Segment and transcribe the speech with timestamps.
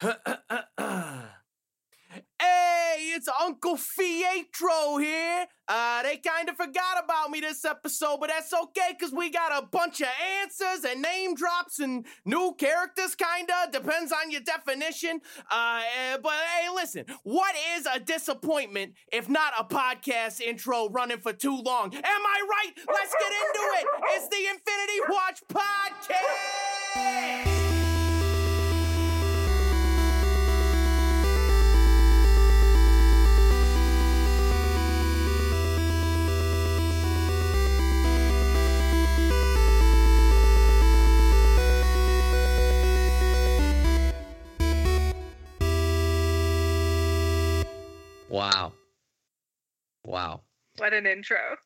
[2.40, 5.46] Hey, it's Uncle Fietro here.
[5.66, 9.62] Uh, they kind of forgot about me this episode, but that's okay because we got
[9.62, 10.06] a bunch of
[10.40, 13.68] answers and name drops and new characters, kinda.
[13.72, 15.20] Depends on your definition.
[15.50, 21.18] Uh, eh, but hey, listen, what is a disappointment if not a podcast intro running
[21.18, 21.92] for too long?
[21.94, 22.72] Am I right?
[22.86, 23.86] Let's get into it.
[24.14, 27.57] It's the Infinity Watch Podcast.
[48.38, 48.72] Wow.
[50.04, 50.42] Wow.
[50.76, 51.56] What an intro.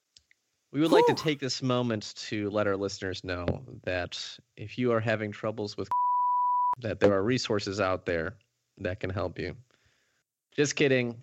[0.73, 3.45] We would like to take this moment to let our listeners know
[3.85, 4.19] that
[4.57, 5.91] if you are having troubles with
[6.81, 8.37] that there are resources out there
[8.79, 9.55] that can help you.
[10.57, 11.21] Just kidding.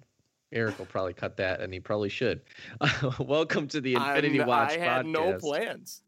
[0.52, 2.42] Erik will probably cut that and he probably should.
[3.20, 6.04] Welcome to the Infinity I'm- Watch I had no plans.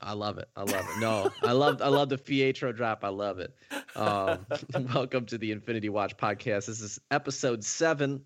[0.00, 0.48] I love it.
[0.56, 1.00] I love it.
[1.00, 3.04] No, I love I love the Fietro drop.
[3.04, 3.54] I love it.
[3.94, 4.44] Um,
[4.92, 6.66] welcome to the Infinity Watch podcast.
[6.66, 8.20] This is episode seven,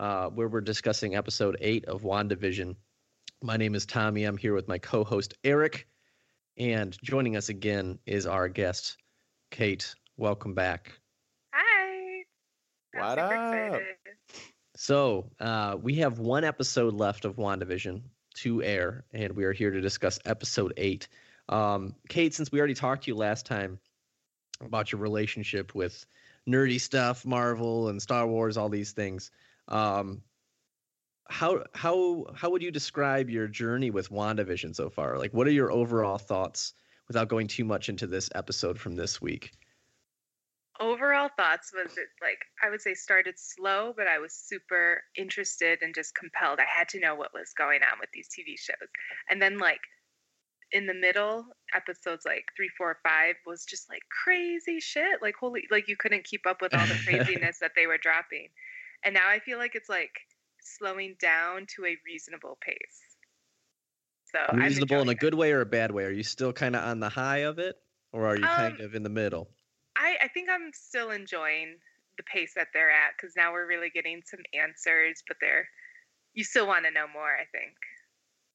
[0.00, 2.74] uh, where we're discussing episode eight of WandaVision.
[3.42, 4.24] My name is Tommy.
[4.24, 5.86] I'm here with my co-host Erik,
[6.56, 8.96] and joining us again is our guest,
[9.50, 9.94] Kate.
[10.16, 10.92] Welcome back.
[11.52, 12.22] Hi.
[12.94, 13.30] I'm What up?
[13.30, 13.86] excited.
[14.74, 18.00] So uh, we have one episode left of WandaVision
[18.36, 21.08] to air, and we are here to discuss episode eight.
[21.50, 23.78] Um, Kate, since we already talked to you last time
[24.62, 26.06] about your relationship with
[26.48, 29.30] nerdy stuff, Marvel and Star Wars, all these things,
[29.68, 30.22] um,
[31.30, 35.16] how how how would you describe your journey with WandaVision so far?
[35.16, 36.74] Like, what are your overall thoughts
[37.06, 39.52] without going too much into this episode from this week?
[40.80, 45.78] Overall thoughts was it like I would say started slow, but I was super interested
[45.82, 46.58] and just compelled.
[46.58, 48.88] I had to know what was going on with these TV shows.
[49.28, 49.80] And then like
[50.72, 55.22] in the middle, episodes like three, four, five was just like crazy shit.
[55.22, 58.48] Like holy like you couldn't keep up with all the craziness that they were dropping.
[59.04, 60.20] And now I feel like it's like
[60.60, 63.18] slowing down to a reasonable pace.
[64.24, 65.16] So Reasonable in a enjoying it.
[65.16, 66.04] good way or a bad way?
[66.04, 68.80] Are you still kind of on the high of it, or are you kind Um,
[68.80, 69.56] of in the middle?
[69.96, 71.78] I, I think I'm still enjoying
[72.16, 75.68] the pace that they're at because now we're really getting some answers, but they're
[76.34, 77.36] you still want to know more.
[77.36, 77.76] I think.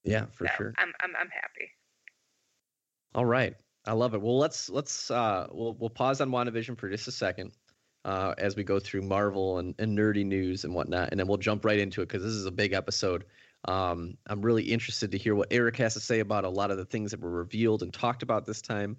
[0.04, 0.78] Yeah, for so sure.
[0.78, 1.72] I'm I'm I'm happy.
[3.16, 3.56] All right,
[3.86, 4.22] I love it.
[4.22, 7.54] Well, let's let's uh, we'll we'll pause on WandaVision for just a second
[8.06, 11.38] uh, as we go through Marvel and, and nerdy news and whatnot, and then we'll
[11.38, 13.26] jump right into it because this is a big episode.
[13.68, 16.78] Um, I'm really interested to hear what Erik has to say about a lot of
[16.78, 18.96] the things that were revealed and talked about this time.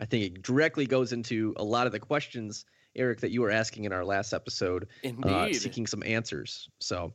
[0.00, 2.64] I think it directly goes into a lot of the questions,
[2.96, 4.88] Erik, that you were asking in our last episode
[5.22, 6.68] uh, seeking some answers.
[6.80, 7.14] So,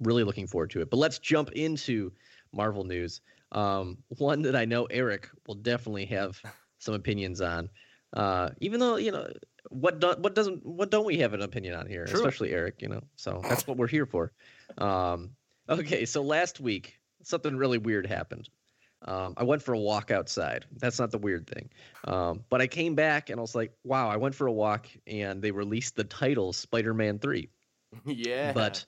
[0.00, 0.90] really looking forward to it.
[0.90, 2.10] But let's jump into
[2.52, 3.20] Marvel news.
[3.52, 6.40] Um, one that I know Erik will definitely have
[6.78, 7.68] some opinions on.
[8.14, 9.28] Uh, even though you know
[9.70, 12.20] what do, what doesn't what don't we have an opinion on here, True.
[12.20, 12.82] especially Erik.
[12.82, 14.32] You know, so that's what we're here for.
[14.78, 15.30] Um,
[15.68, 18.48] okay, so last week something really weird happened.
[19.06, 20.64] Um, I went for a walk outside.
[20.78, 21.68] That's not the weird thing.
[22.04, 24.86] Um, but I came back and I was like, wow, I went for a walk
[25.06, 27.48] and they released the title Spider Man 3.
[28.06, 28.52] yeah.
[28.52, 28.84] But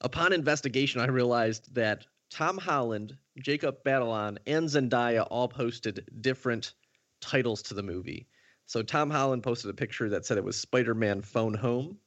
[0.00, 6.74] upon investigation, I realized that Tom Holland, Jacob Batalon, and Zendaya all posted different
[7.20, 8.28] titles to the movie.
[8.70, 11.98] So Tom Holland posted a picture that said it was Spider Man Phone Home.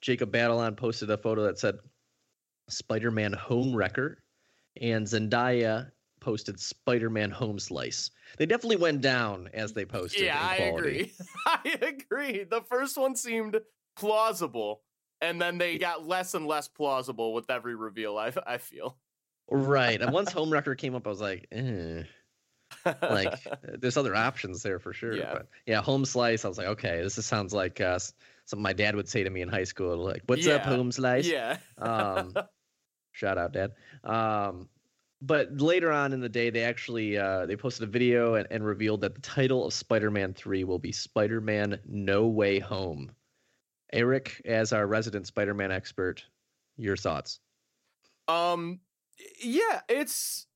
[0.00, 1.78] Jacob Batalon posted a photo that said
[2.68, 4.20] Spider Man Home Wrecker.
[4.80, 8.10] And Zendaya posted Spider Man Home Slice.
[8.36, 10.22] They definitely went down as they posted.
[10.22, 11.12] yeah, I agree.
[11.46, 12.42] I agree.
[12.42, 13.60] The first one seemed
[13.94, 14.82] plausible,
[15.20, 18.18] and then they got less and less plausible with every reveal.
[18.18, 18.98] I I feel
[19.50, 20.00] Right.
[20.00, 22.02] And once Home Wrecker came up, I was like, eh.
[22.84, 25.16] Like uh, there's other options there for sure.
[25.16, 25.32] Yeah.
[25.32, 26.44] But yeah, home slice.
[26.44, 27.98] I was like, okay, this is, sounds like uh,
[28.44, 29.96] something my dad would say to me in high school.
[29.98, 31.26] Like, what's up, home slice?
[31.26, 31.58] yeah.
[31.78, 32.34] Um,
[33.12, 33.72] shout out, dad.
[34.04, 34.68] Um,
[35.22, 38.64] but later on in the day, they actually uh, they posted a video and, and
[38.64, 43.12] revealed that the title of Spider-Man Three will be Spider-Man No Way Home.
[43.92, 46.24] Erik, as our resident Spider-Man expert,
[46.76, 47.40] your thoughts?
[48.28, 48.80] Um,
[49.42, 50.46] yeah, it's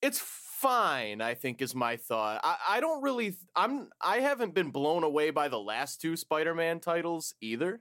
[0.00, 0.18] it's
[0.60, 1.20] fine.
[1.20, 2.40] I think is my thought.
[2.44, 3.36] I I don't really.
[3.56, 3.88] I'm.
[4.00, 7.80] I haven't been blown away by the last two Spider-Man titles either.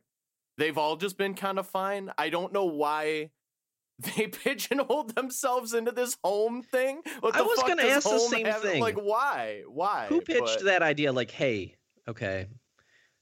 [0.57, 2.11] They've all just been kind of fine.
[2.17, 3.29] I don't know why
[3.99, 7.01] they pigeonholed themselves into this home thing.
[7.19, 8.81] What I the was fuck gonna does ask the same have- thing.
[8.81, 9.63] Like, why?
[9.67, 10.07] Why?
[10.09, 11.11] Who pitched But- that idea?
[11.11, 11.75] Like, hey,
[12.07, 12.47] okay,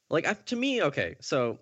[0.09, 1.59] like I, to me, okay, so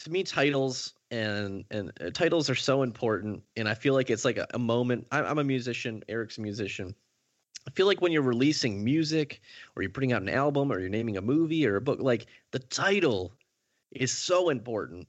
[0.00, 4.24] to me, titles and and uh, titles are so important, and I feel like it's
[4.24, 5.06] like a, a moment.
[5.10, 6.02] I, I'm a musician.
[6.08, 6.94] Erik's a musician.
[7.66, 9.40] I feel like when you're releasing music,
[9.76, 12.26] or you're putting out an album, or you're naming a movie or a book, like
[12.52, 13.34] the title
[13.92, 15.08] is so important.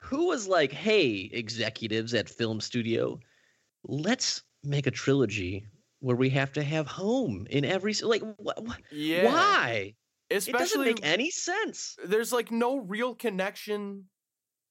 [0.00, 3.20] Who was like, "Hey, executives at film studio,
[3.84, 5.66] let's make a trilogy
[6.00, 9.22] where we have to have home in every like wh- wh- Yeah.
[9.22, 9.96] why?
[10.46, 11.98] it doesn't make any sense.
[12.04, 14.10] there's like no real connection.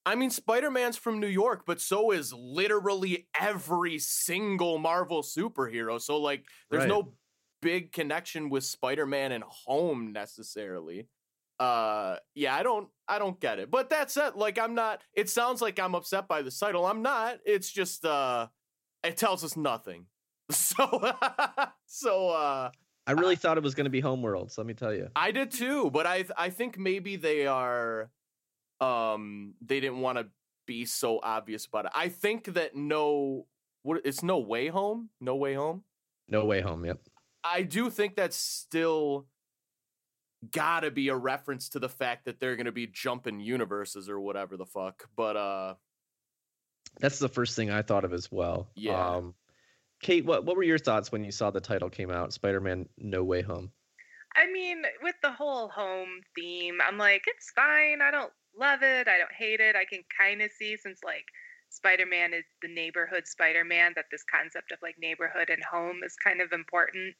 [0.06, 6.00] I mean, Spider Man's from New York, but so is literally every single Marvel superhero.
[6.00, 6.90] So, like, there's Right.
[6.90, 7.14] no
[7.62, 11.08] big connection with Spider Man and home necessarily.
[11.60, 13.72] Uh, yeah, I don't, I don't get it.
[13.72, 14.36] But that's it.
[14.36, 15.02] Like, I'm not.
[15.14, 16.86] It sounds like I'm upset by the title.
[16.86, 17.40] I'm not.
[17.46, 18.48] It's just, uh,
[19.04, 20.06] it tells us nothing.
[20.52, 21.12] So,
[21.88, 22.70] so, uh,
[23.08, 24.52] I really thought it was going to be Homeworld.
[24.52, 25.10] So let me tell you.
[25.16, 28.12] I did too, but I I think maybe they are
[28.82, 30.28] um they didn't want to
[30.66, 31.92] be so obvious about it.
[31.96, 33.46] I think that no
[33.84, 35.84] what it's no way home, no way home.
[36.28, 36.86] No way home.
[36.86, 37.00] Yep.
[37.44, 39.28] I do think that's still
[40.52, 44.10] got to be a reference to the fact that they're going to be jumping universes
[44.10, 45.08] or whatever the fuck.
[45.16, 45.76] But uh
[47.00, 48.70] That's the first thing I thought of as well.
[48.76, 49.16] Yeah.
[49.16, 49.36] Um,
[50.02, 52.34] Kate, what what were your thoughts when you saw the title came out?
[52.34, 53.72] Spider-Man: No Way Home.
[54.36, 58.02] I mean, with the whole home theme, I'm like, it's fine.
[58.02, 59.08] I don't love it.
[59.08, 59.76] I don't hate it.
[59.76, 61.26] I can kind of see since like
[61.70, 66.02] Spider Man is the neighborhood Spider Man that this concept of like neighborhood and home
[66.04, 67.16] is kind of important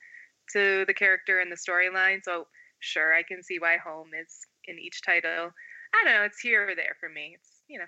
[0.54, 2.20] to the character and the storyline.
[2.24, 2.48] So
[2.80, 5.52] sure, I can see why home is in each title.
[5.94, 6.24] I don't know.
[6.24, 7.36] It's here or there for me.
[7.40, 7.86] It's you know,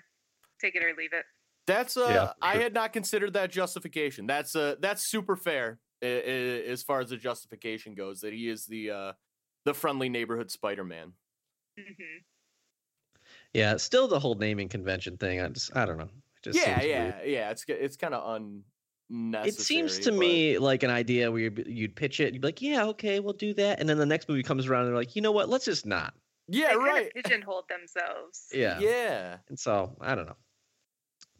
[0.60, 1.24] take it or leave it.
[1.66, 4.26] That's uh, Yeah, for I had not considered that justification.
[4.26, 8.20] That's uh, that's super fair i- i- as far as the justification goes.
[8.20, 9.12] That he is the uh,
[9.64, 11.12] the friendly neighborhood Spider-Man.
[11.76, 12.18] hmm
[13.54, 15.40] Yeah, still the whole naming convention thing.
[15.40, 16.04] I just I don't know.
[16.04, 17.14] It just Yeah, seems yeah, weird.
[17.28, 17.50] yeah.
[17.50, 18.40] It's it's kind of
[19.10, 19.48] unnecessary.
[19.48, 22.48] It seems to but- me like an idea where you'd, you'd pitch it, you'd be
[22.48, 24.96] like, "Yeah, okay, we'll do that," and then the next movie comes around, and they're
[24.96, 25.48] like, "You know what?
[25.48, 26.14] Let's just not."
[26.46, 27.06] Yeah, they kind right.
[27.06, 28.46] of pigeonholed themselves.
[28.52, 28.78] Yeah.
[28.80, 29.36] Yeah.
[29.48, 30.36] And so I don't know.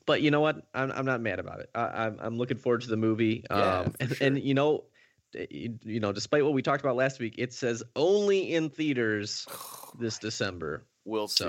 [0.06, 0.66] But you know what?
[0.74, 1.68] I'm I'm not mad about it.
[1.74, 3.44] I, I'm I'm looking forward to the movie.
[3.50, 4.26] Yeah, Um, and, sure.
[4.26, 4.84] and you know,
[5.34, 9.46] you, you know, despite what we talked about last week, it says only in theaters
[9.98, 10.86] this December.
[11.04, 11.44] We'll see.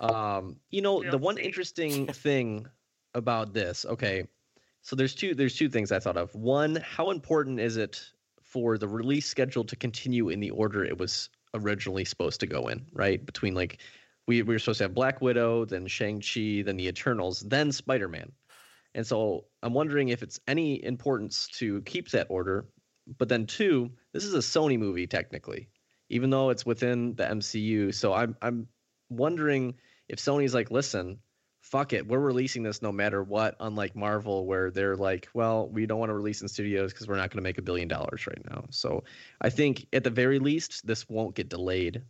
[0.00, 2.66] Um, you know, the one interesting thing
[3.14, 4.24] about this, okay,
[4.82, 6.34] so there's two there's two things I thought of.
[6.34, 8.02] One, how important is it
[8.42, 12.68] for the release schedule to continue in the order it was originally supposed to go
[12.68, 13.24] in, right?
[13.24, 13.80] Between like
[14.26, 18.30] we, we were supposed to have Black Widow, then Shang-Chi, then the Eternals, then Spider-Man.
[18.94, 22.66] And so I'm wondering if it's any importance to keep that order.
[23.16, 25.68] But then two, this is a Sony movie technically,
[26.10, 27.94] even though it's within the MCU.
[27.94, 28.68] So I'm I'm
[29.08, 29.74] wondering
[30.08, 31.18] if Sony's like, listen,
[31.60, 33.56] fuck it, we're releasing this no matter what.
[33.60, 37.16] Unlike Marvel, where they're like, well, we don't want to release in studios because we're
[37.16, 38.64] not going to make a billion dollars right now.
[38.70, 39.04] So
[39.40, 42.02] I think at the very least, this won't get delayed.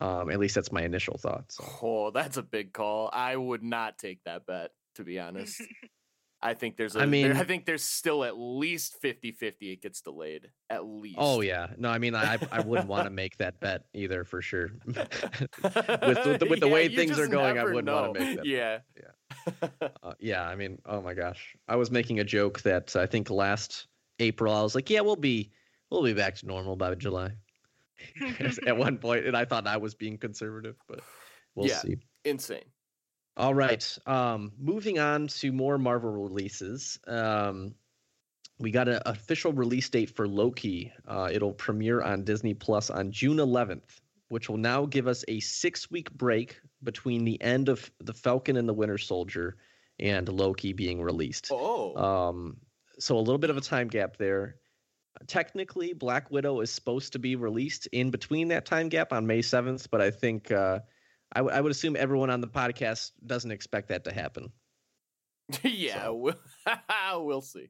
[0.00, 1.58] Um, at least that's my initial thoughts.
[1.82, 3.10] Oh, that's a big call.
[3.12, 5.60] I would not take that bet, to be honest.
[6.40, 10.00] I think there's a I mean- I think there's still at least 50-50 it gets
[10.00, 10.50] delayed.
[10.70, 11.16] At least.
[11.18, 14.40] Oh yeah, no, I mean I I wouldn't want to make that bet either for
[14.40, 14.70] sure.
[14.86, 18.46] with the, with the Yeah, way things are going, I wouldn't want to make that.
[18.46, 18.78] Yeah.
[20.02, 23.30] Uh, yeah, I mean, oh my gosh, I was making a joke that I think
[23.30, 23.88] last
[24.20, 25.50] April I was like, yeah, we'll be
[25.90, 27.32] we'll be back to normal by July
[28.66, 31.00] at one point, and I thought I was being conservative, but
[31.56, 31.78] we'll Yeah.
[31.78, 31.96] see.
[32.24, 32.62] Insane.
[33.38, 33.98] All right.
[34.04, 36.98] Um, moving on to more Marvel releases.
[37.06, 37.74] Um,
[38.58, 40.92] we got an official release date for Loki.
[41.06, 45.38] Uh, it'll premiere on Disney Plus on June 11th, which will now give us a
[45.38, 49.56] six week break between the end of The Falcon and the Winter Soldier
[50.00, 51.48] and Loki being released.
[51.52, 51.96] Oh.
[51.96, 52.56] Um,
[52.98, 54.56] so a little bit of a time gap there.
[55.28, 59.40] Technically, Black Widow is supposed to be released in between that time gap on May
[59.40, 60.80] 7th, but I think uh,
[61.32, 64.50] I, w- I would assume everyone on the podcast doesn't expect that to happen.
[65.62, 66.34] yeah, so- we'll,
[67.24, 67.68] we'll see.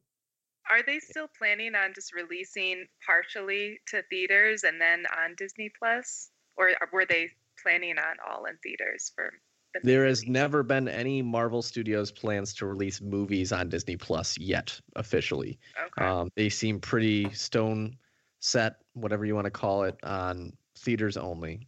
[0.70, 6.28] Are they still planning on just releasing partially to theaters and then on Disney Plus,
[6.58, 7.30] or were they
[7.62, 9.32] planning on all in theaters for?
[9.72, 14.36] The There has never been any Marvel Studios plans to release movies on Disney Plus
[14.38, 15.58] yet, officially.
[15.86, 16.04] Okay.
[16.06, 17.96] Um, they seem pretty stone
[18.40, 21.66] set, whatever you want to call it, on theaters only,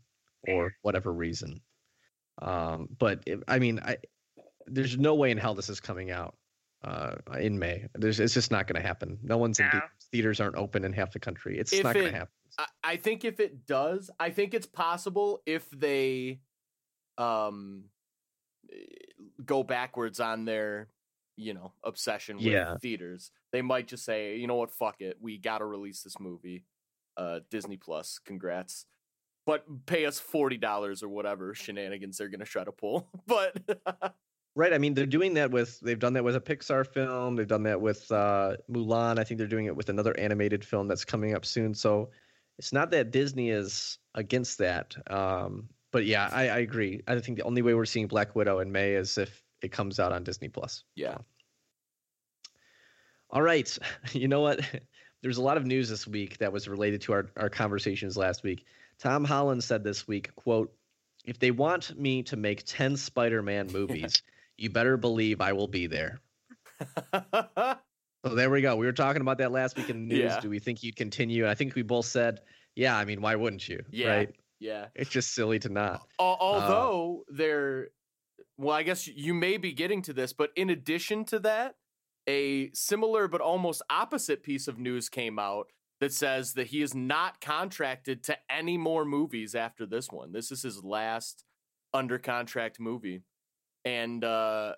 [0.48, 1.60] or whatever reason.
[2.40, 3.98] Um, but it, I mean, I
[4.66, 6.36] there's no way in hell this is coming out
[6.84, 7.86] uh, in May.
[7.94, 9.18] There's, it's just not going to happen.
[9.22, 9.70] No one's in No.
[9.72, 9.90] theaters.
[10.12, 11.58] theaters aren't open in half the country.
[11.58, 12.32] It's If not going it- to happen.
[12.58, 16.40] I, I think if it does, I think it's possible if they
[17.18, 17.84] um
[18.72, 18.76] eh,
[19.44, 20.88] go backwards on their
[21.36, 22.76] you know obsession with Yeah.
[22.78, 23.30] theaters.
[23.52, 26.64] They might just say, you know what, fuck it, we got to release this movie.
[27.16, 28.86] Uh, Disney Plus, congrats.
[29.50, 33.08] But pay us forty dollars or whatever shenanigans they're gonna try to pull.
[33.26, 33.56] But
[34.54, 34.72] Right.
[34.72, 35.80] I mean, they're doing that with.
[35.80, 37.34] They've done that with a Pixar film.
[37.34, 39.18] They've done that with uh, Mulan.
[39.18, 41.74] I think they're doing it with another animated film that's coming up soon.
[41.74, 42.10] So
[42.58, 44.94] it's not that Disney is against that.
[45.12, 47.00] Um, but yeah, I, I agree.
[47.08, 49.98] I think the only way we're seeing Black Widow in May is if it comes
[49.98, 50.84] out on Disney Plus.
[50.94, 51.18] yeah,
[53.30, 53.76] All right.
[54.12, 54.60] You know what?
[55.22, 58.44] There's a lot of news this week that was related to our, our conversations last
[58.44, 58.64] week.
[59.00, 60.72] Tom Holland said this week, quote,
[61.24, 64.22] if they want me to make 10 Spider-Man movies,
[64.56, 66.20] you better believe I will be there.
[68.24, 68.76] So there we go.
[68.76, 70.32] We were talking about that last week in the news.
[70.32, 70.40] Yeah.
[70.40, 71.44] Do we think he'd continue?
[71.44, 72.40] And I think we both said,
[72.76, 73.82] yeah, I mean, why wouldn't you?
[73.90, 74.14] Yeah.
[74.14, 74.34] Right?
[74.58, 74.86] yeah.
[74.94, 76.02] It's just silly to not.
[76.20, 77.88] Al- uh, Although they're,
[78.58, 81.76] well, I guess you may be getting to this, but in addition to that,
[82.28, 85.68] a similar but almost opposite piece of news came out
[86.00, 90.32] that says that he is not contracted to any more movies after this one.
[90.32, 91.44] This is his last
[91.92, 93.22] under contract movie.
[93.84, 94.74] And uh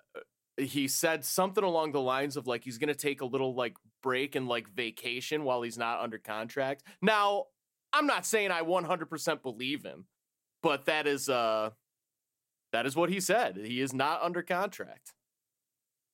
[0.57, 3.75] he said something along the lines of like he's going to take a little like
[4.03, 6.83] break and like vacation while he's not under contract.
[7.01, 7.45] Now,
[7.91, 10.05] I'm not saying I 100% believe him,
[10.61, 11.71] but that is uh
[12.71, 13.57] that is what he said.
[13.57, 15.13] He is not under contract.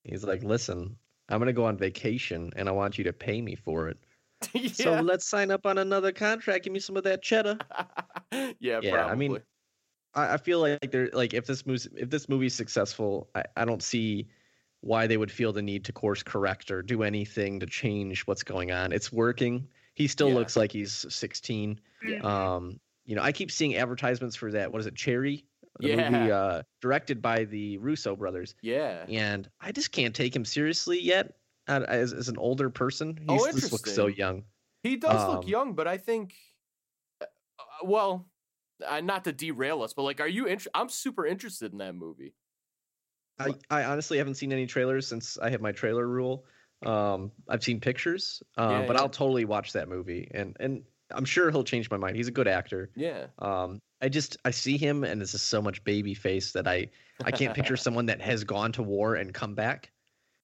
[0.04, 0.96] He's like, listen,
[1.28, 3.98] I'm going to go on vacation and I want you to pay me for it.
[4.54, 4.68] yeah.
[4.72, 6.64] So let's sign up on another contract.
[6.64, 7.58] Give me some of that cheddar.
[8.60, 9.38] yeah, Yeah, I mean.
[10.12, 13.64] I, I feel like they're like if this movie if this movie's successful, I, I
[13.64, 14.28] don't see
[14.80, 18.42] why they would feel the need to course correct or do anything to change what's
[18.42, 18.90] going on.
[18.92, 19.68] It's working.
[19.94, 20.34] He still Yeah.
[20.34, 21.80] looks like he's 16.
[22.02, 22.24] Mhm.
[22.24, 24.72] Um, you know, I keep seeing advertisements for that.
[24.72, 25.44] What is it, Cherry?
[25.78, 26.10] The Yeah.
[26.10, 29.04] movie uh, directed by the Russo brothers, yeah.
[29.08, 31.36] and I just can't take him seriously yet.
[31.70, 34.44] Uh, As, as an older person, he Oh, just looks so young.
[34.82, 36.36] He does Um, look young, but I think,
[37.58, 38.30] uh, well,
[38.84, 40.46] uh, not to derail us, but like, are you?
[40.46, 42.34] Int- I'm super interested in that movie.
[43.38, 46.44] I, I honestly haven't seen any trailers since I have my trailer rule.
[46.82, 49.02] Um, I've seen pictures, um, Yeah, but yeah.
[49.02, 52.16] I'll totally watch that movie, and and I'm sure he'll change my mind.
[52.16, 52.90] He's a good actor.
[52.94, 56.66] Yeah, Um, I just I see him, and it's just so much baby face that
[56.66, 56.90] I
[57.24, 59.92] I can't picture someone that has gone to war and come back.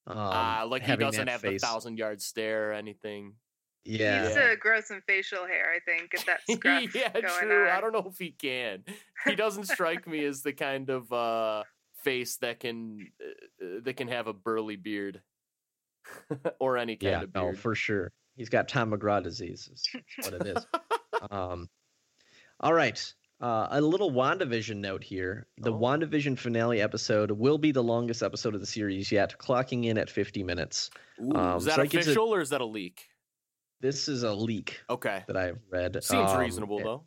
[0.06, 1.60] Um, uh, like he doesn't have face.
[1.60, 3.34] the thousand yard stare or anything.
[3.84, 4.50] Yeah, Needs Yeah.
[4.50, 7.64] to grow some facial hair, I think, get that scruff yeah, true.
[7.64, 7.68] on.
[7.70, 8.84] I don't know if he can.
[9.24, 11.62] He doesn't strike me as the kind of uh,
[12.02, 15.22] face that can uh, uh, that can have a burly beard
[16.60, 17.54] or any kind yeah, of beard.
[17.54, 18.12] no, for sure.
[18.36, 19.70] He's got Tom McGraw disease.
[19.72, 19.88] Is
[20.30, 20.66] what it is.
[21.30, 21.68] um,
[22.60, 23.12] all right.
[23.40, 25.46] Uh, a little WandaVision note here.
[25.58, 25.78] The Oh.
[25.78, 30.08] WandaVision finale episode will be the longest episode of the series yet, clocking in at
[30.08, 30.90] 50 minutes.
[31.22, 33.02] Ooh, um, is that so it gives it- official or is that a leak?
[33.80, 36.02] This is a leak Okay, that I've read.
[36.02, 37.06] seems Um, reasonable though.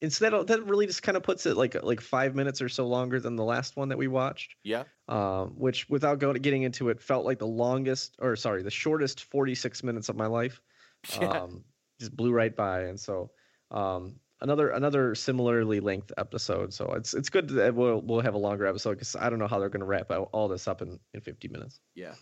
[0.00, 2.88] It's that that really just kind of puts it like like five minutes or so
[2.88, 4.56] longer than the last one that we watched.
[4.64, 4.82] Yeah.
[5.06, 9.22] Um, which without going getting into it, felt like the longest or sorry, the shortest
[9.22, 10.60] 46 minutes of my life.
[11.20, 11.28] Yeah.
[11.42, 11.64] um,
[12.00, 12.82] just blew right by.
[12.86, 13.30] And so
[13.70, 16.74] um, another another similarly length episode.
[16.74, 19.46] So it's it's good that we'll we'll have a longer episode because I don't know
[19.46, 21.80] how they're going to wrap out all this up in in 50 minutes.
[21.94, 22.14] yeah.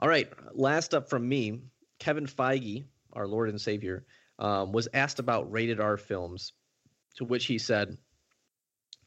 [0.00, 1.60] All right, last up from me,
[2.00, 4.04] Kevin Feige, our Lord and Savior,
[4.40, 6.52] um, was asked about rated R films,
[7.14, 7.96] to which he said,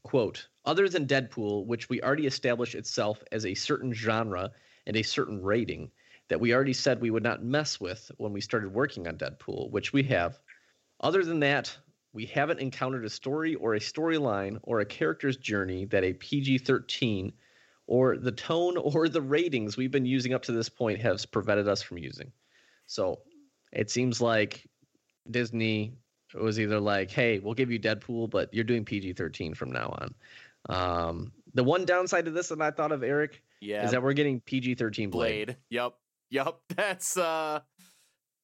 [0.03, 4.51] "quote Other than Deadpool, which we already established itself as a certain genre
[4.85, 5.91] and a certain rating."
[6.29, 9.71] That we already said we would not mess with when we started working on Deadpool,
[9.71, 10.37] which we have.
[10.99, 11.75] Other than that,
[12.13, 16.59] we haven't encountered a story or a storyline or a character's journey that a PG
[16.59, 17.31] 13
[17.85, 21.67] or the tone or the ratings we've been using up to this point has prevented
[21.67, 22.31] us from using.
[22.87, 23.19] So
[23.71, 24.65] it seems like
[25.29, 25.93] Disney
[26.33, 29.97] was either like, hey, we'll give you Deadpool, but you're doing PG 13 from now
[29.99, 30.15] on.
[30.69, 33.85] Um, the one downside to this that I thought of, Erik, Yeah.
[33.85, 35.45] is that we're getting PG 13 Blade.
[35.47, 35.57] Blade.
[35.69, 35.93] Yep.
[36.29, 36.55] Yep.
[36.75, 37.61] That's uh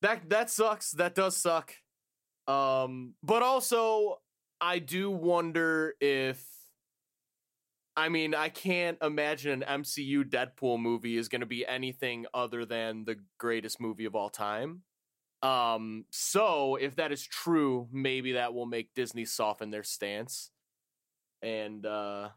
[0.02, 0.92] that that sucks.
[0.92, 1.74] That does suck.
[2.48, 4.22] Um but also
[4.60, 6.46] I do wonder if
[7.96, 12.66] I mean, I can't imagine an MCU Deadpool movie is going to be anything other
[12.66, 14.82] than the greatest movie of all time.
[15.42, 20.52] Um so if that is true, maybe that will make Disney soften their stance.
[21.42, 22.30] And uh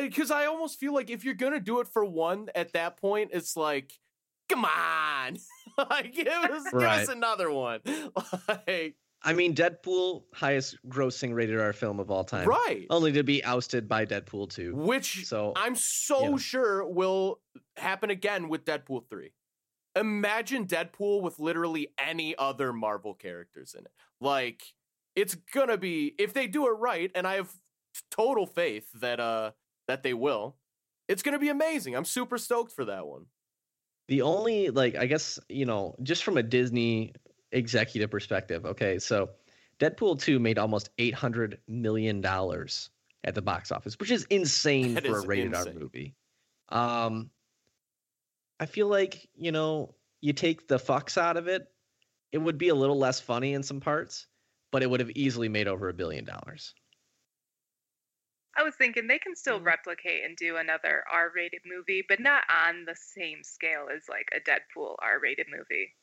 [0.00, 2.72] because I, I, I almost feel like if you're gonna do it for one at
[2.72, 3.92] that point, it's like,
[4.48, 5.38] come on,
[5.90, 7.02] like give us, give Right.
[7.02, 7.80] us another one,
[8.48, 12.48] like I mean, Deadpool, highest grossing rated R film of all time.
[12.48, 14.76] right, Only to be ousted by Deadpool 2.
[14.76, 17.40] which So, I'm so sure will
[17.76, 19.32] happen again with Deadpool 3.
[19.96, 23.92] Imagine Deadpool with literally any other Marvel characters in it.
[24.20, 24.62] Like
[25.16, 27.50] it's gonna be if they do it right, and I have
[28.12, 29.50] total faith that uh
[29.88, 30.56] that they will.
[31.08, 31.96] It's gonna be amazing.
[31.96, 33.26] I'm super stoked for that one.
[34.08, 37.12] The only, like, I guess, you know, just from a Disney
[37.52, 39.30] executive perspective, okay, so
[39.78, 45.18] Deadpool 2 made almost $800 million at the box office, which is insane That for
[45.18, 46.14] is a rated R movie.
[46.70, 47.30] Um,
[48.58, 51.68] I feel like, you know, you take the fucks out of it,
[52.32, 54.26] it would be a little less funny in some parts,
[54.70, 56.74] but it would have easily made over a billion dollars.
[58.58, 59.62] I was thinking they can still Mhm.
[59.62, 64.40] replicate and do another R-rated movie, but not on the same scale as like a
[64.40, 65.94] Deadpool R-rated movie.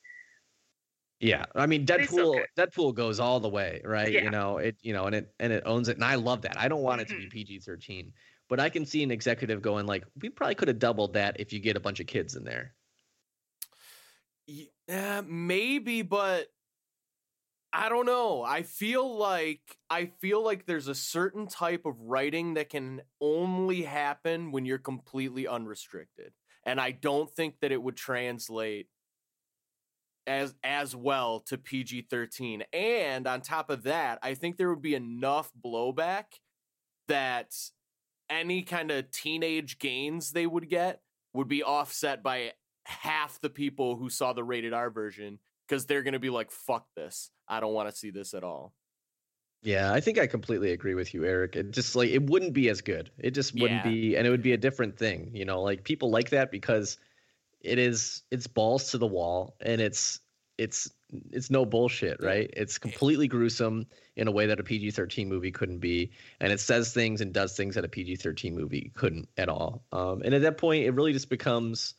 [1.22, 2.48] Yeah, I mean But it's still Deadpool.
[2.58, 4.14] Deadpool goes all the way, right?
[4.14, 4.20] Yeah.
[4.20, 4.78] You know it.
[4.82, 6.60] You know, and it and it owns it, and I love that.
[6.60, 7.32] I don't want it to be Mhm.
[7.32, 8.14] PG thirteen,
[8.50, 11.54] but I can see an executive going like, "We probably could have doubled that if
[11.54, 12.76] you get a bunch of kids in there."
[14.48, 16.48] Yeah, maybe, but
[17.78, 18.42] I don't know.
[18.42, 23.82] I feel like I feel like there's a certain type of writing that can only
[23.82, 26.32] happen when you're completely unrestricted.
[26.66, 28.88] And I don't think that it would translate
[30.26, 32.64] as as well to PG-13.
[32.72, 36.40] And on top of that, I think there would be enough blowback
[37.10, 37.54] that
[38.30, 41.02] any kind of teenage gains they would get
[41.34, 42.54] would be offset by
[42.86, 46.52] half the people who saw the rated R version because they're going to be like,
[46.52, 47.32] fuck this.
[47.48, 48.74] I don't want to see this at all.
[49.62, 51.56] Yeah, I think I completely agree with you, Erik.
[51.56, 53.10] It just like it wouldn't be as good.
[53.18, 53.92] It just wouldn't Yeah.
[53.92, 55.32] be, and it would be a different thing.
[55.34, 56.98] You know, like people like that because
[57.62, 60.20] it is it's balls to the wall, and it's
[60.60, 60.92] it's
[61.32, 62.50] it's no bullshit, right?
[62.56, 66.60] It's completely gruesome in a way that a PG thirteen movie couldn't be, and it
[66.60, 69.84] says things and does things that a PG thirteen movie couldn't at all.
[69.92, 71.96] Um, and at that point, it really just becomes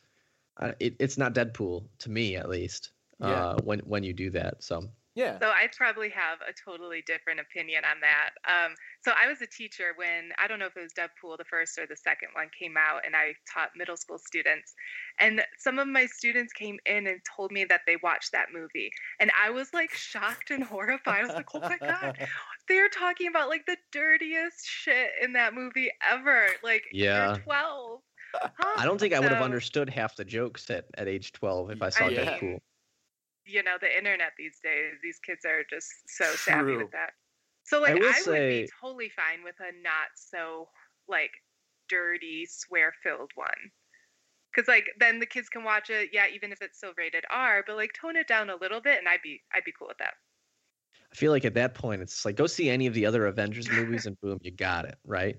[0.55, 2.91] uh, it, it's not Deadpool to me, at least.
[3.19, 3.47] Yeah.
[3.49, 4.83] Uh, when when you do that, so
[5.15, 5.39] Yeah.
[5.39, 8.31] So I probably have a totally different opinion on that.
[8.47, 11.45] Um, so I was a teacher when I don't know if it was Deadpool the
[11.45, 14.75] first or the second one came out, and I taught middle school students.
[15.19, 18.91] And some of my students came in and told me that they watched that movie,
[19.19, 21.21] and I was like shocked and horrified.
[21.21, 22.13] I was like, "Oh my god,
[22.67, 27.29] they're talking about like the dirtiest shit in that movie ever!" Like, Yeah.
[27.33, 28.01] you're twelve.
[28.77, 31.81] I don't think I would have understood half the jokes at, at age 12 if
[31.81, 32.59] I saw I mean, Deadpool.
[33.47, 37.11] You know the internet these days these kids are just so savvy with that.
[37.63, 40.69] So like i, will would say- be totally fine with a not so
[41.07, 41.31] like
[41.89, 43.71] dirty swear filled one.
[44.53, 47.63] Because like then the kids can watch it yeah even if it's still rated r
[47.65, 49.97] but like tone it down a little bit and i'd be i'd be cool with
[49.99, 50.13] that.
[51.11, 53.69] I feel like at that point it's like go see any of the other Avengers
[53.71, 55.37] movies and boom, you got it, right?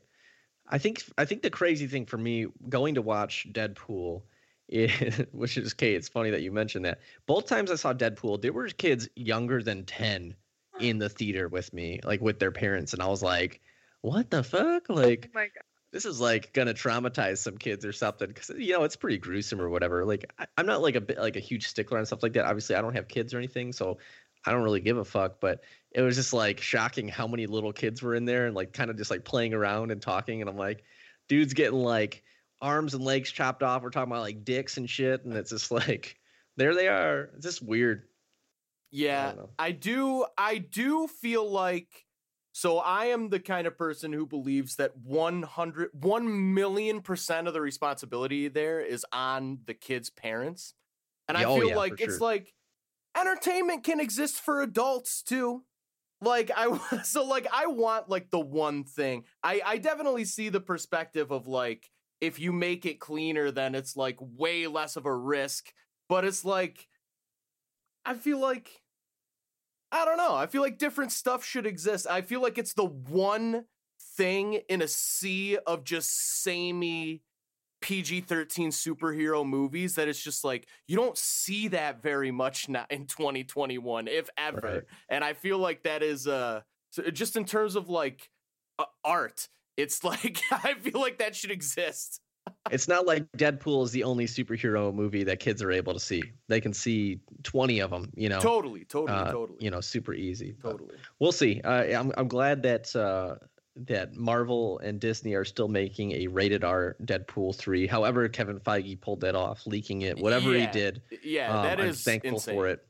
[0.70, 4.22] I think I think the crazy thing for me going to watch Deadpool
[4.68, 7.00] is which is Kate, it's funny that you mentioned that.
[7.26, 10.34] Both times I saw Deadpool, there were kids younger than 10
[10.80, 13.60] in the theater with me, like with their parents, and I was like,
[14.00, 14.86] what the fuck?
[14.88, 18.50] Oh like oh my god this is like gonna traumatize some kids or something because
[18.50, 21.36] you know it's pretty gruesome or whatever like I, i'm not like a bit like
[21.36, 23.98] a huge stickler on stuff like that obviously i don't have kids or anything so
[24.44, 27.72] i don't really give a fuck but it was just like shocking how many little
[27.72, 30.50] kids were in there and like kind of just like playing around and talking and
[30.50, 30.84] i'm like
[31.28, 32.22] dude's getting like
[32.60, 35.70] arms and legs chopped off we're talking about like dicks and shit and it's just
[35.70, 36.16] like
[36.56, 38.02] there they are it's just weird
[38.90, 39.50] Yeah, don't.
[39.58, 40.24] I do.
[40.36, 42.06] I do feel like.
[42.52, 47.54] So I am the kind of person who believes that 100, 1 million percent of
[47.54, 50.74] the responsibility there is on the kid's parents,
[51.28, 52.20] and I oh feel yeah, like it's sure.
[52.20, 52.54] like
[53.16, 55.64] entertainment can exist for adults too.
[56.20, 59.24] Like I so like I want like the one thing.
[59.42, 61.90] I I definitely see the perspective of like
[62.20, 65.72] if you make it cleaner then it's like way less of a risk,
[66.08, 66.88] but it's like
[68.04, 68.82] I feel like
[69.90, 70.34] I don't know.
[70.34, 72.06] I feel like different stuff should exist.
[72.08, 73.64] I feel like it's the one
[74.16, 77.22] thing in a sea of just samey
[77.80, 82.86] PG 13 superhero movies that it's just like you don't see that very much now
[82.90, 84.60] in 2021, if ever.
[84.62, 84.82] Right.
[85.08, 88.30] And I feel like that is uh so just in terms of like
[88.78, 92.20] uh, art, it's like I feel like that should exist.
[92.70, 96.22] it's not like deadpool is the only superhero movie that kids are able to see
[96.48, 99.58] they can see 20 of them you know Totally, totally, uh, totally.
[99.60, 100.96] you know super easy but- totally.
[101.20, 101.60] we'll see.
[101.62, 103.36] Uh, I'm I'm glad that uh,
[103.86, 107.86] that Marvel and Disney are still making a rated R Deadpool three.
[107.86, 110.18] However, Kevin Feige pulled that off, leaking it.
[110.18, 110.66] Whatever Yeah.
[110.66, 112.54] he did, Yeah, um, that I'm is thankful insane.
[112.56, 112.84] for it.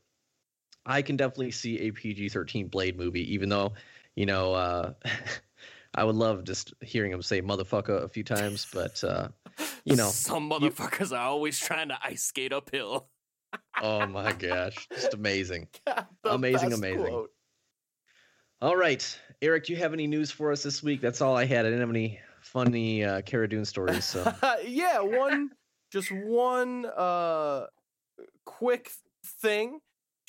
[0.87, 3.73] I can definitely see a PG thirteen Blade movie, even though
[4.15, 4.93] you know uh,
[5.95, 9.29] I would love just hearing him say "motherfucker" a few times, but uh,
[9.85, 13.09] you know, some motherfuckers are always trying to ice skate uphill.
[13.81, 15.67] oh my gosh, just amazing.
[16.23, 17.07] The Amazing, amazing.
[17.07, 17.29] quote.
[18.61, 20.99] All right, Erik, do you have any news for us this week?
[21.01, 21.59] That's all I had.
[21.65, 24.03] I didn't have any funny uh, Cara Dune stories.
[24.05, 24.31] So
[24.67, 25.49] yeah, one
[25.91, 27.65] just one uh
[28.45, 28.91] quick
[29.25, 29.79] thing.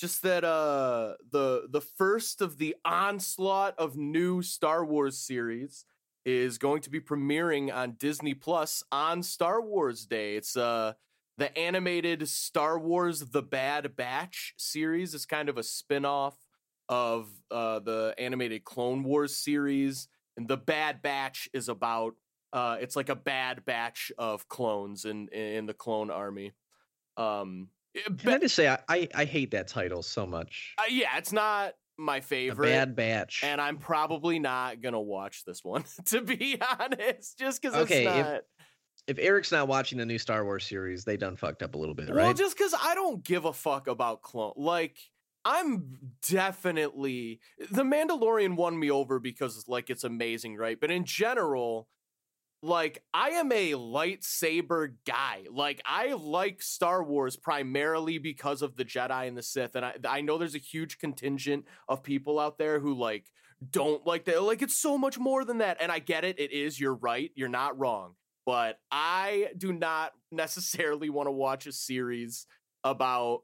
[0.00, 5.84] Just that uh the the first of the onslaught of new Star Wars series
[6.24, 10.36] is going to be premiering on Disney Plus on Star Wars Day.
[10.36, 10.94] It's uh
[11.36, 16.38] the animated Star Wars The Bad Batch series is kind of a spin-off
[16.88, 20.08] of uh the animated Clone Wars series.
[20.34, 22.14] And The Bad Batch is about
[22.54, 26.52] uh, it's like a bad batch of clones in in the clone army.
[27.18, 30.74] Um, it- can I just say I, I, I hate that title so much.
[30.78, 33.42] uh, yeah, it's not my favorite, bad batch.
[33.44, 38.16] and I'm probably not gonna watch this one to be honest, just because Okay, it's
[38.18, 38.42] if- not.
[39.06, 41.94] if Erik's not watching the new Star Wars series, they done fucked up a little
[41.94, 42.24] bit, Well, right?
[42.24, 44.52] Well, just because I don't give a fuck about clone.
[44.56, 44.96] Like,
[45.44, 45.96] I'm
[46.28, 50.78] definitely the Mandalorian won me over because like it's amazing, right?
[50.80, 51.88] But in general,
[52.62, 55.44] like I am a lightsaber guy.
[55.50, 59.94] Like I like Star Wars primarily because of the Jedi and the Sith, and I
[60.08, 63.26] I know there's a huge contingent of people out there who like
[63.68, 64.42] don't like that.
[64.42, 66.38] Like it's so much more than that, and I get it.
[66.38, 66.78] It is.
[66.78, 67.30] You're right.
[67.34, 68.14] You're not wrong.
[68.46, 72.46] But I do not necessarily want to watch a series
[72.84, 73.42] about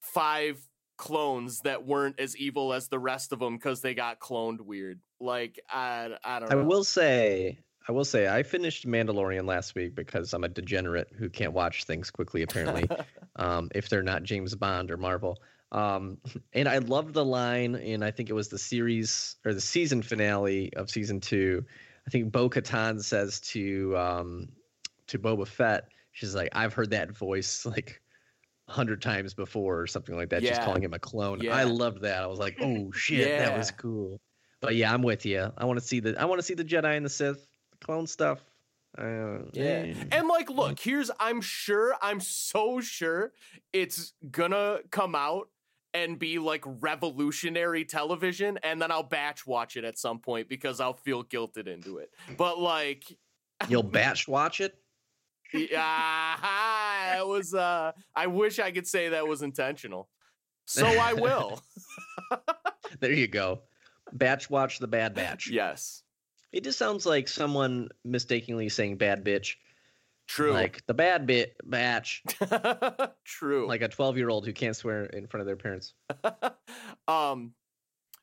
[0.00, 0.58] five
[0.96, 5.00] clones that weren't as evil as the rest of them because they got cloned weird.
[5.18, 9.94] Like I I don't I will say, I will say, I finished Mandalorian last week
[9.94, 12.42] because I'm a degenerate who can't watch things quickly.
[12.42, 12.88] Apparently,
[13.36, 15.38] um, if they're not James Bond or Marvel.
[15.72, 16.18] Um,
[16.52, 20.02] and I love the line, and I think it was the series or the season
[20.02, 21.64] finale of season two.
[22.06, 24.48] I think Bo Katan says to um,
[25.06, 28.02] to Boba Fett, she's like, "I've heard that voice like
[28.68, 30.64] a hundred times before, or something like that." She's Yeah.
[30.64, 31.40] calling him a clone.
[31.40, 31.54] Yeah.
[31.54, 32.22] I loved that.
[32.22, 34.20] I was like, "Oh shit, that was cool."
[34.60, 35.50] But yeah, I'm with you.
[35.56, 37.46] I want to see the I want to see the Jedi and the Sith
[37.82, 38.40] clone stuff.
[38.98, 39.94] Uh, Yeah.
[40.10, 43.32] And like, look, here's I'm sure, I'm so sure
[43.72, 45.48] it's gonna come out
[45.94, 50.80] and be like revolutionary television, and then I'll batch watch it at some point because
[50.80, 52.10] I'll feel guilted into it.
[52.36, 53.04] But like,
[53.68, 54.76] You'll batch watch it.
[55.52, 57.54] yeah, it was.
[57.54, 60.08] uh I wish I could say that was intentional.
[60.66, 61.60] So I will.
[63.00, 63.62] There you go.
[64.12, 65.48] Batch watch the Bad Batch.
[65.48, 66.02] yes,
[66.52, 69.56] It just sounds like someone mistakenly saying bad bitch.
[70.26, 70.52] true.
[70.52, 72.22] Like the bad bit batch.
[73.24, 73.66] true.
[73.68, 75.94] Like a 12 year old who can't swear in front of their parents.
[77.08, 77.52] um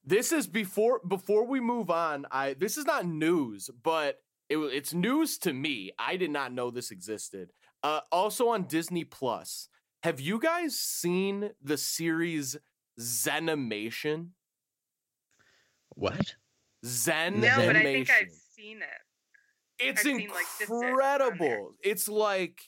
[0.08, 4.94] this is before before we move on i this is not news but it, it's
[4.94, 7.52] news to me i did not know this existed
[7.84, 9.68] uh also on disney plus
[10.04, 12.56] have you guys seen the series
[13.00, 14.30] zenimation
[15.90, 16.36] What?
[16.86, 18.88] Zen No, but I think I've seen it.
[19.80, 20.90] it's I've seen, like, just it on there.
[20.90, 22.62] incredible it's like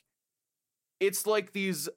[0.99, 1.91] it's like these uh,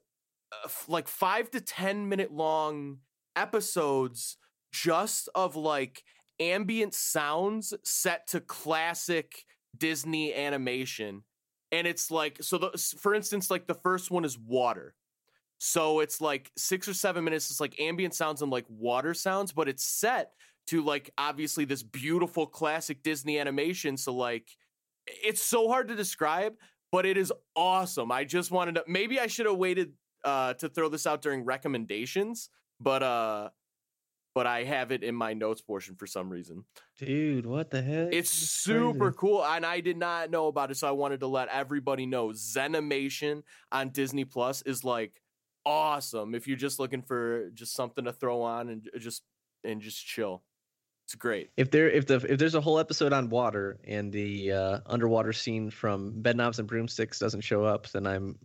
[0.65, 2.99] f- like five to ten minute long
[3.35, 4.37] episodes
[4.71, 6.03] just of like
[6.39, 9.43] ambient sounds set to classic
[9.77, 11.23] disney animation
[11.71, 14.95] and it's like so the, for instance like the first one is water
[15.59, 19.51] so it's like six or seven minutes it's like ambient sounds and like water sounds
[19.51, 20.31] but it's set
[20.67, 24.49] to like obviously this beautiful classic disney animation so like
[25.07, 26.53] it's so hard to describe,
[26.91, 28.11] but it is awesome.
[28.11, 31.43] I just wanted to maybe I should have waited uh to throw this out during
[31.43, 32.49] recommendations,
[32.79, 33.49] but uh
[34.35, 36.63] but I have it in my notes portion for some reason.
[36.97, 38.11] Dude, what the heck?
[38.11, 41.49] It's super cool and I did not know about it so I wanted to let
[41.49, 45.21] everybody know Zenimation on Disney Plus is like
[45.65, 49.23] awesome if you're just looking for just something to throw on and just
[49.63, 50.43] and just chill.
[51.13, 51.51] It's great.
[51.57, 55.31] If there if the if there's a whole episode on water and the uh, underwater
[55.31, 58.39] scene from Bedknobs and Broomsticks doesn't show up, then I'm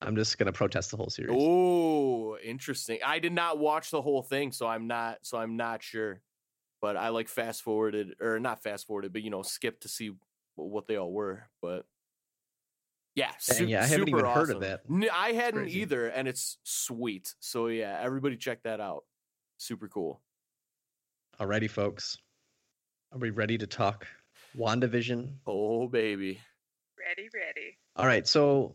[0.00, 1.36] I'm just gonna protest the whole series.
[1.38, 3.00] Oh, interesting.
[3.04, 6.22] I did not watch the whole thing, so I'm not so I'm not sure.
[6.80, 10.12] But I like fast forwarded or not fast forwarded, but you know, skipped to see
[10.54, 11.50] what they all were.
[11.60, 11.84] But
[13.14, 15.00] yeah, su- yeah, I haven't even heard of awesome.
[15.00, 15.10] that.
[15.12, 17.34] I hadn't either, and it's sweet.
[17.40, 19.04] So yeah, everybody check that out.
[19.58, 20.22] Super cool.
[21.40, 22.16] Alrighty, folks.
[23.12, 24.06] Are we ready to talk
[24.56, 25.32] WandaVision.
[25.46, 26.40] Oh baby.
[26.98, 27.76] Ready, ready.
[27.96, 28.72] All right, so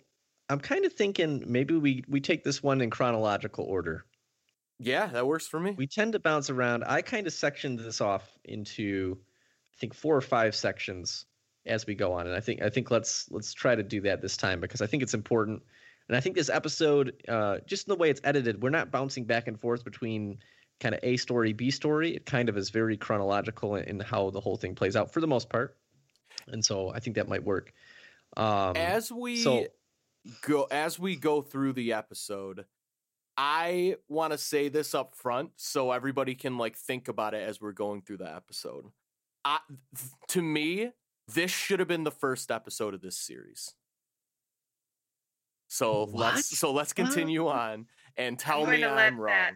[0.50, 4.06] I'm kind of thinking maybe we we take this one in chronological order.
[4.78, 5.72] Yeah, that works for me.
[5.78, 6.84] We tend to bounce around.
[6.86, 9.18] I kind of sectioned this off into
[9.74, 11.26] I think four or five sections
[11.66, 14.22] as we go on, and I think I think let's let's try to do that
[14.22, 15.62] this time because I think it's important.
[16.08, 19.26] And I think this episode, uh, just in the way it's edited, we're not bouncing
[19.26, 20.40] back and forth between
[20.80, 22.16] kind of A story, B story.
[22.16, 25.20] It kind of is very chronological in, in how the whole thing plays out for
[25.22, 25.78] the most part,
[26.48, 27.74] and so I think that might work.
[28.38, 29.68] Um, as we so
[30.42, 32.66] go as we go through the episode,
[33.38, 37.60] I want to say this up front so everybody can like think about it as
[37.62, 38.86] we're going through the episode.
[39.46, 39.60] I,
[39.98, 40.92] th- to me,
[41.34, 43.74] this should have been the first episode of this series.
[45.68, 46.36] So What?
[46.36, 47.88] let's so let's continue on
[48.18, 49.34] and tell me I'm wrong.
[49.34, 49.54] that-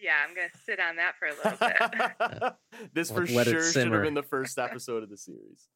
[0.00, 2.52] Yeah, I'm gonna sit on that for a little bit.
[2.94, 5.68] this for Let- let sure should have been the first episode of the series.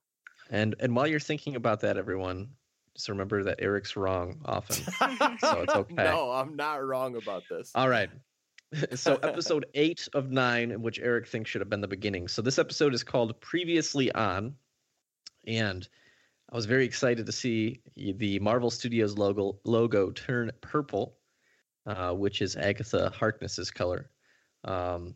[0.51, 2.49] and and while you're thinking about that, everyone,
[2.95, 4.77] just remember that Erik's wrong often.
[5.41, 5.95] So it's okay.
[5.95, 7.73] No, I'm not wrong about this.
[7.75, 8.11] All right.
[8.95, 12.29] so episode eight of nine, in which Erik thinks should have been the beginning.
[12.29, 14.55] So this episode is called Previously On.
[15.47, 15.89] And
[16.53, 21.17] I was very excited to see the Marvel Studios logo logo turn purple,
[21.91, 24.11] uh, which is Agatha Harkness's color.
[24.65, 25.15] Um,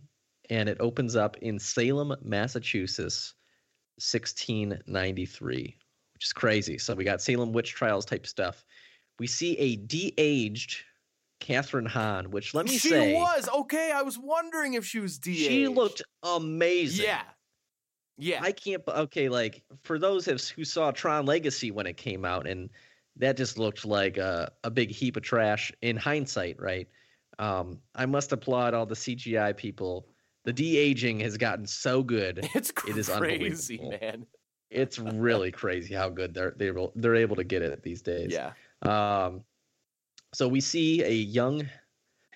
[0.51, 3.35] and it opens up in Salem, Massachusetts,
[3.99, 5.77] 1693,
[6.15, 6.79] which is crazy.
[6.79, 8.65] So we got Salem witch trials type stuff.
[9.21, 10.83] We see a de-aged
[11.41, 13.93] Kathryn Hahn, which let me she say, was okay.
[13.95, 15.35] I was wondering if she was DA.
[15.35, 17.07] she looked amazing.
[17.07, 17.23] Yeah,
[18.17, 18.41] yeah.
[18.43, 18.83] I can't.
[18.89, 22.71] Okay, like for those who saw Tron Legacy when it came out, and
[23.17, 26.89] that just looked like a, a big heap of trash in hindsight, right?
[27.39, 30.07] Um, I must applaud all the CGI people.
[30.45, 32.49] The de aging has gotten so good.
[32.55, 33.99] it's it is crazy, unbelievable.
[34.01, 34.27] man.
[34.71, 38.33] It's really crazy how good they're they're able- they're able to get it these days.
[38.33, 39.45] Yeah, Um,
[40.33, 41.69] so we see a young,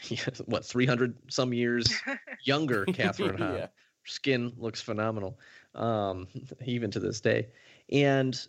[0.47, 1.93] what, 300 some years
[2.45, 3.55] younger Kathryn Hahn.
[3.57, 3.67] Yeah.
[4.05, 5.39] Skin looks phenomenal,
[5.75, 6.29] um,
[6.65, 7.49] even to this day.
[7.91, 8.41] And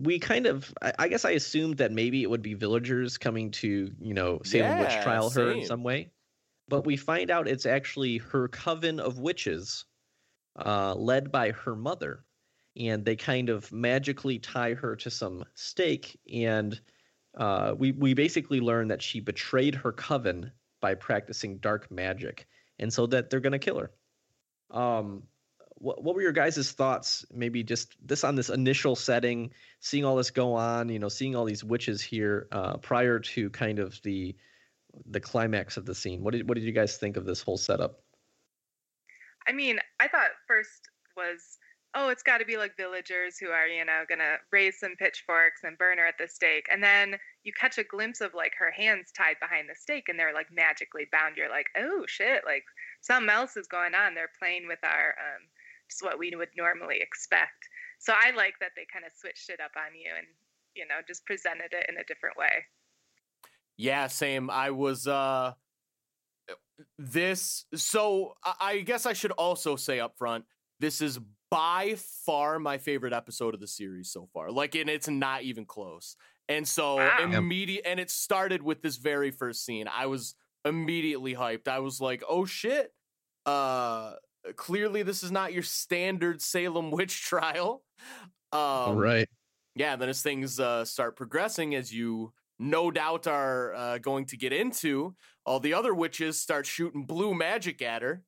[0.00, 3.90] we kind of, I, guess I assumed that maybe it would be villagers coming to,
[4.00, 6.10] you know, Salem witch Yeah, trial her in some way.
[6.68, 9.84] But we find out it's actually her coven of witches,
[10.56, 12.24] uh, led by her mother.
[12.76, 16.18] And they kind of magically tie her to some stake.
[16.32, 16.80] And
[17.36, 22.46] uh, we, we basically learn that she betrayed her coven by practicing dark magic.
[22.78, 23.90] And so that they're going to kill her.
[24.70, 25.24] Um,
[25.80, 27.24] what, what were your guys' thoughts?
[27.32, 31.36] Maybe just this on this initial setting, seeing all this go on, you know, seeing
[31.36, 34.34] all these witches here uh, prior to kind of the
[35.06, 36.22] the climax of the scene.
[36.22, 38.00] What did what did you guys think of this whole setup?
[39.46, 41.58] I mean, I thought first was,
[41.94, 45.62] oh, it's got to be like villagers who are, you know, gonna raise some pitchforks
[45.62, 48.70] and burn her at the stake, and then you catch a glimpse of like her
[48.70, 51.36] hands tied behind the stake, and they're like magically bound.
[51.36, 52.64] You're like, oh shit, like
[53.00, 54.14] something else is going on.
[54.14, 55.42] They're playing with our, um,
[55.90, 57.68] just what we would normally expect.
[57.98, 60.26] So I like that they kind of switched it up on you and,
[60.74, 62.64] you know, just presented it in a different way.
[63.76, 64.06] yeah.
[64.08, 64.50] Same.
[64.50, 65.06] I was.
[65.06, 65.54] uh
[66.98, 67.64] This.
[67.74, 70.44] So I, I guess I should also say up front.
[70.80, 71.18] This is
[71.50, 74.50] by far my favorite episode of the series so far.
[74.50, 76.14] Like, and it's not even close.
[76.48, 77.32] And so Wow.
[77.32, 79.86] immediate, and it started with this very first scene.
[79.88, 81.68] I was immediately hyped.
[81.68, 82.92] I was like, "Oh shit!"
[83.44, 84.14] Uh,
[84.56, 87.82] clearly this is not your standard Salem witch trial.
[88.52, 89.28] Um, right.
[89.74, 94.36] yeah, then as things uh, start progressing, as you no doubt are uh, going to
[94.36, 98.22] get into, all the other witches start shooting blue magic at her,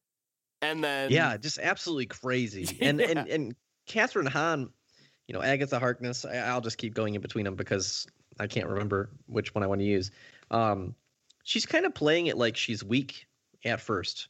[0.62, 2.78] and then Yeah, just absolutely crazy.
[2.83, 3.54] And and and
[3.88, 4.70] Kathryn Hahn,
[5.26, 6.24] you know, Agatha Harkness.
[6.24, 8.06] I, I'll just keep going in between them because
[8.38, 10.11] I can't remember which one I want to use.
[10.50, 10.94] Um,
[11.44, 13.26] she's kind of playing it like she's weak
[13.64, 14.28] at first,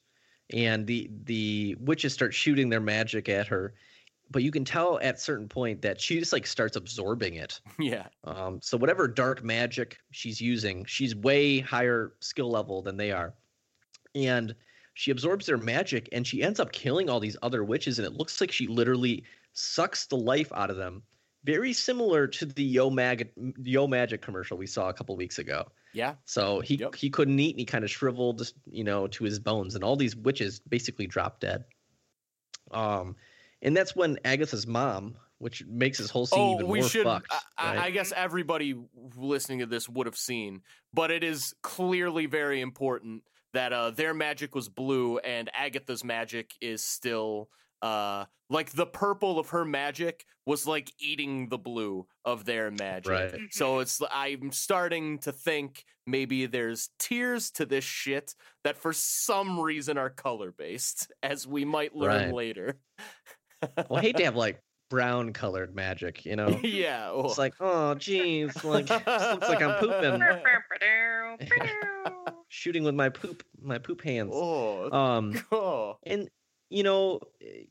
[0.55, 3.75] and the the witches start shooting their magic at her,
[4.31, 7.61] but you can tell at certain point that she just like starts absorbing it.
[7.79, 13.13] yeah, Um, so whatever dark magic she's using, she's way higher skill level than they
[13.13, 13.35] are,
[14.15, 14.55] and
[14.95, 18.13] she absorbs their magic, and she ends up killing all these other witches, and it
[18.15, 21.03] looks like she literally sucks the life out of them.
[21.45, 23.31] Very similar to the Yo Mag
[23.63, 25.67] Yo Magic commercial we saw a couple weeks ago.
[25.95, 26.95] yeah, So he Yep.
[26.95, 29.97] he couldn't eat, and he kind of shriveled, you know, to his bones, and all
[29.97, 31.65] these witches basically drop dead.
[32.71, 33.17] Um,
[33.63, 37.05] and that's when Agatha's mom, which makes this whole scene oh, even we more should.
[37.05, 37.33] fucked.
[37.33, 37.85] I, I- right?
[37.87, 38.75] I guess everybody
[39.17, 43.23] listening to this would have seen, but it is clearly very important
[43.53, 47.49] that uh, their magic was blue and Agatha's magic is still
[47.83, 53.11] uh like the purple of her magic was like eating the blue of their magic.
[53.13, 53.41] Right.
[53.51, 59.61] So it's I'm starting to think maybe there's tiers to this shit that for some
[59.61, 62.35] reason are color based, as we might learn Right.
[62.35, 62.79] later.
[63.63, 66.59] Well, I hate to have like brown colored magic, you know?
[66.65, 67.13] yeah.
[67.13, 70.21] well, It's like, oh, geez, like looks like I'm pooping,
[72.49, 74.33] shooting with my poop, my poop hands.
[74.35, 75.99] oh, Um, oh.
[76.05, 76.29] and
[76.71, 77.65] you know, eh,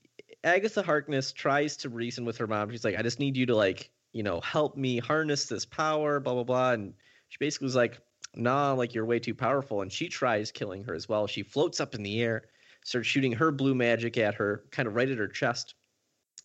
[0.44, 2.70] Agatha Harkness tries to reason with her mom.
[2.70, 6.20] She's like, I just need you to like, you know, help me harness this power,
[6.20, 6.72] blah blah blah.
[6.74, 6.94] And
[7.30, 8.00] she basically was like,
[8.36, 9.82] Nah, like you're way too powerful.
[9.82, 11.28] And she tries killing her as well.
[11.28, 12.44] She floats up in the air,
[12.84, 15.74] starts shooting her blue magic at her, kind of right at her chest.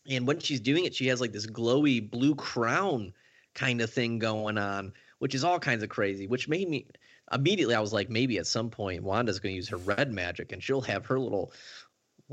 [0.08, 3.12] And when she's doing it, she has like this glowy blue crown
[3.54, 6.86] kind of thing going on, which is all kinds of crazy, which made me
[7.32, 10.62] immediately I was like, maybe at some point Wanda's gonna use her red magic and
[10.62, 11.52] she'll have her little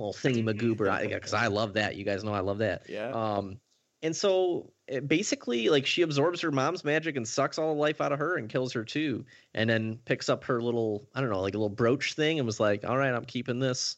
[0.02, 1.96] little thingy magoober because I love that.
[1.96, 2.84] You guys know I love that.
[2.90, 3.12] Yeah.
[3.12, 3.60] Um,
[4.04, 8.02] and so it basically, like she absorbs her mom's magic and sucks all the life
[8.02, 11.30] out of her and kills her too, and then picks up her little I don't
[11.30, 13.98] know like a little brooch thing and was like, all right, I'm keeping this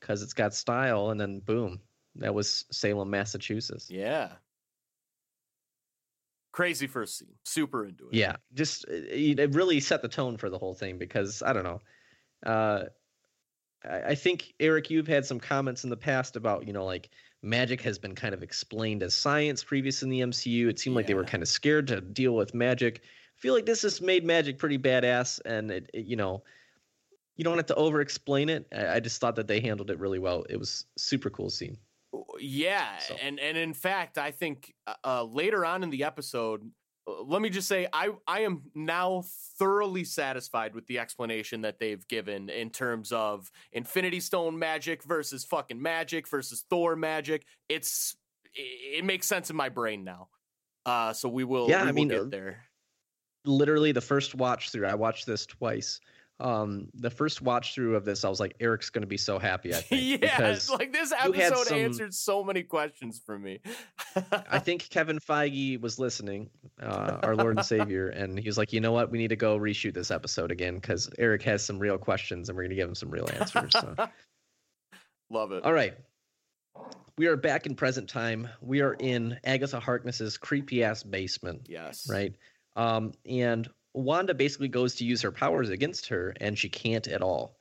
[0.00, 1.80] because it's got style, and then boom,
[2.16, 3.88] that was Salem, Massachusetts.
[3.90, 4.32] yeah.
[6.52, 7.32] Crazy first scene.
[7.44, 8.14] Super into it.
[8.14, 11.54] Yeah, just uh, it, it really set the tone for the whole thing because I
[11.54, 11.80] don't know.
[12.44, 12.84] Uh,
[13.88, 17.10] I, I think Erik, you've had some comments in the past about you know like
[17.42, 20.68] magic has been kind of explained as science previous in the MCU.
[20.68, 23.00] It seemed like they were kind of scared to deal with magic.
[23.04, 26.42] I feel like this has made magic pretty badass, and it, it you know
[27.36, 28.66] you don't have to over explain it.
[28.76, 30.44] I, I just thought that they handled it really well.
[30.48, 31.76] It was super cool scene.
[32.38, 36.70] Yeah, So- and and in fact, I think uh, uh, later on in the episode,
[37.06, 39.24] let me just say, I I am now
[39.58, 45.44] thoroughly satisfied with the explanation that they've given in terms of Infinity Stone magic versus
[45.44, 47.44] fucking magic versus Thor magic.
[47.68, 48.16] It's
[48.54, 50.28] it, it makes sense in my brain now.
[50.86, 51.68] Uh, so we will.
[51.68, 52.64] Yeah, we I will mean, get uh, there.
[53.44, 54.86] literally the first watch through.
[54.86, 56.00] I watched this twice.
[56.42, 59.38] Um, the first watch through of this, I was like, Erik's going to be so
[59.38, 59.72] happy.
[59.72, 63.60] I think yeah, like this episode some- answered so many questions for me.
[64.48, 66.50] I think Kevin Feige was listening,
[66.82, 69.36] uh, our Lord and Savior, and he was like, you know what, we need to
[69.36, 72.76] go reshoot this episode again because Erik has some real questions and we're going to
[72.76, 73.72] give him some real answers.
[73.72, 73.94] So.
[75.30, 75.64] Love it.
[75.64, 75.94] All right.
[77.16, 78.48] We are back in present time.
[78.60, 81.68] We are in Agatha Harkness's creepy ass basement.
[81.68, 82.08] Yes.
[82.10, 82.34] right?
[82.74, 87.22] Um, and Wanda basically goes to use her powers against her, and she can't at
[87.22, 87.56] all.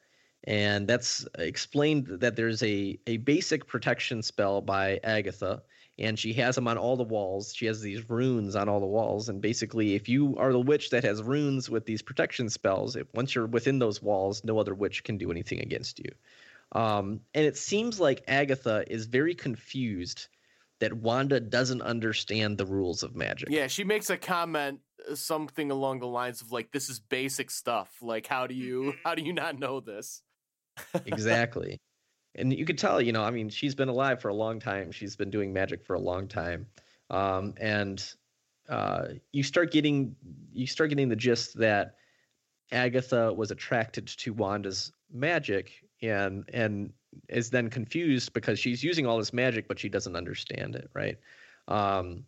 [0.45, 5.61] And that's explained that there's a a basic protection spell by Agatha,
[5.99, 7.53] and she has them on all the walls.
[7.53, 10.89] She has these runes on all the walls, and basically, if you are the witch
[10.89, 15.03] that has runes with these protection spells, once you're within those walls, no other witch
[15.03, 16.11] can do anything against you.
[16.71, 20.27] Um, and it seems like Agatha is very confused
[20.81, 23.49] that Wanda doesn't understand the rules of magic.
[23.49, 27.49] Yeah, she makes a comment uh, something along the lines of like this is basic
[27.51, 27.89] stuff.
[28.01, 28.97] Like how do you Mhm.
[29.05, 30.21] how do you not know this?
[31.05, 31.79] exactly.
[32.33, 34.93] And you could tell, you know, I mean, she's been alive for a long time.
[34.93, 36.65] She's been doing magic for a long time.
[37.09, 38.01] Um, and
[38.69, 40.15] uh, you start getting
[40.53, 41.95] you start getting the gist that
[42.71, 46.93] Agatha was attracted to Wanda's magic and and
[47.29, 51.17] is then confused because she's using all this magic, but she doesn't understand it, right?
[51.67, 52.25] Um,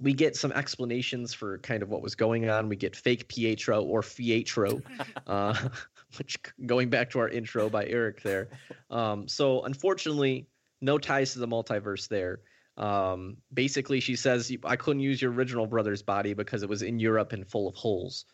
[0.00, 2.68] we get some explanations for kind of what was going on.
[2.68, 4.82] We get fake Pietro or Fietro,
[5.26, 5.68] uh,
[6.18, 8.48] which going back to our intro by Erik there.
[8.90, 10.48] Um, so unfortunately,
[10.80, 12.40] no ties to the multiverse there.
[12.76, 16.98] Um, basically, she says I couldn't use your original brother's body because it was in
[16.98, 18.24] Europe and full of holes.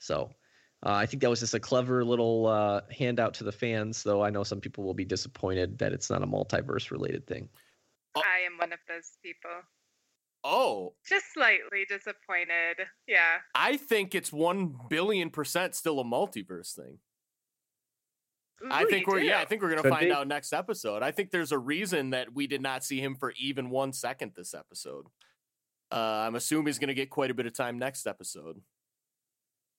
[0.00, 0.30] So
[0.84, 4.22] uh, I think that was just a clever little uh, handout to the fans, though
[4.22, 7.48] I know some people will be disappointed that it's not a multiverse related thing.
[8.16, 9.50] I am one of those people.
[10.42, 12.86] Oh, Just slightly disappointed.
[13.06, 13.38] Yeah.
[13.54, 16.98] I think it's one billion percent still a multiverse thing.
[18.70, 19.40] I think we're yeah.
[19.40, 20.12] I think we're gonna Could find be.
[20.12, 21.02] out next episode.
[21.02, 24.32] I think there's a reason that we did not see him for even one second
[24.36, 25.06] this episode.
[25.90, 28.60] Uh, I'm assuming he's gonna get quite a bit of time next episode.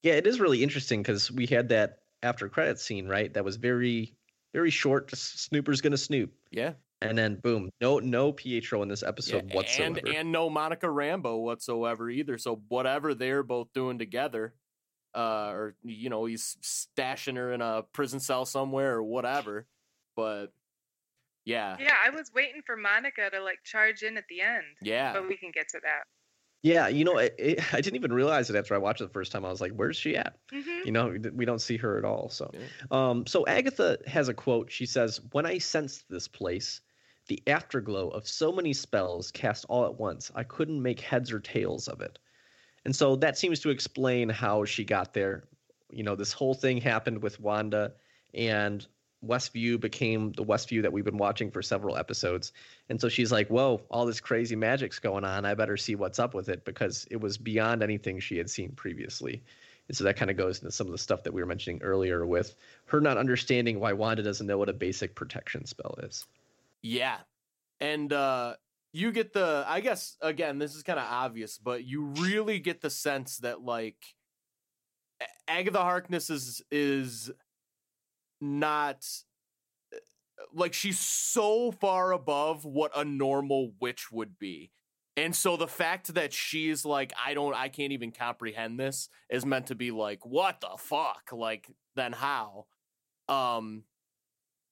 [0.04, 3.34] Yeah, it is really interesting because we had that after credit scene, right?
[3.34, 4.16] That was very,
[4.54, 5.10] very short.
[5.10, 9.54] Just Snooper's gonna snoop, Yeah, and then boom, no, no Pietro in this yeah, episode
[9.54, 10.00] whatsoever.
[10.06, 12.38] and and no Monica Rambeau whatsoever either.
[12.38, 14.54] So whatever they're both doing together,
[15.16, 19.68] uh, or you know he's stashing her in a prison cell somewhere or whatever.
[20.16, 20.48] But
[21.46, 25.14] yeah, Yeah, I was waiting for Monica to like charge in at the end, yeah,
[25.14, 26.04] but we can get to that.
[26.62, 29.14] Yeah, you know, it, it, I didn't even realize it after I watched it the
[29.14, 29.46] first time.
[29.46, 32.30] I was like, "Where's she at?" hmm You know, we don't see her at all.
[32.30, 32.68] So, Yeah.
[32.90, 34.72] um, so Agatha has a quote.
[34.72, 36.82] She says, "When I sensed this place,
[37.28, 41.40] the afterglow of so many spells cast all at once, I couldn't make heads or
[41.40, 42.20] tails of it.
[42.86, 45.48] And so that seems to explain how she got there.
[45.92, 47.96] You know, this whole thing happened with Wanda,
[48.34, 48.88] and
[49.26, 52.54] Westview became the Westview that we've been watching for several episodes.
[52.90, 55.46] And so she's like, Whoa, all this crazy magic's going on.
[55.46, 58.72] I better see what's up with it because it was beyond anything she had seen
[58.72, 59.44] previously.
[59.88, 61.82] And so that kind of goes into some of the stuff that we were mentioning
[61.82, 62.56] earlier with
[62.86, 66.26] her not understanding why Wanda doesn't know what a basic protection spell is.
[66.82, 67.18] Yeah.
[67.80, 68.56] And uh
[68.94, 72.82] you get the I guess again, this is kind of obvious, but you really get
[72.82, 74.16] the sense that like
[75.48, 77.32] Agatha Harkness is is
[78.42, 79.06] not
[79.94, 79.98] uh,
[80.54, 84.72] like she's so far above what a normal witch would be.
[85.18, 89.46] And so the fact that she's like, I don't, I can't even comprehend this is
[89.46, 91.32] meant to be like, what the fuck?
[91.34, 92.66] Like, then how?
[93.28, 93.84] Um,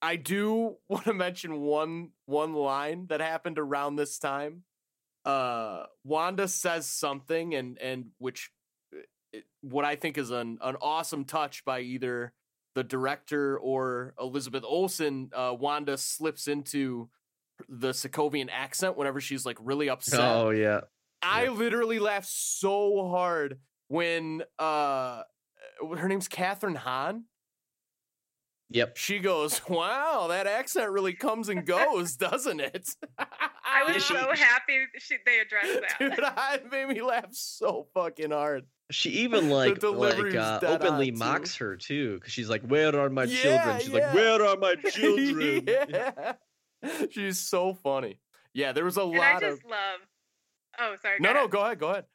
[0.01, 4.63] I do want to mention one one line that happened around this time.
[5.26, 8.51] Uh, Wanda says something, and and which,
[8.95, 12.34] uh, what I think is an an awesome touch by either
[12.80, 15.30] the director or Elizabeth Olsen.
[15.34, 17.09] Uh, Wanda slips into
[17.67, 20.21] the Sokovian accent whenever she's like really upset.
[20.21, 20.82] Oh yeah.
[21.21, 21.49] I Yeah.
[21.49, 23.59] literally laughed so hard
[23.89, 25.23] when uh
[25.97, 27.25] her name's Kathryn Hahn.
[28.71, 28.95] Yep.
[28.97, 34.32] She goes, "Wow, that accent really comes and goes, doesn't it?" I was she- so
[34.34, 35.99] happy she, they addressed that.
[35.99, 38.65] Dude, I- it made me laugh so fucking hard.
[38.91, 41.17] She even like like uh, openly on, too.
[41.19, 43.93] mocks her too, because she's like, "Where are my Yeah, children?" She's yeah.
[43.93, 46.35] like, "Where are my children?" yeah.
[47.11, 48.21] She's so funny.
[48.53, 50.01] Yeah, there was a and I lot just of love.
[50.79, 51.19] Oh, sorry.
[51.19, 51.51] No, go no, ahead.
[51.51, 52.05] go ahead, go ahead.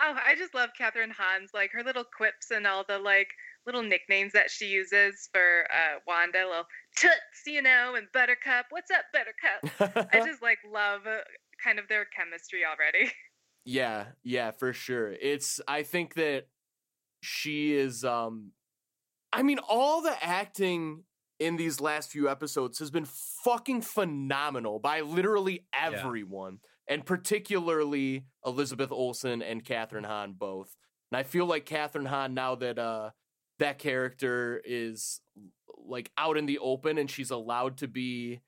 [0.00, 3.28] Oh, I just love Kathryn Hahn's like her little quips and all the like
[3.64, 6.66] little nicknames that she uses for uh, Wanda, little
[6.96, 8.66] toots, you know, and Buttercup.
[8.70, 9.62] What's up, Buttercup?
[10.12, 11.20] I just like love uh,
[11.62, 13.12] kind of their chemistry already.
[13.64, 15.12] Yeah, yeah, for sure.
[15.12, 16.44] It's I think that
[17.20, 18.52] she is um
[19.32, 21.04] I mean all the acting
[21.40, 23.06] in these last few episodes has been
[23.44, 26.58] fucking phenomenal by literally everyone
[26.88, 30.76] and particularly Elizabeth Olsen and Kathryn Hahn both.
[31.10, 33.10] And I feel like Kathryn Hahn now that uh
[33.58, 35.20] that character is
[35.86, 38.40] like out in the open and she's allowed to be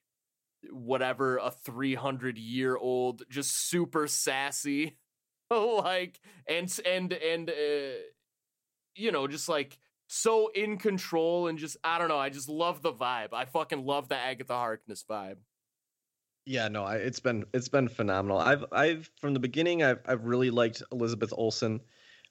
[0.71, 4.97] whatever a 300 year old just super sassy
[5.82, 7.99] like and and and uh,
[8.94, 9.78] you know just like
[10.09, 13.84] so in control and just i don't know i just love the vibe i fucking
[13.84, 15.36] love the agatha harkness vibe
[16.49, 18.38] Yeah, no, I, it's been it's been phenomenal.
[18.38, 21.80] I've I've from the beginning I've I've really liked Elizabeth Olsen.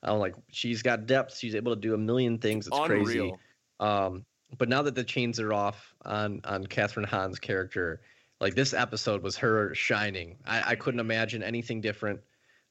[0.01, 1.37] I'm like she's got depth.
[1.37, 2.65] She's able to do a million things.
[2.67, 3.33] It's crazy.
[3.81, 4.25] Um,
[4.57, 7.99] but now that the chains are off on on Kathryn Hahn's character,
[8.39, 10.37] like this episode was her shining.
[10.45, 12.21] I, I couldn't imagine anything different.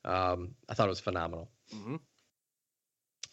[0.04, 1.50] Um, I thought it was phenomenal.
[1.72, 2.00] Mhm.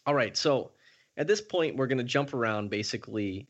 [0.06, 0.72] All right, so
[1.18, 3.48] at this point, we're going to jump around basically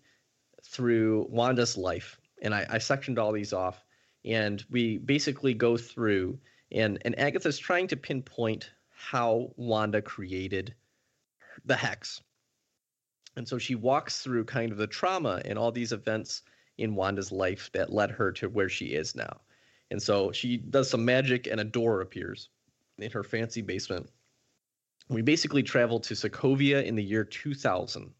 [0.63, 3.83] through Wanda's life, and I, I sectioned all these off,
[4.25, 6.39] and we basically go through,
[6.71, 10.75] and and Agatha's trying to pinpoint how Wanda created
[11.65, 12.21] the hex,
[13.35, 16.41] and so she walks through kind of the trauma and all these events
[16.77, 19.41] in Wanda's life that led her to where she is now,
[19.89, 22.49] and so she does some magic, and a door appears
[23.01, 24.09] in her fancy basement.
[25.09, 28.11] We basically travel to Sokovia in the year 2000.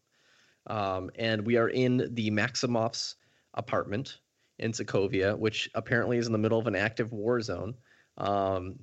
[0.66, 3.16] Um, and we are in the Maximoff's
[3.54, 4.18] apartment
[4.58, 7.74] in Sokovia, which apparently is in the middle of an active war zone.
[8.18, 8.78] Um,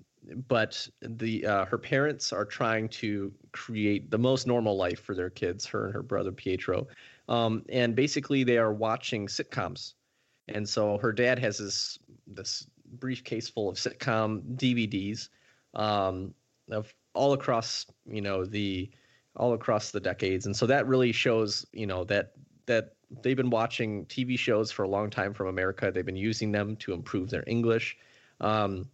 [0.47, 5.29] but the uh, her parents are trying to create the most normal life for their
[5.29, 6.87] kids, her and her brother Pietro.
[7.29, 9.93] Um, and basically, they are watching sitcoms.
[10.49, 15.29] And so her dad has this this briefcase full of sitcom DVDs
[15.73, 16.33] um,
[16.71, 18.89] of all across you know the
[19.35, 20.45] all across the decades.
[20.45, 22.33] And so that really shows you know that
[22.65, 22.93] that
[23.23, 25.91] they've been watching tv shows for a long time from america.
[25.91, 27.97] They've been using them to improve their english.
[28.39, 28.89] Um,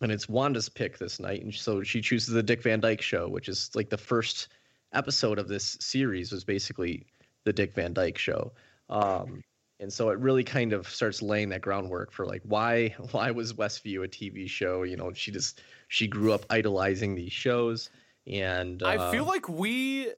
[0.00, 1.42] and it's wanda's pick this night.
[1.42, 4.48] And so she chooses the dick van dyke show which is like the first
[4.92, 7.06] episode of this series was basically
[7.44, 8.52] the dick van dyke show.
[8.88, 9.42] Um,
[9.80, 13.52] and so it really kind of starts laying that groundwork for like why why was
[13.54, 17.90] westview a tv show you know she just she grew up idolizing these shows
[18.26, 20.12] and uh, i feel like we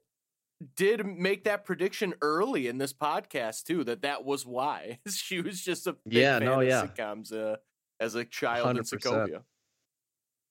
[0.76, 5.62] did make that prediction early in this podcast too that that was why she was
[5.62, 6.86] just a big Yeah, fan no, of yeah.
[6.86, 7.56] sitcoms uh,
[8.00, 8.84] as a child in 100%.
[9.00, 9.42] Sokovia.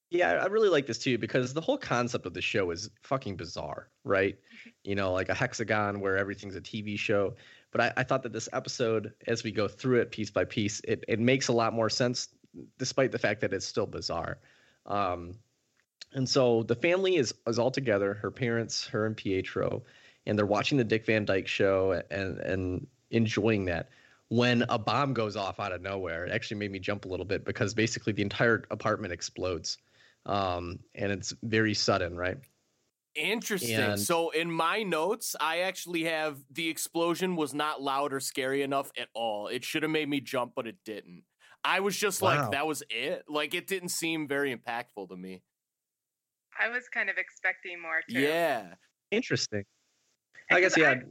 [0.10, 3.36] yeah i really like this too because the whole concept of the show is fucking
[3.36, 4.38] bizarre right
[4.84, 7.36] you know like a hexagon where everything's a tv show
[7.72, 10.82] But I, I thought that this episode, as we go through it piece by piece,
[10.82, 12.30] it, it makes a lot more sense,
[12.78, 14.40] despite the fact that it's still bizarre.
[14.86, 15.34] Um,
[16.14, 19.84] and so the family is is all together, her parents, her and Pietro,
[20.26, 23.90] and they're watching the Dick Van Dyke show and and enjoying that.
[24.30, 27.26] When a bomb goes off out of nowhere, it actually made me jump a little
[27.26, 29.78] bit because basically the entire apartment explodes,
[30.26, 32.38] um, and it's very sudden, right?
[33.18, 33.76] Interesting.
[33.76, 38.62] And- so in my notes, I actually have the explosion was not loud or scary
[38.62, 39.48] enough at all.
[39.48, 41.24] It should have made me jump, but it didn't.
[41.64, 42.42] I was just Wow.
[42.44, 43.24] like, that was it.
[43.28, 45.42] Like it didn't seem very impactful to me.
[46.60, 48.20] I was kind of expecting more too.
[48.20, 48.76] Yeah.
[49.12, 49.66] Interesting.
[50.52, 50.92] I guess yeah.
[50.92, 51.02] I-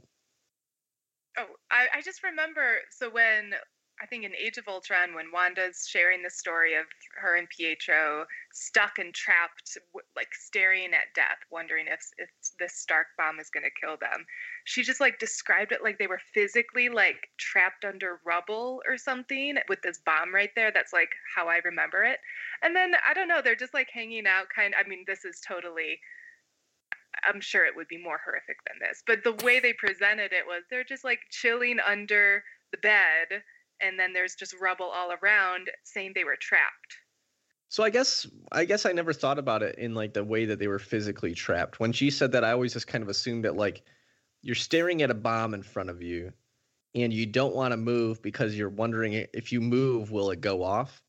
[1.39, 2.77] Oh, I, I just remember.
[2.89, 3.51] So when
[3.99, 6.85] I think in Age of Ultron, when Wanda's sharing the story of
[7.15, 9.75] her and Pietro stuck and trapped,
[10.15, 12.29] like staring at death, wondering if if
[12.59, 14.25] this Stark bomb is going to kill them,
[14.65, 19.57] she just like described it like they were physically like trapped under rubble or something
[19.67, 20.71] with this bomb right there.
[20.71, 22.19] That's like how I remember it.
[22.61, 24.47] And then I don't know, they're just like hanging out.
[24.55, 24.75] Kind.
[24.79, 25.99] I mean, this is totally.
[27.23, 30.45] I'm sure it would be more horrific than this, but the way they presented it
[30.45, 33.41] was they're just like chilling under the bed,
[33.81, 36.97] and then there's just rubble all around, saying they were trapped.
[37.69, 40.59] So I guess I guess I never thought about it in like the way that
[40.59, 41.79] they were physically trapped.
[41.79, 43.83] When she said that, I always just kind of assumed that like
[44.41, 46.31] you're staring at a bomb in front of you,
[46.95, 50.63] and you don't want to move because you're wondering if you move, will it go
[50.63, 51.01] off?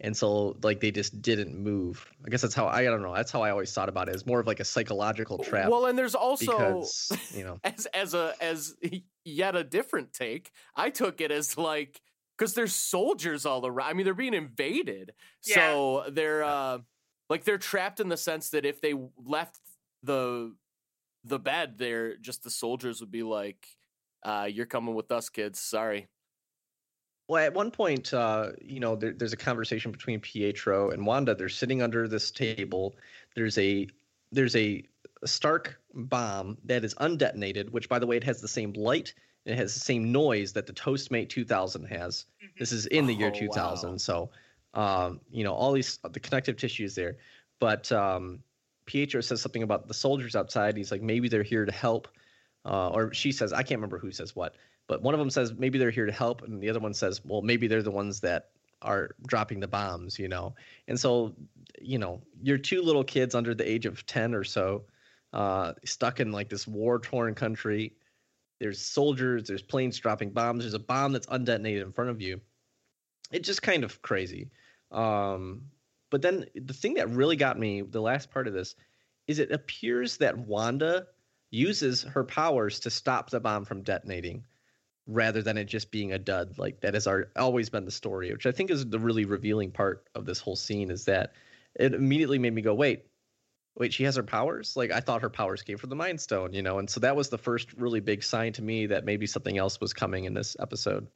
[0.00, 2.10] And so like they just didn't move.
[2.26, 3.14] I guess that's how I, I don't know.
[3.14, 4.14] That's how I always thought about it.
[4.14, 7.86] As more of like a psychological trap Well, and there's also because you know as
[7.86, 8.74] as a as
[9.24, 10.50] yet a different take.
[10.74, 12.00] I took it as like
[12.40, 13.90] because there's soldiers all around.
[13.90, 15.12] I mean, they're being invaded,
[15.44, 15.54] Yeah.
[15.56, 16.78] so they're uh
[17.28, 19.60] like they're trapped in the sense that if they left
[20.02, 20.56] the
[21.22, 23.68] the bed, they're just the soldiers would be like,
[24.22, 25.60] uh, "You're coming with us, kids.
[25.60, 26.08] Sorry."
[27.28, 31.34] Well, at one point, uh, you know, there, there's a conversation between Pietro and Wanda.
[31.34, 32.96] They're sitting under this table.
[33.36, 33.86] There's a
[34.32, 34.82] there's a
[35.26, 39.20] Stark bomb that is undetonated, which, by the way, it has the same light and
[39.44, 42.26] it has the same noise that the Toastmate 2000 has.
[42.42, 42.58] Mhm.
[42.58, 43.96] This is in the year Oh, 2000, wow.
[43.96, 44.30] so
[44.74, 47.16] um, you know all these the connective tissues there.
[47.58, 48.42] But um,
[48.86, 50.76] Pietro says something about the soldiers outside.
[50.76, 52.08] He's like, maybe they're here to help,
[52.64, 55.52] uh, or she says, I can't remember who says what, but one of them says
[55.54, 58.20] maybe they're here to help, and the other one says, well, maybe they're the ones
[58.20, 58.50] that
[58.82, 60.54] are dropping the bombs, you know.
[60.88, 61.34] And so,
[61.80, 64.84] you know, you're two little kids under the age of ten or so,
[65.34, 67.92] uh, stuck in like this war-torn country.
[68.60, 72.40] There's soldiers, there's planes dropping bombs, there's a bomb that's undetonated in front of you.
[73.32, 74.50] It's just kind of crazy.
[74.92, 75.62] Um,
[76.10, 78.74] but then the thing that really got me, the last part of this,
[79.26, 81.06] is it appears that Wanda
[81.50, 84.44] uses her powers to stop the bomb from detonating
[85.06, 86.58] rather than it just being a dud.
[86.58, 90.08] Like that has always been the story, which I think is the really revealing part
[90.14, 91.32] of this whole scene is that
[91.76, 93.06] it immediately made me go, wait,
[93.76, 94.76] wait, she has her powers?
[94.76, 96.78] Like I thought her powers came from the Mind Stone, you know?
[96.78, 99.80] And so that was the first really big sign to me that maybe something else
[99.80, 101.08] was coming in this episode.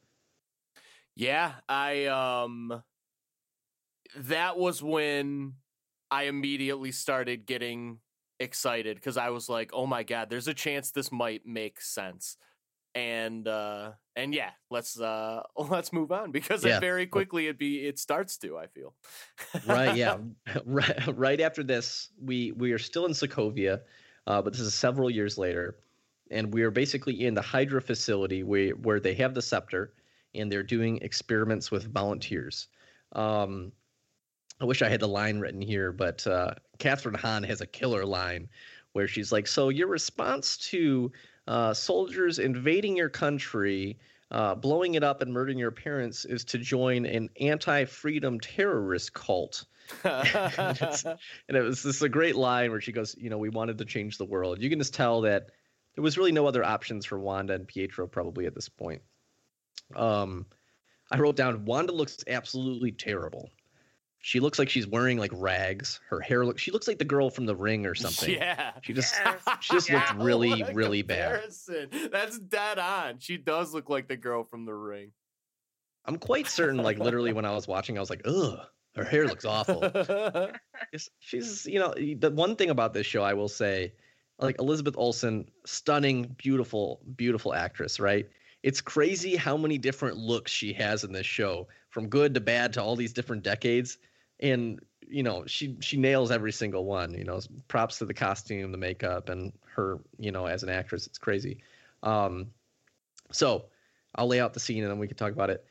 [1.17, 2.83] Yeah, I um
[4.17, 5.55] that was when
[6.11, 8.01] I immediately started getting
[8.41, 12.37] excited cuz I was like, "Oh my god, there's a chance this might make sense."
[12.95, 16.77] And uh and yeah, let's uh let's move on because Yeah.
[16.77, 18.95] it very quickly it be it starts to, I feel.
[19.67, 20.17] right yeah
[20.65, 23.81] right right after this we we are still in sokovia
[24.27, 25.77] uh, but this is several years later
[26.31, 29.93] and we are basically in the hydra facility where, where they have the scepter
[30.35, 32.69] and they're doing experiments with volunteers
[33.13, 33.73] um,
[34.61, 38.05] i wish i had the line written here but uh, kathryn hahn has a killer
[38.05, 38.49] line
[38.93, 41.11] where she's like so your response to
[41.47, 43.99] uh, soldiers invading your country
[44.31, 49.65] uh, blowing it up and murdering your parents is to join an anti-freedom terrorist cult.
[50.05, 53.79] It's- and it was this a great line where she goes, you know, we wanted
[53.79, 54.61] to change the world.
[54.61, 55.51] You can just tell that
[55.95, 59.03] there was really no other options for Wanda and Pietro probably at this point.
[59.95, 60.47] Um,
[61.13, 63.51] I wrote down Wanda looks absolutely terrible.
[64.27, 66.01] She looks like she's wearing like rags.
[66.09, 66.62] Her hair looks.
[66.62, 68.31] She looks like the girl from The Ring or something.
[68.35, 68.72] Yeah.
[68.81, 69.43] She just Yes.
[69.61, 70.25] she just looked Yeah.
[70.25, 71.33] really What a really bad.
[71.43, 71.91] comparison.
[72.11, 73.18] That's dead on.
[73.18, 75.12] She does look like the girl from the ring.
[76.07, 78.61] I'm quite certain, like literally when I was watching, I was like, ugh,
[78.97, 79.83] her hair looks awful.
[81.18, 83.93] She's you know the one thing about this show I will say,
[84.39, 88.27] like Elizabeth Olsen, stunning, beautiful, beautiful actress, right?
[88.62, 92.72] It's crazy how many different looks she has in this show, from good to bad
[92.72, 93.99] to all these different decades,
[94.41, 97.14] and you know she she nails every single one.
[97.14, 101.07] You know, props to the costume, the makeup, and her you know as an actress,
[101.07, 101.59] it's crazy.
[102.03, 102.49] Um,
[103.32, 103.66] so
[104.14, 105.64] I'll lay out the scene and then we can talk about it.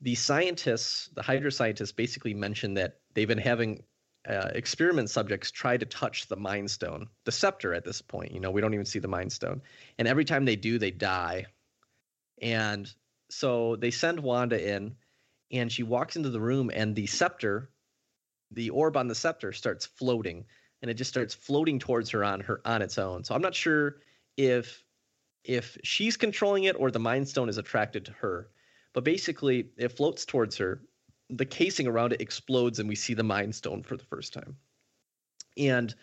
[0.00, 3.82] The scientists, the Hydra scientists, basically mentioned that they've been having
[4.28, 7.74] uh, experiment subjects try to touch the Mind Stone, the scepter.
[7.74, 9.60] At this point, you know, we don't even see the Mind Stone,
[9.98, 11.46] and every time they do, they die.
[12.40, 12.90] And
[13.28, 14.94] so they send Wanda in,
[15.52, 17.70] and she walks into the room, and the scepter,
[18.50, 20.44] the orb on the scepter, starts floating,
[20.82, 23.24] and it just starts floating towards her on her on its own.
[23.24, 23.96] So I'm not sure
[24.36, 24.82] if
[25.44, 28.48] if she's controlling it or the Mind Stone is attracted to her.
[28.92, 30.82] But basically, it floats towards her.
[31.30, 34.56] The casing around it explodes, and we see the Mind Stone for the first time.
[35.56, 35.94] And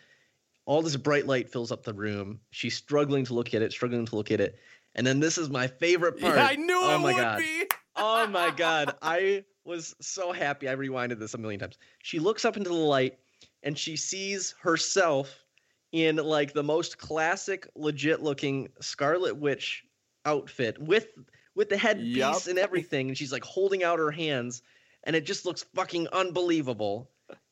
[0.66, 2.40] all this bright light fills up the room.
[2.52, 4.58] She's struggling to look at it, struggling to look at it.
[4.96, 6.36] And then this is my favorite part.
[6.38, 7.40] Yeah, I knew oh it my would god.
[7.40, 7.64] be.
[7.96, 8.96] Oh my god.
[9.02, 10.70] I was so happy.
[10.70, 11.78] I rewinded this a million times.
[12.02, 13.20] She looks up into the light
[13.64, 15.44] and she sees herself
[15.92, 19.84] in like the most classic, legit looking Scarlet Witch
[20.26, 21.08] outfit with
[21.56, 22.48] with the headpiece Yup.
[22.48, 23.10] and everything.
[23.10, 24.62] And she's like holding out her hands,
[25.04, 27.10] and it just looks fucking unbelievable.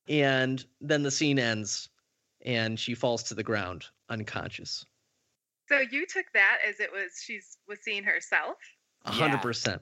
[0.07, 1.89] And then the scene ends,
[2.45, 4.86] and she falls to the ground unconscious.
[5.68, 8.57] So you took that as it was she's was seeing herself.
[9.05, 9.82] A hundred percent.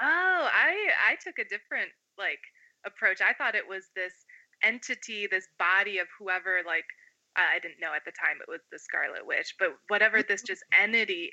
[0.00, 0.74] Oh, I
[1.10, 2.40] I took a different like
[2.86, 3.20] approach.
[3.20, 4.12] I thought it was this
[4.62, 6.84] entity, this body of whoever like
[7.36, 10.62] I didn't know at the time it was the Scarlet Witch, but whatever this just
[10.78, 11.32] entity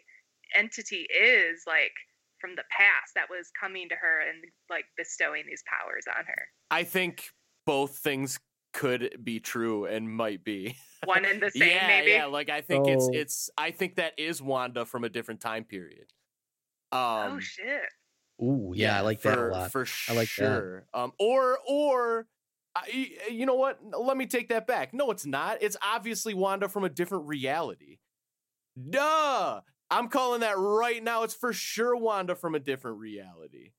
[0.55, 1.93] entity is like
[2.39, 6.47] from the past that was coming to her and like bestowing these powers on her.
[6.71, 7.29] I think
[7.65, 8.39] both things
[8.73, 10.77] could be true and might be.
[11.05, 12.11] One and the same, yeah, maybe.
[12.11, 12.25] yeah.
[12.25, 13.49] Like I think it's it's.
[13.57, 16.05] I think that is Wanda from a different time period.
[16.91, 17.89] Um, oh shit.
[18.41, 19.71] Ooh, yeah, I like that for, a lot.
[19.71, 20.35] for I like that.
[20.35, 20.85] sure.
[20.93, 22.27] Um, or or.
[22.75, 23.79] I, you know what?
[23.99, 24.93] Let me take that back.
[24.93, 25.57] No, it's not.
[25.61, 27.97] It's obviously Wanda from a different reality.
[28.89, 29.61] Duh!
[29.89, 31.23] I'm calling that right now.
[31.23, 33.71] It's for sure Wanda from a different reality.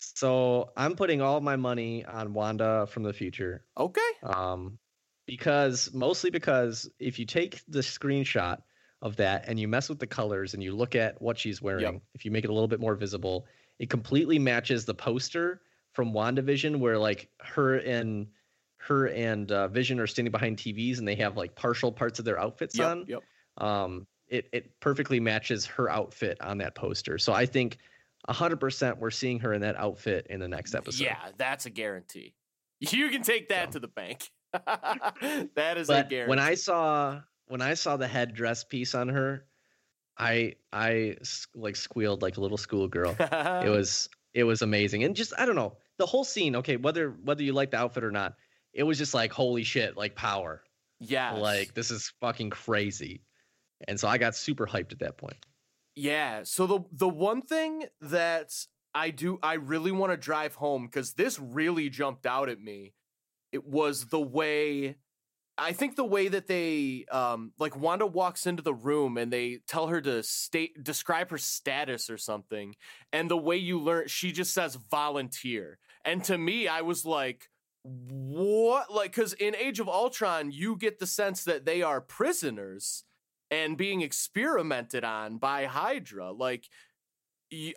[0.00, 3.64] So I'm putting all my money on Wanda from the future.
[3.78, 4.00] Okay.
[4.24, 4.78] Um,
[5.26, 8.58] because mostly because if you take the screenshot
[9.00, 12.00] of that and you mess with the colors and you look at what she's wearing,
[12.14, 13.46] if you make it a little bit more visible,
[13.82, 15.60] it completely matches the poster
[15.92, 18.28] from WandaVision where like her and
[18.78, 22.24] her and uh, Vision are standing behind TVs and they have like partial parts of
[22.24, 22.86] their outfits Yep.
[22.88, 23.04] on.
[23.08, 23.22] Yep.
[23.58, 27.18] Um, it it perfectly matches her outfit on that poster.
[27.18, 27.78] So I think
[28.28, 31.02] hundred percent we're seeing her in that outfit in the next episode.
[31.04, 32.34] Yeah, that's a guarantee.
[32.80, 33.72] You can take that So.
[33.72, 34.30] to the bank.
[35.54, 36.28] that is a guarantee.
[36.30, 39.44] when I saw when I saw the headdress piece on her,
[40.18, 41.16] I I
[41.54, 43.16] like squealed like a little schoolgirl.
[43.18, 46.56] it was it was amazing, and just I don't know the whole scene.
[46.56, 48.34] Okay, whether whether you like the outfit or not,
[48.72, 50.62] it was just like holy shit, like power,
[51.00, 53.22] yeah, like this is fucking crazy,
[53.88, 55.36] and so I got super hyped at that point.
[55.94, 56.42] Yeah.
[56.44, 58.52] So the the one thing that
[58.94, 62.94] I do I really want to drive home because this really jumped out at me.
[63.52, 64.96] It was the way
[65.58, 69.60] I think the way that they um like Wanda walks into the room and they
[69.66, 72.74] tell her to state describe her status or something.
[73.12, 75.78] And the way you learn she just says volunteer.
[76.04, 77.48] And to me, I was like,
[77.84, 78.92] what?
[78.92, 83.04] Like, because in Age of Ultron, you get the sense that they are prisoners
[83.50, 86.32] and being experimented on by Hydra.
[86.32, 86.68] Like,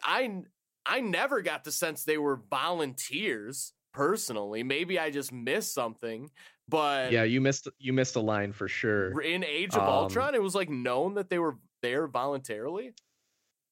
[0.04, 0.44] I
[0.86, 4.64] I never got the sense they were volunteers personally.
[4.64, 6.30] Maybe I just missed something,
[6.68, 9.22] but Yeah, you missed you missed a line for sure.
[9.24, 12.96] in Age of Um, Ultron, it was like known that they were there voluntarily.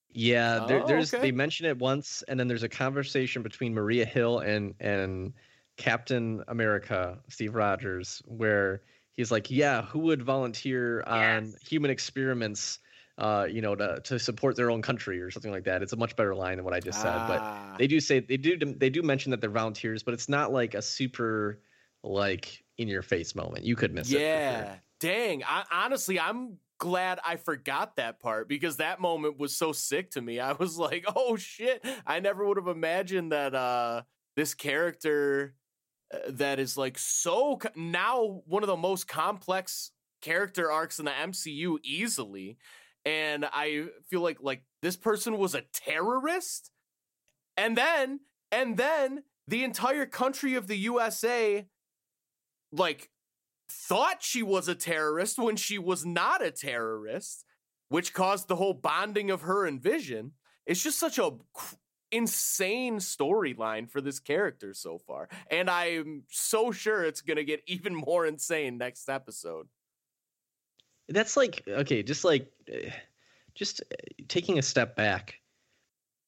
[0.09, 1.21] Yeah, there, Oh, there's okay.
[1.21, 5.33] they mention it once, and then there's a conversation between Maria Hill and and
[5.77, 8.83] Captain America, Steve Rogers, where
[9.13, 11.63] he's like, "Yeah, who would volunteer on Yes.
[11.63, 12.77] human experiments,
[13.17, 15.97] uh, you know, to to support their own country or something like that?" It's a
[15.97, 18.55] much better line than what I just said, but Ah, they do say they do
[18.57, 21.59] they do mention that they're volunteers, but it's not like a super
[22.03, 23.63] like in your face moment.
[23.63, 24.13] You could miss it.
[24.13, 24.27] for sure.
[24.27, 25.43] yeah, dang.
[25.43, 30.21] I, honestly, I'm glad I forgot that part because that moment was so sick to
[30.21, 30.39] me.
[30.39, 34.01] I was like, oh shit, I never would have imagined that uh
[34.35, 35.55] this character
[36.13, 41.05] uh, that is like so co- now one of the most complex character arcs in
[41.05, 42.57] the MCU easily.
[43.05, 46.71] And I feel like like this person was a terrorist.
[47.55, 48.21] And then
[48.51, 51.65] and then the entire country of the USA
[52.73, 53.09] like
[53.69, 57.45] thought she was a terrorist when she was not a terrorist,
[57.89, 60.31] which caused the whole bonding of her and Vision.
[60.65, 61.31] It's just such a
[62.11, 65.27] insane storyline for this character so far.
[65.49, 69.67] And I'm so sure it's going to get even more insane next episode.
[71.09, 72.91] That's like okay, just like eh,
[73.55, 75.35] just eh, taking a step back.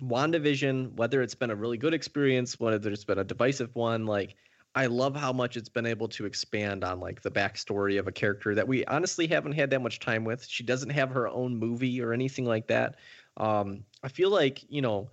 [0.03, 4.35] WandaVision, whether it's been a really good experience, whether it's been a divisive one, like
[4.75, 8.11] I love how much it's been able to expand on like the backstory of a
[8.11, 10.45] character that we honestly haven't had that much time with.
[10.45, 12.97] She doesn't have her own movie or anything like that.
[13.37, 15.09] Um, I feel like, you know,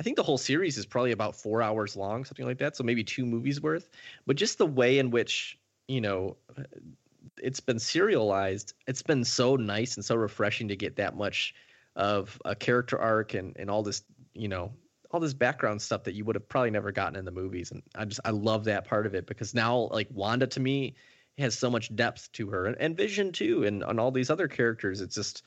[0.00, 2.74] I think the whole series is probably about four hours long, something like that.
[2.74, 3.90] So maybe two movies worth.
[4.26, 5.58] But just the way in which,
[5.88, 6.38] you know,
[7.36, 11.54] it's been serialized, it's been so nice and so refreshing to get that much
[11.96, 14.02] of a character arc and, and all this,
[14.32, 14.72] you know,
[15.12, 17.70] all this background stuff that you would have probably never gotten in the movies.
[17.70, 20.94] And I just I love that part of it because now like Wanda to me
[21.38, 24.48] has so much depth to her and, and Vision too and on all these other
[24.48, 25.00] characters.
[25.00, 25.42] It's just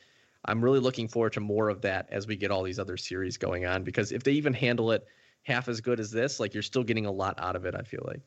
[0.46, 3.38] I'm really looking forward to more of that as we get all these other series
[3.38, 5.08] going on because if they even handle it
[5.44, 7.82] half as good as this, like you're still getting a lot out of it, I
[7.82, 8.22] feel like.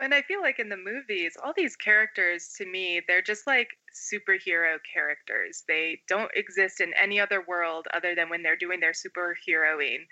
[0.00, 3.68] And I feel like in the movies, all these characters to me, they're just like
[3.92, 5.64] superhero characters.
[5.66, 10.06] They don't exist in any other world other than when they're doing their superheroing.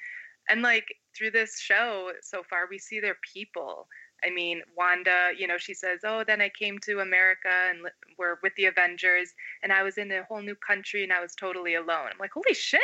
[0.49, 0.87] And like
[1.17, 3.89] through this show so far, we see their people.
[4.25, 7.81] I mean, Wanda, you know, she says, Oh, then I came to America and
[8.19, 9.33] we're with the Avengers,
[9.63, 12.09] and I was in a whole new country and I was totally alone.
[12.13, 12.81] I'm like, Holy shit.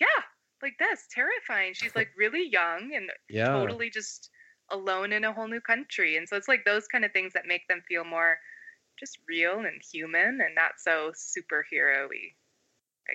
[0.00, 0.06] Yeah.
[0.62, 1.74] Like that's terrifying.
[1.74, 3.48] She's like really young and yeah.
[3.48, 4.30] totally just
[4.70, 6.16] alone in a whole new country.
[6.16, 8.38] And so it's like those kind of things that make them feel more
[8.98, 12.32] just real and human and not so superhero y.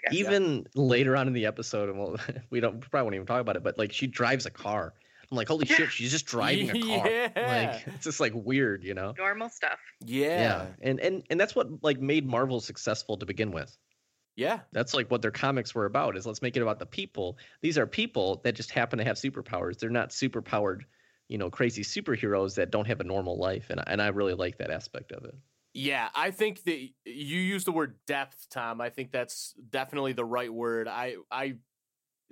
[0.04, 0.82] Guess, even yeah.
[0.82, 2.18] later on in the episode, and we'll,
[2.50, 4.94] we don't probably won't even talk about it, but like she drives a car.
[5.32, 5.76] I'm like, holy yeah.
[5.76, 7.10] shit, she's just driving a car.
[7.10, 7.30] Yeah.
[7.36, 9.14] Like it's just like weird, you know?
[9.18, 9.80] Normal stuff.
[10.06, 10.28] Yeah.
[10.28, 10.66] Yeah.
[10.82, 13.76] And and and that's what like made Marvel successful to begin with.
[14.36, 14.60] Yeah.
[14.72, 17.38] That's like what their comics were about is let's make it about the people.
[17.62, 19.78] These are people that just happen to have superpowers.
[19.78, 20.82] They're not superpowered,
[21.28, 23.68] you know, crazy superheroes that don't have a normal life.
[23.70, 25.36] And and I really like that aspect of it.
[25.80, 28.82] Yeah, I think that you use the word depth, Tom.
[28.82, 30.90] I think that's definitely the right word.
[30.90, 31.56] I I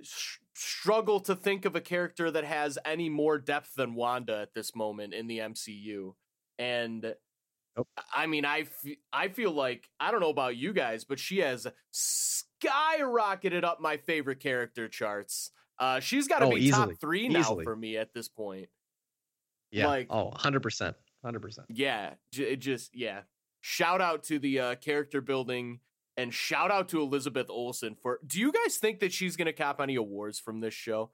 [0.02, 4.52] sh- struggle to think of a character that has any more depth than Wanda at
[4.52, 6.14] this moment in the MCU.
[6.58, 7.14] And
[7.74, 7.88] nope.
[8.12, 11.38] I mean, I, f- I feel like I don't know about you guys, but she
[11.38, 15.52] has skyrocketed up my favorite character charts.
[15.78, 16.92] Uh, she's got to oh, be easily.
[16.92, 17.64] top three now easily.
[17.64, 18.68] for me at this point.
[19.70, 19.86] Yeah.
[19.86, 20.94] Like, oh, 100%.
[21.24, 21.66] hundred percent.
[21.70, 23.20] Yeah, it just yeah.
[23.60, 25.80] Shout out to the uh, character building
[26.18, 28.18] and shout out to Elizabeth Olsen for.
[28.26, 31.10] Do you guys think that she's gonna cap any awards from this show?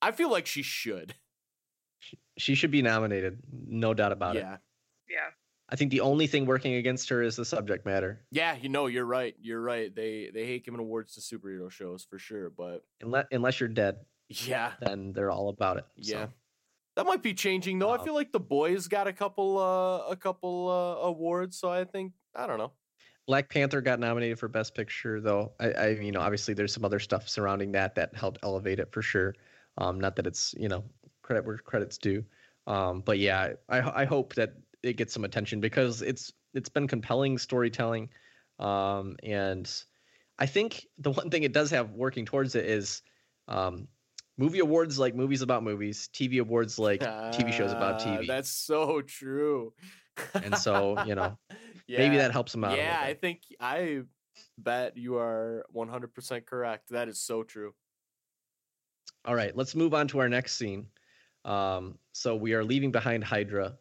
[0.00, 1.14] I feel like she should.
[2.36, 4.40] She, should be nominated, no doubt about yeah.
[4.40, 4.60] it.
[5.08, 5.30] Yeah, yeah.
[5.70, 8.20] I think the only thing working against her is the subject matter.
[8.30, 9.34] Yeah, you know, you're right.
[9.40, 9.94] You're right.
[9.94, 13.96] They they hate giving awards to superhero shows for sure, but unless unless you're dead,
[14.28, 15.86] yeah, then they're all about it.
[15.96, 16.26] Yeah.
[16.26, 16.30] So.
[16.96, 17.90] That might be changing though.
[17.90, 21.70] I uh, feel like the boys got a couple uh a couple uh awards, so
[21.70, 22.72] I think I don't know.
[23.26, 25.52] Black Panther got nominated for Best Picture though.
[25.58, 28.92] I, I you know obviously there's some other stuff surrounding that that helped elevate it
[28.92, 29.34] for sure.
[29.78, 30.84] Um, not that it's you know
[31.22, 32.24] credit where credit's due.
[32.66, 36.86] Um, but yeah, I I hope that it gets some attention because it's it's been
[36.86, 38.10] compelling storytelling.
[38.58, 39.70] Um, and
[40.38, 43.02] I think the one thing it does have working towards it is
[43.48, 43.88] um,
[44.36, 48.20] movie awards like movies about movies, TV awards like TV shows about TV.
[48.22, 49.72] Ah, that's so true.
[50.34, 51.38] and so, you know,
[51.86, 51.98] yeah.
[51.98, 52.76] maybe that helps them out.
[52.76, 54.02] Yeah, I think I
[54.58, 56.90] bet you are 100% correct.
[56.90, 57.74] That is so true.
[59.24, 60.86] All right, let's move on to our next scene.
[61.44, 63.74] Um, so we are leaving behind Hydra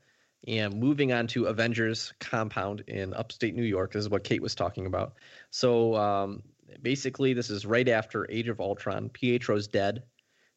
[0.47, 3.93] and moving on to Avengers compound in upstate New York.
[3.93, 5.13] This is what Kate was talking about.
[5.49, 6.43] So um,
[6.81, 9.09] basically, this is right after Age of Ultron.
[9.09, 10.03] Pietro's dead.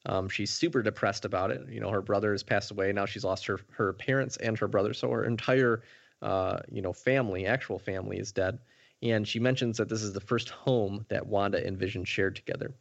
[0.06, 1.68] Um, she's super depressed about it.
[1.68, 2.92] You know, her brother has passed away.
[2.92, 4.94] Now she's lost her her parents and her brother.
[4.94, 5.82] So her entire,
[6.22, 8.60] uh, you know, family, actual family, is dead.
[9.02, 12.72] And she mentions that this is the first home that Wanda and Vision shared together.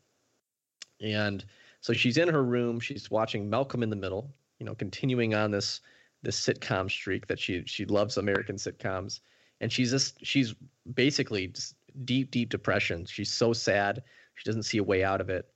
[1.02, 1.44] And
[1.82, 2.80] so she's in her room.
[2.80, 4.34] She's watching Malcolm in the Middle.
[4.60, 5.82] You know, continuing on this
[6.22, 9.20] this sitcom streak that she she loves American sitcoms.
[9.62, 10.54] And she's just she's
[10.94, 13.06] basically just deep deep depression.
[13.06, 14.04] She's so sad.
[14.36, 15.50] She doesn't see a way out of it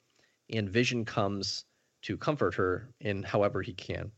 [0.49, 1.65] and Vision comes
[2.03, 4.11] to comfort her in however he can.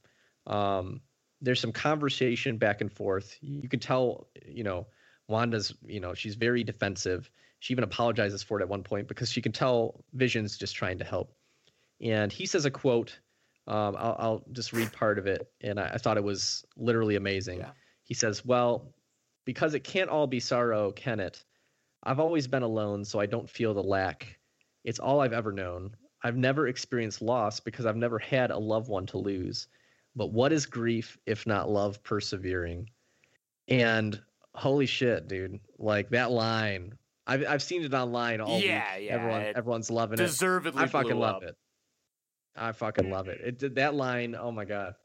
[0.47, 1.01] Um,
[1.41, 3.36] there's some conversation back and forth.
[3.41, 4.88] You can tell, you know,
[5.27, 7.29] Wanda's, you know, she's very defensive.
[7.59, 10.99] She even apologizes for it at one point because she can tell Vision's just trying
[10.99, 11.34] to help.
[11.99, 13.19] And he says a quote.
[13.67, 17.15] Um, I'll, I'll, just read part of it, and I, I thought it was literally
[17.15, 17.59] amazing.
[17.59, 17.69] Yeah.
[18.03, 18.91] He says, "Well,
[19.45, 21.43] because it can't all be sorrow, can it?
[22.03, 24.39] I've always been alone, so I don't feel the lack.
[24.84, 25.95] It's all I've ever known.
[26.24, 29.67] I've never experienced loss because I've never had a loved one to lose.
[30.15, 32.89] But what is grief if not love persevering?
[33.67, 34.22] And
[34.53, 35.59] holy shit, dude!
[35.78, 39.07] Like that line, I've I've seen it online all yeah, week.
[39.07, 40.84] Yeah, Everyone everyone's loving deservedly it.
[40.84, 41.43] Deservedly, I fucking love up.
[41.43, 41.55] it.
[42.55, 43.39] I fucking love it.
[43.41, 44.36] It did that line.
[44.39, 44.95] Oh my god.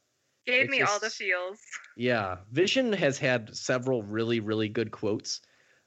[0.47, 1.59] Gave It's me all the feels.
[1.97, 5.41] Yeah, Vision has had several really, really good quotes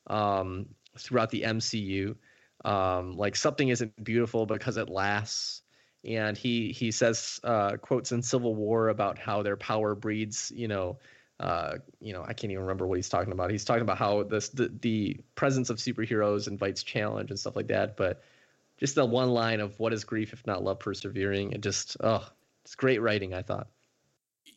[0.08, 0.66] um,
[0.98, 2.16] throughout the MCU.
[2.66, 5.62] Um, like something isn't beautiful because it lasts,
[6.04, 10.52] and he he says uh, quotes in Civil War about how their power breeds.
[10.54, 11.00] You know,
[11.40, 13.50] uh, you know, I can't even remember what he's talking about.
[13.50, 17.68] He's talking about how this the, the presence of superheroes invites challenge and stuff like
[17.68, 17.96] that.
[17.96, 18.22] But
[18.78, 22.28] just the one line of "What is grief if not love persevering?" It just oh,
[22.66, 23.34] it's great writing.
[23.34, 23.68] I thought.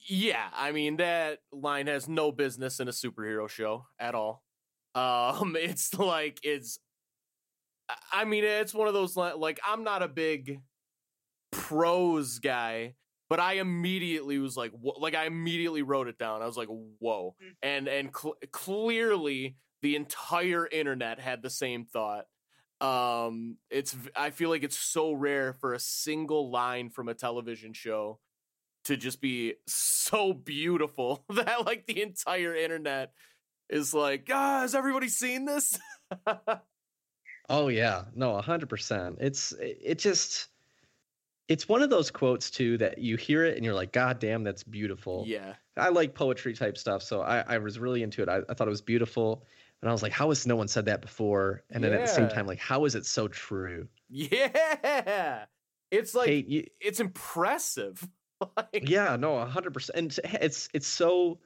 [0.05, 4.43] Yeah, I mean that line has no business in a superhero show at all.
[4.95, 6.79] Um, it's like it's.
[8.13, 10.61] I- mean, it's one of those like I'm not a big
[11.51, 12.95] prose guy,
[13.29, 16.43] but I immediately was like, wh- like I immediately wrote it down.
[16.43, 17.55] I was like, whoa, Mm.
[17.63, 22.27] and and cl- clearly the entire internet had the same thought.
[22.81, 27.73] Um, it's I feel like it's so rare for a single line from a television
[27.75, 28.19] show
[28.85, 33.13] to just be so beautiful that like the entire internet
[33.71, 35.79] is like, ah, has everybody seen this?
[37.53, 39.19] Oh yeah, no, hundred percent.
[39.21, 40.49] It's it just
[41.49, 44.43] it's one of those quotes too that you hear it and you're like, God damn,
[44.43, 45.25] that's beautiful.
[45.27, 45.55] yeah.
[45.77, 48.29] I like poetry type stuff, so I, I was really into it.
[48.29, 49.45] I, I thought it was beautiful,
[49.83, 51.63] and I was like, how has no one said that before?
[51.71, 53.87] And then at the same time, like, how is it so true?
[54.09, 55.45] Yeah.
[55.91, 58.09] It's like Kate, you, it's impressive.
[58.57, 59.99] like, yeah, no, hundred percent.
[59.99, 61.39] And it's it's so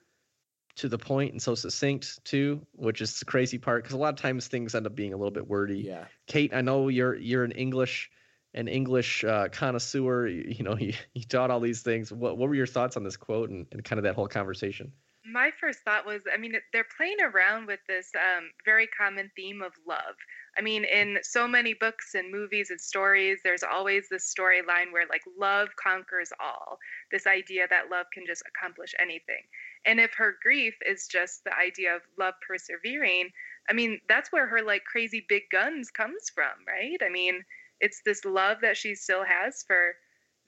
[0.77, 4.15] to the point and so succinct too, which is the crazy part because a lot
[4.15, 5.81] of times things end up being a little bit wordy.
[5.81, 6.05] yeah.
[6.27, 8.11] Kate, I know you're you're an English
[8.55, 10.27] an English uh, connoisseur.
[10.27, 12.13] You, you know, you, you taught all these things.
[12.13, 14.93] What what were your thoughts on this quote and, and kind of that whole conversation?
[15.29, 19.61] My first thought was, I mean, they're playing around with this um, very common theme
[19.61, 20.15] of love.
[20.57, 25.07] I mean, in so many books and movies and stories, there's always this storyline where
[25.09, 26.79] like love conquers all.
[27.11, 29.43] This idea that love can just accomplish anything.
[29.85, 33.31] And if her grief is just the idea of love persevering,
[33.69, 36.99] I mean, that's where her like crazy big guns comes from, right?
[37.05, 37.45] I mean,
[37.81, 39.97] it's this love that she still has for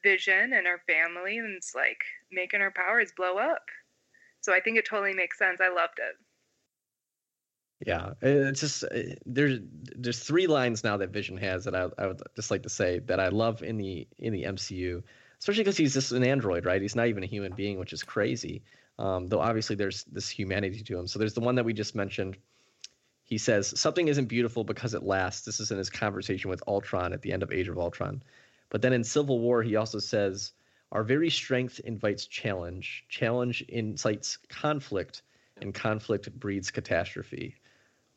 [0.03, 2.01] Vision and her family, and it's like
[2.31, 3.63] making her powers blow up.
[4.49, 5.61] So I think it totally makes sense.
[5.61, 6.17] I loved it.
[7.87, 9.61] Yeah, it's just uh, there's
[9.95, 13.01] there's three lines now that Vision has that I I would just like to say
[13.01, 15.03] that I love in the in the MCU,
[15.39, 16.81] especially because he's just an android, right?
[16.81, 18.63] He's not even a human being, which is crazy.
[18.99, 21.07] Um, though obviously there's this humanity to him.
[21.07, 22.39] So there's the one that we just mentioned.
[23.25, 25.45] He says something isn't beautiful because it lasts.
[25.45, 28.23] This is in his conversation with Ultron at the end of Age of Ultron.
[28.71, 30.53] But then in Civil War, he also says,
[30.93, 33.05] "Our very strength invites challenge.
[33.09, 35.23] Challenge incites conflict,
[35.61, 37.57] and conflict breeds catastrophe."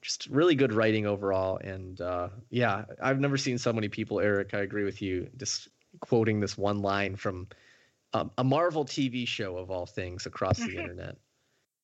[0.02, 4.54] just really good writing overall and uh, yeah i've never seen so many people erik
[4.56, 5.68] i agree with you just
[6.00, 7.48] quoting this one line from
[8.14, 11.18] um, a marvel tv show of all things across the internet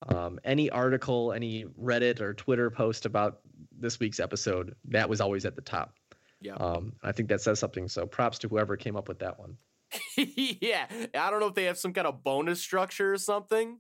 [0.08, 5.46] um, any article any reddit or twitter post about this week's episode that was always
[5.46, 5.94] at the top
[6.42, 6.56] Yeah.
[6.56, 9.58] um, i think that says something so props to whoever came up with that one
[10.18, 10.88] yeah.
[11.16, 13.80] I don't know if they have some kind of bonus structure or something,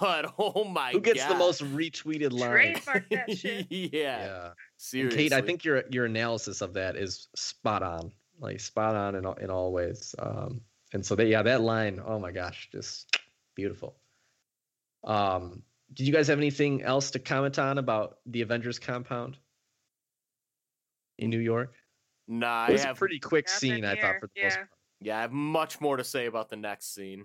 [0.00, 0.94] but oh my god.
[0.94, 1.34] who gets god.
[1.34, 2.80] the most retweeted line
[3.10, 3.66] that shit.
[3.70, 3.88] yeah.
[3.92, 5.18] yeah And Seriously.
[5.18, 9.26] Kate, I think your your analysis of that is spot on, like spot on in
[9.26, 10.14] all, in all ways.
[10.18, 10.60] Um,
[10.92, 13.16] and so that yeah, that line, oh my gosh, just
[13.54, 13.96] beautiful.
[15.04, 15.62] Um,
[15.94, 19.38] did you guys have anything else to comment on about the Avengers compound
[21.18, 21.74] in New York?
[22.28, 24.68] Nah, It I was a pretty quick Nothing scene, I thought, for the most part.
[25.00, 27.24] Yeah, I have much more to say about the next scene.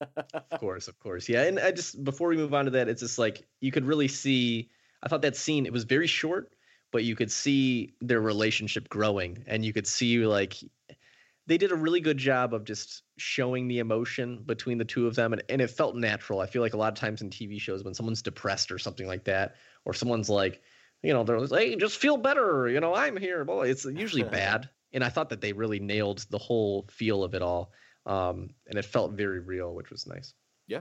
[0.00, 1.42] Of course, of course, yeah.
[1.42, 4.08] And I just before we move on to that, it's just like you could really
[4.08, 4.70] see.
[5.02, 6.52] I thought that scene it was very short,
[6.90, 10.56] but you could see their relationship growing, and you could see like
[11.46, 15.14] they did a really good job of just showing the emotion between the two of
[15.14, 16.40] them, and, and it felt natural.
[16.40, 19.06] I feel like a lot of times in TV shows when someone's depressed or something
[19.06, 20.62] like that, or someone's like,
[21.02, 23.44] you know, they're like, hey, just feel better, you know, I'm here.
[23.44, 27.34] Well, it's usually bad, and I thought that they really nailed the whole feel of
[27.34, 27.72] it all
[28.06, 30.34] um, and it felt very real, which was nice.
[30.66, 30.80] Yeah.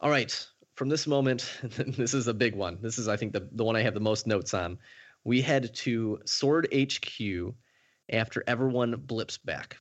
[0.00, 2.78] All right, from this moment, this is a big one.
[2.80, 4.78] This is, I think, the the one I have the most notes on.
[5.24, 7.54] We head to Sword HQ
[8.10, 9.78] after everyone blips back.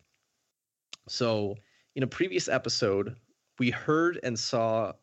[1.07, 1.55] So,
[1.95, 3.15] in a previous episode,
[3.59, 4.93] we heard and saw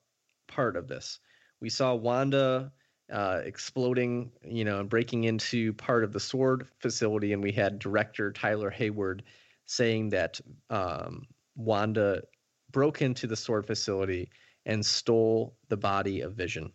[0.49, 1.20] part of this.
[1.61, 2.72] We saw Wanda
[3.12, 7.78] uh, exploding, you know, and breaking into part of the sword facility, and we had
[7.78, 9.22] director Tyler Hayward
[9.66, 10.40] saying that
[10.70, 11.22] um,
[11.57, 12.22] Wanda
[12.70, 14.30] broke into the sword facility
[14.66, 16.72] and stole the body of Vision.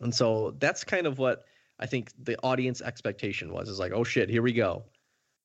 [0.00, 1.44] And so that's kind of what
[1.78, 4.84] I think the audience expectation was is like, oh shit, here we go.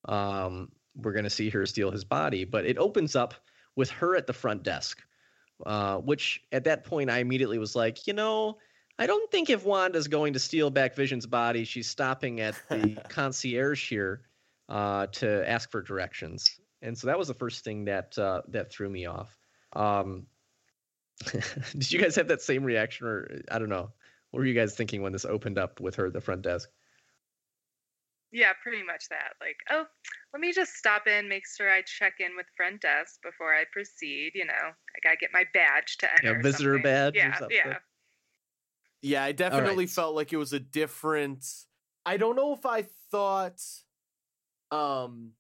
[0.06, 2.46] Um, we're going to see her steal his body.
[2.46, 3.34] But it opens up
[3.76, 5.02] with her at the front desk,
[5.66, 8.58] uh, which at that point I immediately was like, you know,
[8.98, 12.98] I don't think if Wanda's going to steal back Vision's body, she's stopping at the
[13.10, 14.22] concierge here
[14.70, 16.60] uh, to ask for directions.
[16.82, 19.38] And so that was the first thing that uh, that threw me off.
[19.74, 20.28] Um,
[21.32, 23.92] did you guys have that same reaction, or I don't know?
[24.32, 26.70] What were you guys thinking when this opened up with her at the front desk?
[28.32, 29.34] Yeah, pretty much that.
[29.40, 29.86] Like, oh,
[30.34, 33.64] let me just stop in, make sure I check in with front desk before I
[33.72, 34.32] proceed.
[34.36, 36.38] You know, I gotta get my badge to enter.
[36.38, 36.84] Yeah, visitor something.
[36.84, 37.16] badge.
[37.16, 37.78] Yeah, yeah.
[39.06, 41.46] Yeah, I definitely felt like it was a different.
[42.08, 43.62] I don't know if I thought.
[44.72, 45.34] Um.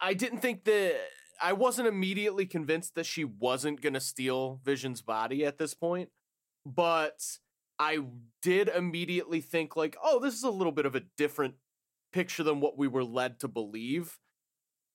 [0.00, 0.96] I didn't think that.
[1.42, 6.10] I wasn't immediately convinced that she wasn't going to steal Vision's body at this point,
[6.66, 7.20] but
[7.78, 8.00] I
[8.42, 11.54] did immediately think, like, oh, this is a little bit of a different
[12.12, 14.18] picture than what we were led to believe.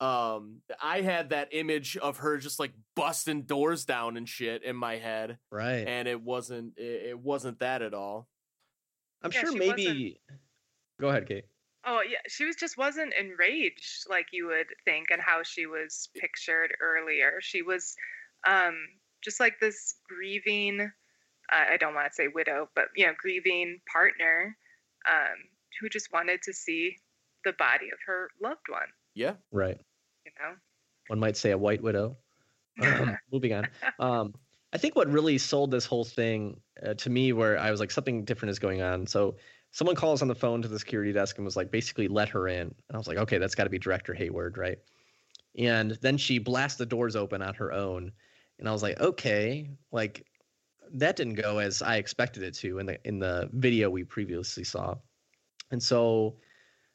[0.00, 4.76] Um, I had that image of her just like busting doors down and shit in
[4.76, 5.86] my head Right.
[5.88, 8.28] and it wasn't it, it wasn't that at all
[9.22, 10.20] I'm Yeah, sure she maybe.
[11.00, 11.44] Go ahead, Kate.
[11.84, 16.08] Oh yeah, she was just wasn't enraged like you would think, and how she was
[16.16, 17.38] pictured earlier.
[17.40, 17.96] She was
[18.46, 18.76] um,
[19.24, 20.80] just like this grieving.
[21.52, 24.56] Uh, I don't want to say widow, but you know, grieving partner
[25.10, 25.36] um,
[25.80, 26.96] who just wanted to see
[27.44, 28.88] the body of her loved one.
[29.18, 29.78] Yeah Right.
[30.24, 30.54] You know.
[31.08, 32.16] One might say a white widow.
[32.80, 33.68] Um, moving on.
[33.98, 34.34] Um,
[34.72, 37.90] I think what really sold this whole thing uh, to me, where I was like,
[37.90, 39.06] something different is going on.
[39.06, 39.36] So
[39.72, 42.46] someone calls on the phone to the security desk and was like, basically, let her
[42.48, 42.60] in.
[42.60, 44.78] And I was like, okay, that's got to be Director Hayward, right?
[45.58, 48.12] And then she blasts the doors open on her own,
[48.58, 50.24] and I was like, okay, like
[50.92, 54.64] that didn't go as I expected it to in the in the video we previously
[54.64, 54.94] saw.
[55.70, 56.36] And so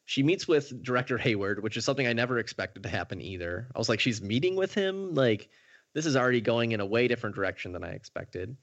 [0.06, 3.68] she meets with director Hayward, which is something I never expected to happen either.
[3.74, 5.14] I was like, she's meeting with him.
[5.14, 5.50] Like,
[5.94, 8.58] this is already going in a way different direction than I expected.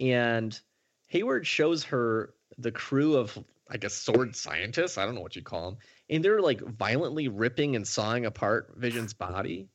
[0.00, 0.58] And
[1.08, 3.38] Hayward shows her the crew of,
[3.70, 4.98] I guess, sword scientists.
[4.98, 5.78] I don't know what you call them.
[6.10, 9.68] And they're like violently ripping and sawing apart Vision's body.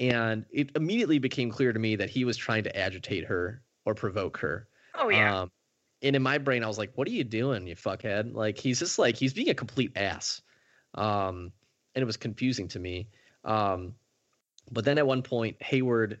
[0.00, 3.94] And it immediately became clear to me that he was trying to agitate her or
[3.94, 4.68] provoke her.
[4.94, 5.40] Oh yeah.
[5.40, 5.50] Um,
[6.02, 8.78] and in my brain, I was like, "What are you doing, you fuckhead?" Like he's
[8.78, 10.40] just like he's being a complete ass,
[10.94, 11.52] um,
[11.94, 13.08] and it was confusing to me.
[13.44, 13.94] Um,
[14.70, 16.20] but then at one point, Hayward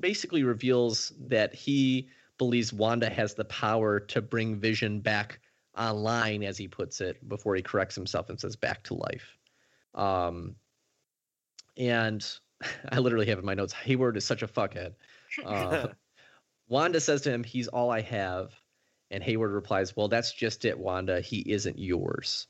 [0.00, 2.08] basically reveals that he
[2.38, 5.40] believes Wanda has the power to bring Vision back
[5.76, 9.36] online, as he puts it, before he corrects himself and says "back to life."
[9.94, 10.56] Um,
[11.76, 12.26] and
[12.90, 14.94] I literally have in my notes, Hayward is such a fuckhead.
[15.44, 15.88] Uh,
[16.68, 18.52] Wanda says to him, He's all I have.
[19.10, 21.20] And Hayward replies, Well, that's just it, Wanda.
[21.20, 22.46] He isn't yours.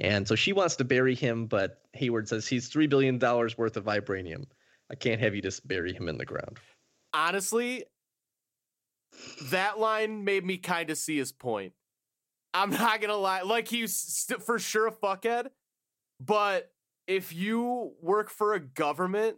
[0.00, 3.84] And so she wants to bury him, but Hayward says he's $3 billion worth of
[3.84, 4.44] vibranium.
[4.90, 6.58] I can't have you just bury him in the ground.
[7.12, 7.84] honestly
[9.50, 11.72] that line made me kind of see his point
[12.54, 15.46] i'm not gonna lie like he's st- for sure a fuckhead
[16.20, 16.70] but
[17.06, 19.36] if you work for a government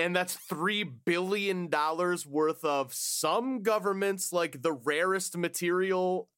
[0.00, 6.28] and that's three billion dollars worth of some governments like the rarest material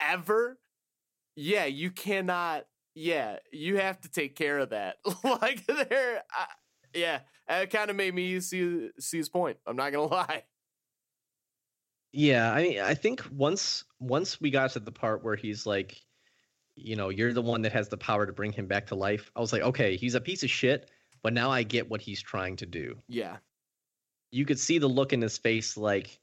[0.00, 0.58] ever.
[1.36, 2.64] Yeah you cannot
[2.94, 4.96] yeah you have to take care of that.
[5.24, 6.22] Like there
[6.94, 10.44] yeah it kind of made me see see his point i'm not gonna lie.
[12.12, 15.98] Yeah, I mean, I think once once we got to the part where he's like,
[16.76, 19.30] you know, you're the one that has the power to bring him back to life.
[19.34, 20.90] I was like, okay, he's a piece of shit,
[21.22, 22.96] but now I get what he's trying to do.
[23.08, 23.36] yeah.
[24.30, 26.18] You could see the look in his face like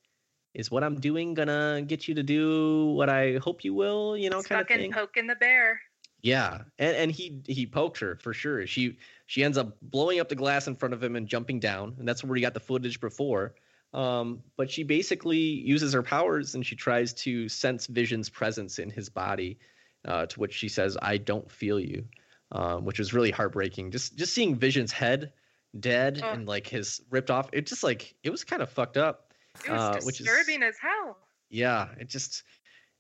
[0.55, 4.17] is what i'm doing gonna get you to do what i hope you will?
[4.17, 4.91] You know He's kind of thing.
[4.91, 5.79] poking the bear.
[6.23, 8.65] yeah and and he he poked her for sure.
[8.65, 8.97] She
[9.27, 12.07] she ends up blowing up the glass in front of him and jumping down and
[12.07, 13.53] that's where he got the footage before.
[13.93, 18.89] Um but she basically uses her powers and she tries to sense vision's presence in
[18.89, 19.59] his body
[20.05, 22.05] uh, to which she says i don't feel you
[22.51, 25.31] um, which was really heartbreaking just just seeing vision's head
[25.79, 26.29] dead Oh.
[26.31, 29.33] and like his ripped off it just like it was kind of fucked up
[29.65, 31.17] It was uh, which is- disturbing as hell.
[31.49, 32.43] yeah it just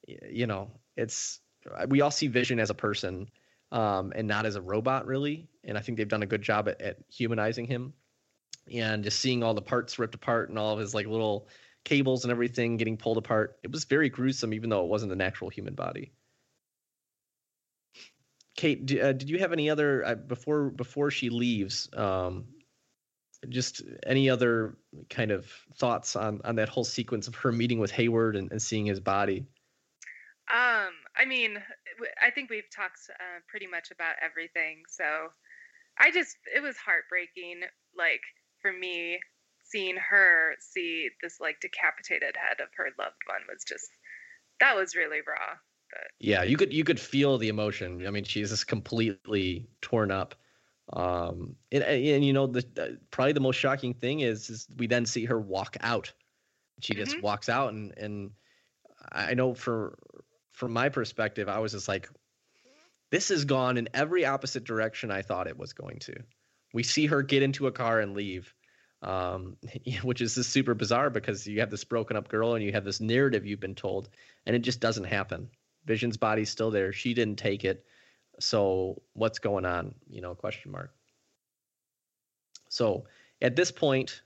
[0.07, 1.39] you know it's
[1.87, 3.29] we all see vision as a person
[3.71, 6.67] um, and not as a robot really and i think they've done a good job
[6.69, 7.93] at, at humanizing him
[8.71, 11.47] and just seeing all the parts ripped apart and all of his like little
[11.85, 15.15] cables and everything getting pulled apart it was very gruesome even though it wasn't a
[15.15, 16.11] natural human body
[18.59, 22.43] kate uh, did you have any other uh, before before she leaves um,
[23.47, 24.77] just any other
[25.09, 25.45] kind of
[25.77, 28.99] thoughts on on that whole sequence of her meeting with Hayward and, and seeing his
[28.99, 29.45] body?
[30.51, 31.57] Um, I mean,
[32.21, 34.81] I think we've talked uh, pretty much about everything.
[34.89, 35.29] So
[35.97, 37.61] I just, it was heartbreaking.
[37.95, 38.21] Like
[38.61, 39.19] for me,
[39.63, 43.89] seeing her see this like decapitated head of her loved one was just,
[44.59, 45.55] that was really raw.
[45.91, 48.05] But yeah, you could you could feel the emotion.
[48.05, 50.35] I mean, she's just completely torn up.
[50.93, 54.87] Um, and, and you know, the, the probably the most shocking thing is, is we
[54.87, 56.13] then see her walk out.
[56.81, 57.21] She just Mhm.
[57.21, 58.33] walks out, and and
[59.11, 59.99] I know for
[60.53, 62.09] from my perspective, I was just like,
[63.11, 66.15] this has gone in every opposite direction I thought it was going to.
[66.73, 68.53] We see her get into a car and leave,
[69.01, 69.57] um,
[70.03, 72.85] which is just super bizarre because you have this broken up girl and you have
[72.85, 74.09] this narrative you've been told,
[74.45, 75.49] and it just doesn't happen.
[75.85, 76.91] Vision's body's still there.
[76.93, 77.85] She didn't take it.
[78.39, 79.93] So what's going on?
[80.09, 80.93] You know, question mark.
[82.69, 83.05] So
[83.41, 84.21] at this point,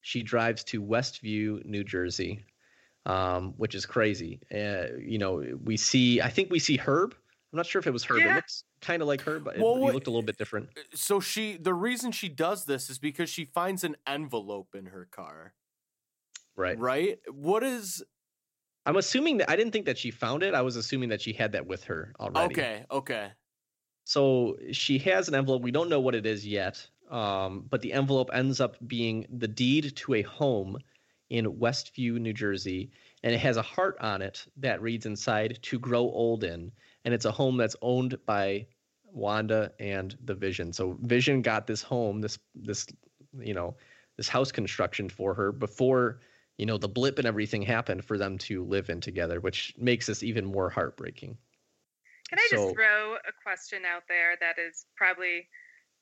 [0.00, 2.44] she drives to Westview, New Jersey,
[3.04, 4.40] um, which is crazy.
[4.52, 7.14] Uh, you know, we see, I think we see Herb.
[7.52, 8.18] I'm not sure if it was Herb.
[8.18, 8.34] It Yeah.
[8.36, 10.70] looks kind of like Herb, but it- Well, he looked a little bit different.
[10.94, 15.06] So she, the reason she does this is because she finds an envelope in her
[15.10, 15.54] car,
[16.54, 16.78] Right.
[16.78, 17.18] right?
[17.30, 18.02] What is
[18.86, 20.54] I'm assuming that I didn't think that she found it.
[20.54, 22.54] I was assuming that she had that with her already.
[22.54, 22.84] okay?
[22.90, 23.28] Okay.
[24.04, 25.62] So she has an envelope.
[25.62, 29.48] We don't know what it is yet, um, but the envelope ends up being the
[29.48, 30.78] deed to a home
[31.28, 32.90] in Westview, New Jersey,
[33.24, 36.70] and it has a heart on it that reads inside "to grow old in,"
[37.04, 38.64] and it's a home that's owned by
[39.04, 40.72] Wanda and the Vision.
[40.72, 42.86] So Vision got this home, this this
[43.40, 43.76] you know
[44.16, 46.20] this house construction for her before
[46.58, 50.06] you know the blip and everything happened for them to live in together, which makes
[50.06, 51.36] this even more heartbreaking.
[52.28, 55.46] Can I just throw a question out there that is probably,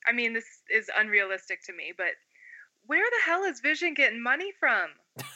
[0.07, 2.13] I mean, this is unrealistic to me, but
[2.87, 4.89] where the hell is Vision getting money from?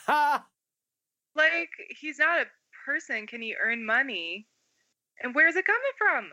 [1.35, 2.45] Like, he's not a
[2.85, 3.27] person.
[3.27, 4.47] Can he earn money?
[5.21, 6.31] And where's it coming from?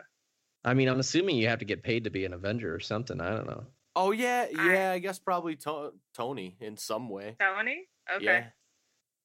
[0.65, 3.21] I mean, I'm assuming you have to get paid to be an Avenger or something.
[3.21, 3.63] I don't know.
[3.95, 4.91] Oh yeah, I- yeah.
[4.91, 7.35] I guess probably to- Tony in some way.
[7.39, 7.85] Tony?
[8.13, 8.25] Okay.
[8.25, 8.47] Yeah.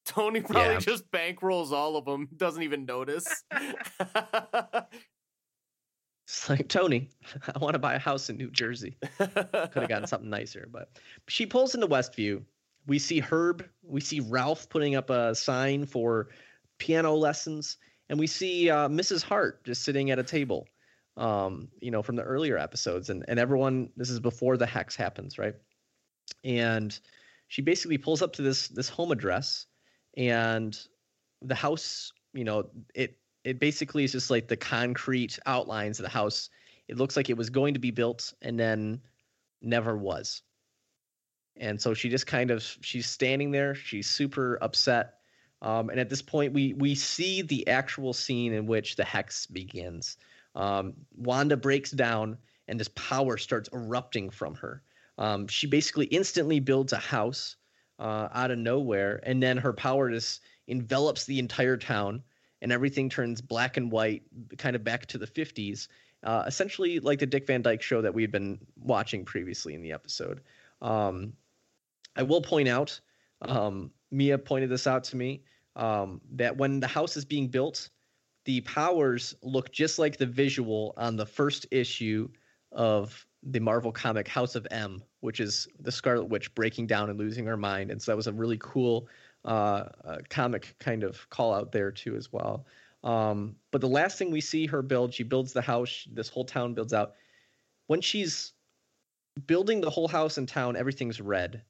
[0.04, 0.78] Tony probably Yeah.
[0.80, 2.28] just bankrolls all of them.
[2.36, 3.26] Doesn't even notice.
[6.24, 7.10] It's like Tony,
[7.54, 8.96] I want to buy a house in New Jersey.
[9.18, 10.88] Could have gotten something nicer, but
[11.28, 12.42] she pulls into Westview.
[12.86, 13.68] We see Herb.
[13.82, 16.28] We see Ralph putting up a sign for
[16.78, 17.76] piano lessons,
[18.08, 19.22] and we see uh, Mrs.
[19.22, 20.66] Hart just sitting at a table.
[21.18, 23.90] Um, you know, from the earlier episodes, and and everyone.
[23.96, 25.54] This is before the hex happens, right?
[26.44, 26.98] And
[27.48, 29.66] she basically pulls up to this this home address,
[30.16, 30.78] and
[31.40, 32.12] the house.
[32.32, 36.50] You know, it it basically is just like the concrete outlines of the house.
[36.88, 39.00] It looks like it was going to be built and then
[39.60, 40.42] never was.
[41.56, 43.74] And so she just kind of she's standing there.
[43.74, 45.14] She's super upset.
[45.60, 49.46] Um, and at this point, we we see the actual scene in which the hex
[49.46, 50.16] begins.
[50.54, 52.38] Um, Wanda breaks down,
[52.68, 54.82] and this power starts erupting from her.
[55.18, 57.56] Um, she basically instantly builds a house
[57.98, 62.22] uh, out of nowhere, and then her power just envelops the entire town
[62.62, 64.22] and everything turns black and white,
[64.56, 65.88] kind of back to the 50s,
[66.22, 69.82] uh, essentially like the Dick Van Dyke show that we had been watching previously in
[69.82, 70.40] the episode.
[70.80, 71.32] Um,
[72.14, 72.98] I will point out,
[73.42, 75.42] um, Mia pointed this out to me,
[75.74, 77.88] um, that when the house is being built,
[78.44, 82.28] the powers look just like the visual on the first issue
[82.72, 87.18] of the Marvel comic House of M, which is the Scarlet Witch breaking down and
[87.18, 87.90] losing her mind.
[87.90, 89.08] And so that was a really cool
[89.44, 92.66] uh, uh, comic kind of call out there too as well.
[93.02, 96.06] Um, but the last thing we see her build, she builds the house.
[96.12, 97.14] This whole town builds out.
[97.88, 98.52] When she's
[99.46, 101.62] building the whole house and town, everything's red.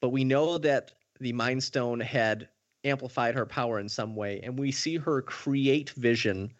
[0.00, 2.48] But we know that the Mind Stone had
[2.82, 6.52] amplified her power in some way, and we see her create vision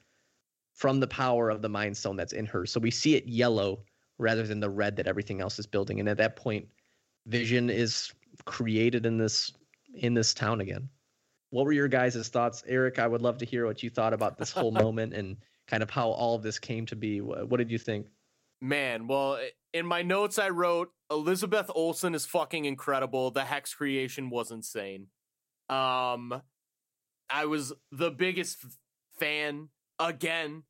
[0.74, 2.66] from the power of the Mind Stone that's in her.
[2.66, 3.84] So we see it yellow
[4.18, 6.00] rather than the red that everything else is building.
[6.00, 6.68] And at that point,
[7.26, 8.12] vision is
[8.44, 9.52] created in this
[9.94, 10.88] in this town again.
[11.50, 12.98] What were your guys' thoughts, Erik?
[12.98, 15.36] I would love to hear what you thought about this whole moment and
[15.68, 17.20] kind of how all of this came to be.
[17.20, 18.08] What, did you think?
[18.60, 19.38] Man, well,
[19.72, 23.30] in my notes I wrote Elizabeth Olsen is fucking incredible.
[23.30, 25.06] The hex creation was insane.
[25.68, 26.42] Um,
[27.30, 28.64] I was the biggest
[29.18, 29.68] fan
[29.98, 30.64] again.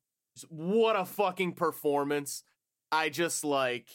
[0.49, 2.43] What a fucking performance!
[2.91, 3.87] I just like,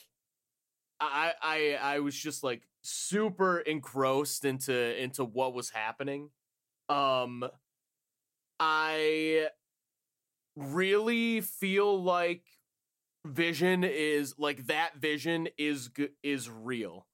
[1.01, 6.31] I I I was just like super engrossed into into what was happening.
[6.89, 7.45] Um,
[8.59, 9.49] I
[10.57, 12.45] really feel like
[13.25, 15.91] vision is like that vision is
[16.23, 17.07] is real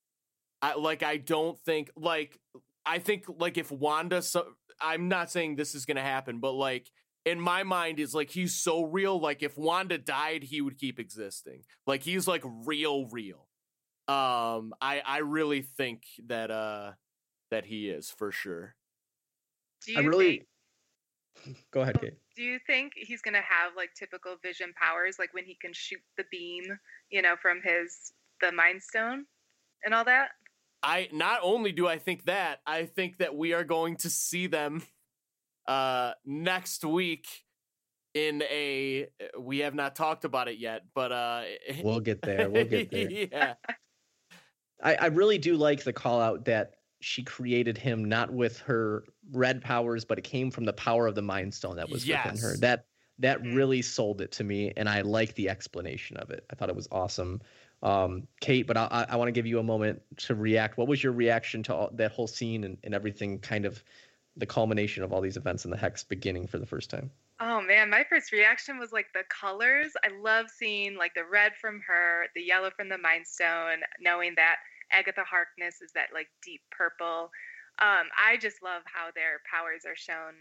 [0.62, 2.38] i like i don't think like
[2.84, 4.46] i think like if wanda so
[4.80, 6.90] i'm not saying this is gonna happen but like
[7.26, 9.20] in my mind is like he's so real.
[9.20, 11.64] Like if Wanda died, he would keep existing.
[11.86, 13.48] Like he's like real, real.
[14.08, 16.92] Um, I I really think that uh
[17.50, 18.76] that he is for sure.
[19.84, 20.46] Do you I really.
[21.44, 22.14] think, Go ahead, Kate.
[22.36, 26.00] do you think he's gonna have like typical vision powers, like when he can shoot
[26.16, 26.62] the beam,
[27.10, 29.26] you know, from his the Mind Stone
[29.84, 30.30] and all that?
[30.82, 34.46] I not only do I think that, I think that we are going to see
[34.46, 34.82] them
[35.68, 37.26] uh next week
[38.14, 41.42] in a we have not talked about it yet, but uh
[41.82, 42.48] We'll get there.
[42.50, 43.10] We'll get there.
[43.10, 43.54] yeah.
[44.82, 49.04] I, I really do like the call out that she created him not with her
[49.32, 52.38] red powers, but it came from the power of the Mind Stone that was within
[52.38, 52.56] her.
[52.58, 52.86] That
[53.18, 53.56] that Mhm.
[53.56, 56.44] really sold it to me, and I like the explanation of it.
[56.50, 57.40] I thought it was awesome.
[57.82, 60.76] Um, Kate, but I, I, I want to give you a moment to react.
[60.76, 63.38] What was your reaction to all, that whole scene and, and everything?
[63.38, 63.82] Kind of
[64.36, 67.10] the culmination of all these events and the hex beginning for the first time.
[67.40, 69.92] Oh man, my first reaction was like the colors.
[70.04, 74.34] I love seeing like the red from her, the yellow from the Mind Stone, knowing
[74.36, 74.56] that
[74.92, 77.30] Agatha Harkness is that like deep purple.
[77.78, 80.32] Um, I just love how their powers are shown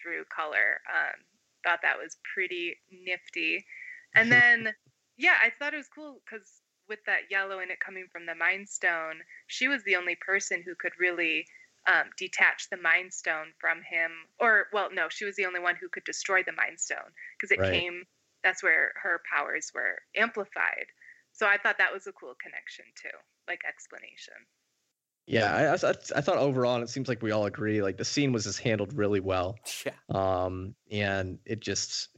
[0.00, 0.80] through color.
[0.92, 1.20] Um,
[1.64, 3.64] thought that was pretty nifty.
[4.14, 4.74] And then,
[5.16, 8.34] yeah, I thought it was cool because with that yellow and it coming from the
[8.34, 11.46] Mind Stone, she was the only person who could really
[11.86, 14.10] um, detach the Mind Stone from him.
[14.38, 17.50] Or, well, no, she was the only one who could destroy the Mind Stone because
[17.50, 17.72] it Right.
[17.72, 18.04] came.
[18.44, 20.86] That's where her powers were amplified.
[21.32, 23.16] So I thought that was a cool connection too,
[23.48, 24.34] like explanation.
[25.26, 28.04] Yeah, I, I, I thought overall, and it seems like we all agree, like the
[28.04, 29.56] scene was just handled really well.
[29.86, 29.92] Yeah.
[30.10, 32.08] um and it just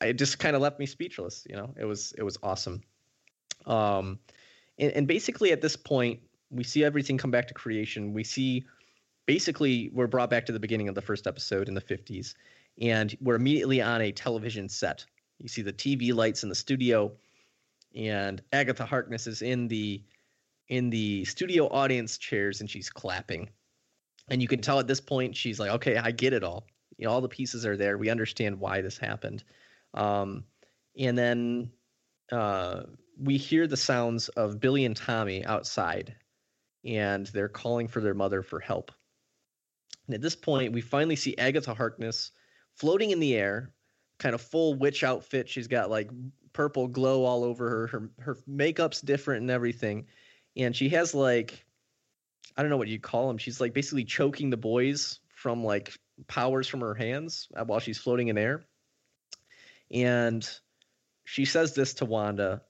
[0.00, 2.80] it just kind of left me speechless you know it was it was awesome
[3.66, 4.18] um
[4.78, 6.20] and, and basically at this point
[6.50, 8.64] we see everything come back to creation we see
[9.26, 12.34] basically we're brought back to the beginning of the first episode in the 50s
[12.80, 15.04] and we're immediately on a television set.
[15.38, 17.12] You see the tv lights in the studio
[17.94, 20.02] and agatha harkness is in the
[20.68, 23.50] in the studio audience chairs and she's clapping.
[24.28, 26.66] And you can tell at this point she's like okay i get it all.
[26.96, 27.98] You know all the pieces are there.
[27.98, 29.44] We understand why this happened.
[29.92, 30.44] Um,
[30.98, 31.70] and then
[32.32, 32.82] uh,
[33.18, 36.14] we hear the sounds of billy and tommy outside
[36.84, 38.92] and they're calling for their mother for help
[40.06, 42.32] and at this point we finally see agatha harkness
[42.74, 43.70] floating in the air
[44.18, 46.10] kind of full witch outfit she's got like
[46.52, 50.06] purple glow all over her her, her makeup's different and everything
[50.56, 51.64] and she has like
[52.56, 55.92] i don't know what you'd call them she's like basically choking the boys from like
[56.26, 58.64] powers from her hands while she's floating in air.
[59.90, 60.48] And
[61.24, 62.62] she says this to Wanda.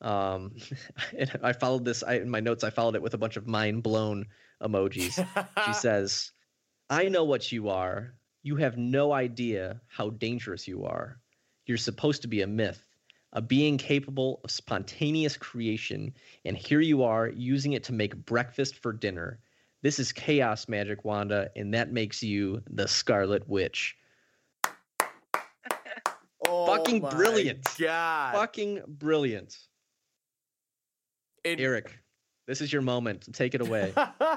[0.00, 0.52] Um,
[1.18, 2.64] and I followed this I, in my notes.
[2.64, 4.26] I followed it with a bunch of mind blown
[4.62, 5.26] emojis.
[5.66, 6.32] She says,
[6.90, 8.14] I know what you are.
[8.42, 11.18] You have no idea how dangerous you are.
[11.66, 12.84] You're supposed to be a myth,
[13.32, 16.12] a being capable of spontaneous creation,
[16.44, 19.38] and here you are using it to make breakfast for dinner.
[19.82, 23.96] This is chaos magic, Wanda, and that makes you the Scarlet Witch.
[26.44, 27.64] Oh Fucking brilliant.
[27.78, 28.34] God.
[28.34, 29.56] Fucking brilliant.
[31.44, 31.96] It- Erik,
[32.48, 33.32] this is your moment.
[33.32, 33.94] Take it away.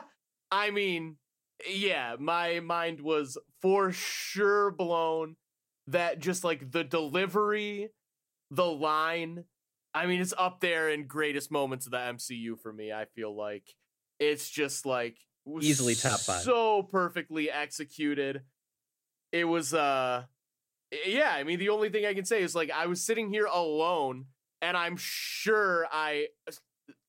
[0.52, 1.18] I mean,
[1.68, 5.36] yeah, my mind was for sure blown
[5.88, 7.90] that just like the delivery,
[8.52, 9.46] the line,
[9.94, 12.92] I mean, it's up there in greatest moments of the MCU for me.
[12.92, 13.64] I feel like
[14.20, 15.18] it's just like
[15.62, 16.42] Easily top five.
[16.42, 18.42] So perfectly executed.
[19.32, 20.24] It was uh
[21.06, 23.46] yeah, I mean the only thing I can say is like I was sitting here
[23.46, 24.26] alone
[24.62, 26.28] and I'm sure I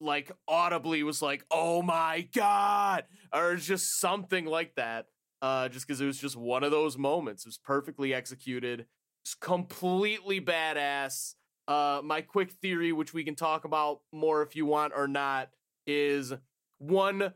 [0.01, 5.07] like audibly was like, "Oh my god," or it's just something like that.
[5.43, 7.45] Uh, just because it was just one of those moments.
[7.45, 8.87] It was perfectly executed,
[9.27, 11.35] it's completely badass.
[11.67, 15.51] Uh, my quick theory, which we can talk about more if you want or not,
[15.85, 16.33] is
[16.79, 17.33] one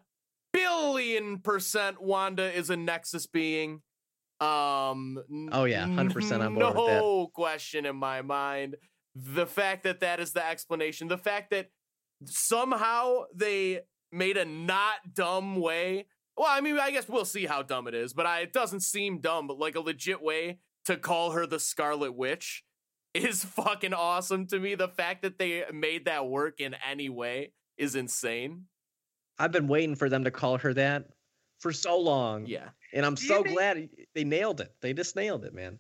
[0.53, 3.83] billion percent Wanda is a Nexus being.
[4.41, 5.51] Um.
[5.51, 7.01] Oh, yeah, 100% on board with that.
[7.01, 8.77] No question in my mind.
[9.17, 11.71] The fact that that is the explanation, the fact that
[12.25, 13.81] somehow they
[14.13, 16.07] made a not dumb way.
[16.37, 18.81] Well, I mean, I guess we'll see how dumb it is, but I, it doesn't
[18.81, 22.65] seem dumb, but like a legit way to call her the Scarlet Witch
[23.15, 24.75] is fucking awesome to me.
[24.75, 28.65] The fact that they made that work in any way is insane.
[29.39, 31.07] I've been waiting for them to call her that
[31.61, 32.47] for so long.
[32.47, 32.69] Yeah.
[32.93, 34.75] And I'm so glad they nailed it.
[34.83, 35.79] They just nailed it, man.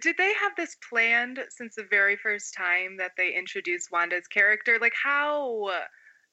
[0.00, 4.78] Did they have this planned since the very first time that they introduced Wanda's character?
[4.80, 5.70] Like how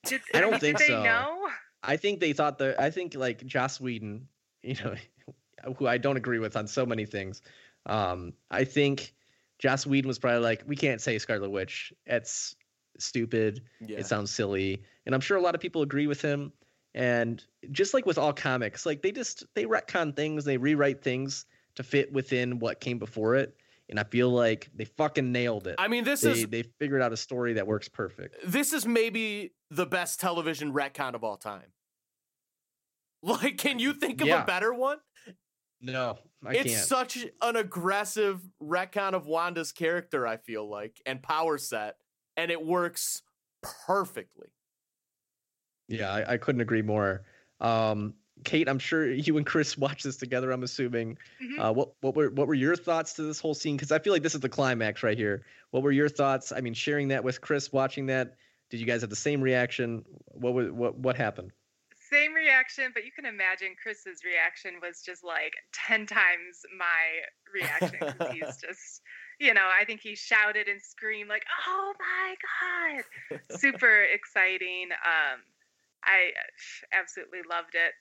[0.06, 1.04] did I don't mean, think did they so.
[1.04, 1.48] know?
[1.84, 4.28] I think they thought that I think like Joss Whedon,
[4.64, 4.96] you know,
[5.78, 7.42] who I don't agree with on so many things,
[7.86, 9.14] Um, I think
[9.60, 11.94] Joss Whedon was probably like, we can't say Scarlet Witch.
[12.06, 12.56] It's
[12.98, 13.62] stupid.
[13.82, 14.00] Yeah.
[14.00, 14.84] It sounds silly.
[15.06, 16.54] And I'm sure a lot of people agree with him.
[16.94, 21.46] And just like with all comics, like they just they retcon things, they rewrite things
[21.80, 23.56] to fit within what came before it.
[23.90, 25.76] And I feel like they fucking nailed it.
[25.80, 28.36] I mean, this they, is they figured out a story that works perfect.
[28.46, 31.64] this is maybe the best television retcon of all time.
[33.22, 34.44] Like, can you think of Yeah.
[34.44, 35.00] a better one?
[35.82, 36.86] No, I it's can't.
[36.86, 41.98] such an aggressive retcon of Wanda's character, I feel like, and power set,
[42.38, 43.24] and it works
[43.62, 44.48] perfectly.
[45.90, 47.24] Yeah, I, I couldn't agree more.
[47.60, 50.52] Um, Kate, I'm sure you and Chris watched this together.
[50.52, 51.18] I'm assuming.
[51.42, 51.60] Mhm.
[51.60, 53.76] Uh, what what were what were your thoughts to this whole scene?
[53.76, 55.44] Because I feel like this is the climax right here.
[55.72, 56.52] What were your thoughts?
[56.52, 58.36] I mean, sharing that with Chris, watching that.
[58.70, 60.06] Did you guys have the same reaction?
[60.28, 61.52] What was what what happened?
[62.10, 67.22] Same reaction, but you can imagine Chris's reaction was just like 10 times my
[67.54, 68.00] reaction
[68.34, 69.02] he's just,
[69.40, 72.36] you know, I think he shouted and screamed like, "Oh my
[73.30, 74.90] god." Super exciting.
[74.92, 75.42] Um
[76.04, 76.32] I
[76.94, 77.94] absolutely loved it.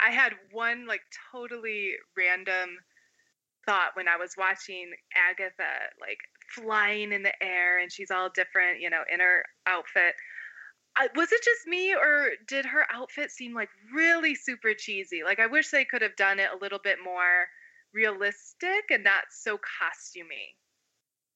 [0.00, 1.02] I had one like
[1.32, 2.76] totally random
[3.66, 6.18] thought when I was watching Agatha like
[6.54, 10.14] flying in the air and she's all different, you know, in her outfit.
[10.96, 15.22] I, was it just me or did her outfit seem like really super cheesy?
[15.24, 17.46] Like I wish they could have done it a little bit more
[17.92, 20.54] realistic and not so costumey.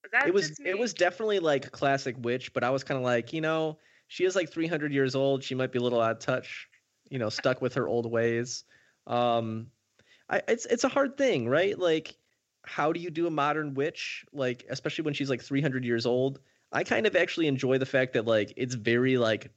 [0.02, 3.34] Was it was it was definitely like classic witch, but I was kind of like,
[3.34, 3.78] you know,
[4.08, 5.44] she is like 300 years old.
[5.44, 6.68] She might be a little out of touch,
[7.10, 8.64] you know, stuck with her old ways.
[9.06, 9.66] Um,
[10.28, 11.78] I, it's it's a hard thing, right?
[11.78, 12.16] Like,
[12.64, 14.24] how do you do a modern witch?
[14.32, 16.38] Like, especially when she's like 300 years old.
[16.72, 19.50] I kind of actually enjoy the fact that like it's very like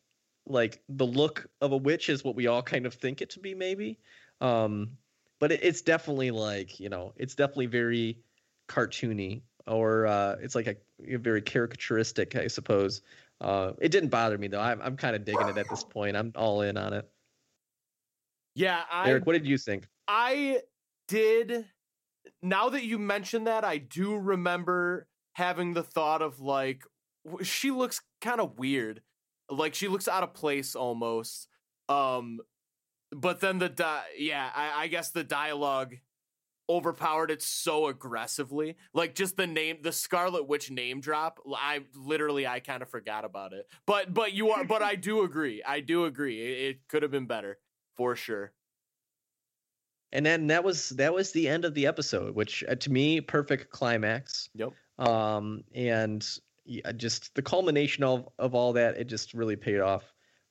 [0.45, 3.39] like the look of a witch is what we all kind of think it to
[3.39, 3.99] be, maybe.
[4.41, 4.97] Um,
[5.39, 8.17] but it, it's definitely like you know, it's definitely very
[8.67, 10.75] cartoony or uh, it's like a,
[11.07, 13.01] a very caricaturistic, I suppose.
[13.39, 14.61] Uh, it didn't bother me though.
[14.61, 16.17] I'm I'm kind of digging it at this point.
[16.17, 17.09] I'm all in on it.
[18.55, 19.87] Yeah, I Erik, what did you think?
[20.07, 20.61] I
[21.07, 21.65] did.
[22.41, 26.83] Now that you mention that, I do remember having the thought of like,
[27.41, 29.01] she looks kind of weird.
[29.49, 31.47] Like she looks out of place almost.
[31.89, 32.39] Um,
[33.11, 35.95] but then the di- yeah, I, I guess the dialogue
[36.69, 38.77] overpowered it so aggressively.
[38.93, 41.39] Like just the name, the Scarlet Witch name drop.
[41.55, 43.67] I literally, I kind of forgot about it.
[43.85, 45.61] But but you are, but I do agree.
[45.65, 46.41] I do agree.
[46.41, 47.57] It, it could have been better
[47.95, 48.51] for sure.
[50.11, 53.19] And then that was that was the end of the episode, which uh, to me
[53.19, 54.49] perfect climax.
[54.53, 54.73] Yep.
[54.99, 56.25] Um, and
[56.65, 60.03] yeah, just the culmination of of all that, it just really paid off.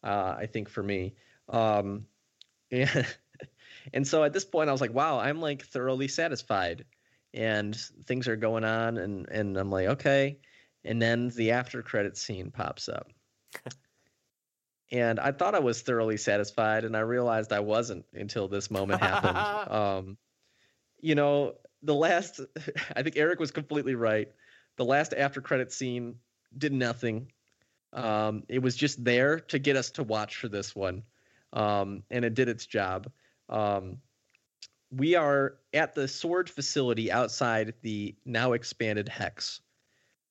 [0.03, 1.15] Uh, I think for me.
[1.49, 2.07] Um,
[2.73, 3.07] and
[3.93, 6.85] and so at this point, I was like, wow, I'm like thoroughly satisfied,
[7.33, 10.39] and things are going on, and and I'm like, okay.
[10.85, 13.13] And then the after credit scene pops up.
[14.93, 19.01] and I thought I was thoroughly satisfied, and I realized I wasn't until this moment
[19.01, 19.71] happened.
[19.75, 20.19] um,
[21.01, 22.41] you know, the last,
[22.95, 24.29] I think Erik was completely right.
[24.77, 26.17] The last after credit scene
[26.57, 27.33] did nothing.
[27.95, 31.03] Um, it was just there to get us to watch for this one,
[31.55, 33.11] um, and it did its job.
[33.49, 33.99] Um,
[34.91, 39.63] we are at the sword facility outside the now expanded hex.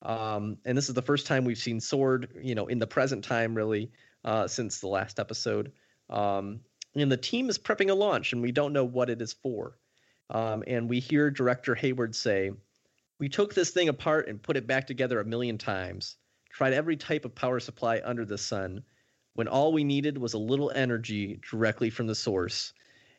[0.02, 3.24] Um, and this is the first time we've seen sword, you know, in the present
[3.24, 3.90] time, really,
[4.24, 5.72] uh, since the last episode.
[6.10, 6.60] Um,
[6.94, 9.78] and the team is prepping a launch, and we don't know what it is for.
[10.30, 12.52] Um, and we hear director Hayward say,
[13.18, 16.16] "We took this thing apart and put it back together a million times.
[16.50, 18.84] Tried every type of power supply under the sun,
[19.34, 22.72] when all we needed was a little energy directly from the source."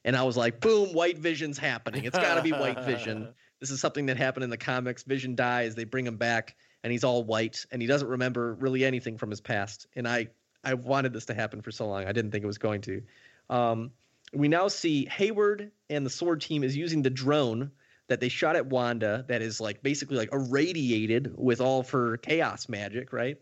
[0.05, 0.93] And I was like, "Boom!
[0.93, 2.05] White Vision's happening.
[2.05, 5.03] It's got to be White Vision." This is something that happened in the comics.
[5.03, 8.83] Vision dies, they bring him back, and he's all white, and he doesn't remember really
[8.83, 9.87] anything from his past.
[9.95, 10.27] And I,
[10.63, 12.05] I wanted this to happen for so long.
[12.05, 13.01] I didn't think it was going to.
[13.49, 13.91] Um,
[14.33, 17.71] we now see Hayward and the Sword team is using the drone
[18.07, 22.17] that they shot at Wanda, that is like basically like irradiated with all of her
[22.17, 23.37] chaos magic, right?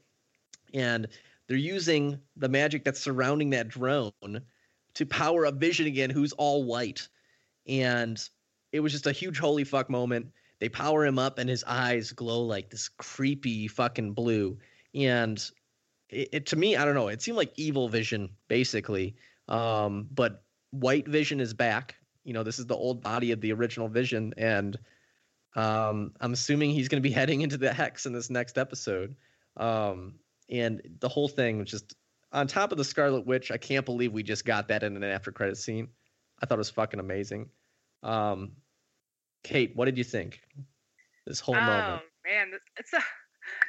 [0.74, 1.08] And
[1.48, 4.12] they're using the magic that's surrounding that drone
[4.94, 7.08] to power a Vision again, who's all white.
[7.68, 8.22] And
[8.72, 10.28] it was just a huge holy fuck moment.
[10.60, 14.60] They power him up, and his eyes glow like this creepy fucking blue.
[14.94, 15.44] And
[16.12, 17.08] it, it to me, I don't know.
[17.08, 19.16] It seemed like evil Vision, basically.
[19.48, 21.96] Um, but White Vision is back.
[22.24, 24.78] You know, this is the old body of the original Vision, and
[25.56, 29.16] um, I'm assuming he's going to be heading into the hex in this next episode.
[29.58, 30.16] Um,
[30.50, 31.96] and the whole thing was just
[32.32, 33.52] on top of the Scarlet Witch.
[33.52, 35.88] I can't believe we just got that in an after credit scene.
[36.42, 37.50] I thought it was fucking amazing.
[38.04, 38.54] Um,
[39.44, 40.42] Kate, what did you think?
[41.26, 42.02] This whole oh moment.
[42.26, 43.00] man, it's a,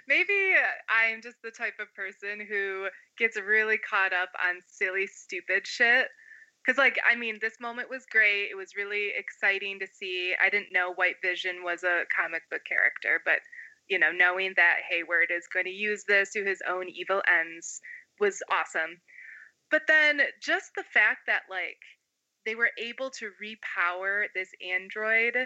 [0.09, 0.55] maybe
[0.89, 2.89] I'm just the type of person who
[3.19, 6.09] gets really caught up on silly, stupid shit.
[6.65, 8.49] Cause like I mean, this moment was great.
[8.51, 10.35] It was really exciting to see.
[10.41, 13.41] I didn't know White Vision was a comic book character, but
[13.89, 17.81] you know, knowing that Hayward is going to use this to his own evil ends
[18.21, 19.01] was awesome.
[19.71, 21.79] But then just the fact that like
[22.47, 25.37] they were able to repower this android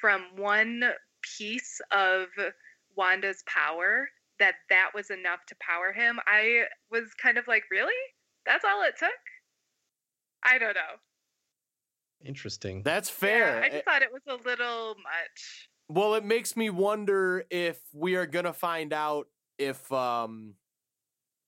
[0.00, 0.82] from one
[1.38, 2.26] piece of
[2.96, 4.08] Wanda's power
[4.38, 6.18] that that was enough to power him.
[6.26, 7.92] I was kind of like, really?
[8.44, 9.10] That's all it took?
[10.44, 11.00] I don't know.
[12.24, 12.82] Interesting.
[12.82, 13.58] That's fair.
[13.58, 15.68] Yeah, I just thought it was a little much.
[15.88, 19.28] Well, it makes me wonder if we are gonna find out
[19.58, 20.54] if um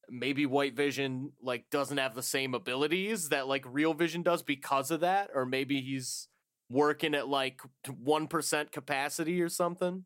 [0.08, 4.90] maybe White Vision like doesn't have the same abilities that like Real Vision does because
[4.90, 6.28] of that, or maybe he's
[6.70, 10.04] working at like one percent capacity or something.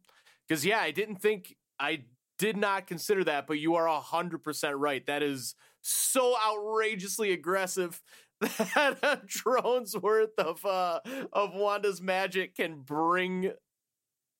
[0.48, 2.04] Because yeah, I didn't think I
[2.38, 5.04] did not consider that, but you are a hundred percent right.
[5.06, 8.00] That is so outrageously aggressive
[8.40, 11.00] that a drone's worth of uh
[11.32, 13.52] of Wanda's magic can bring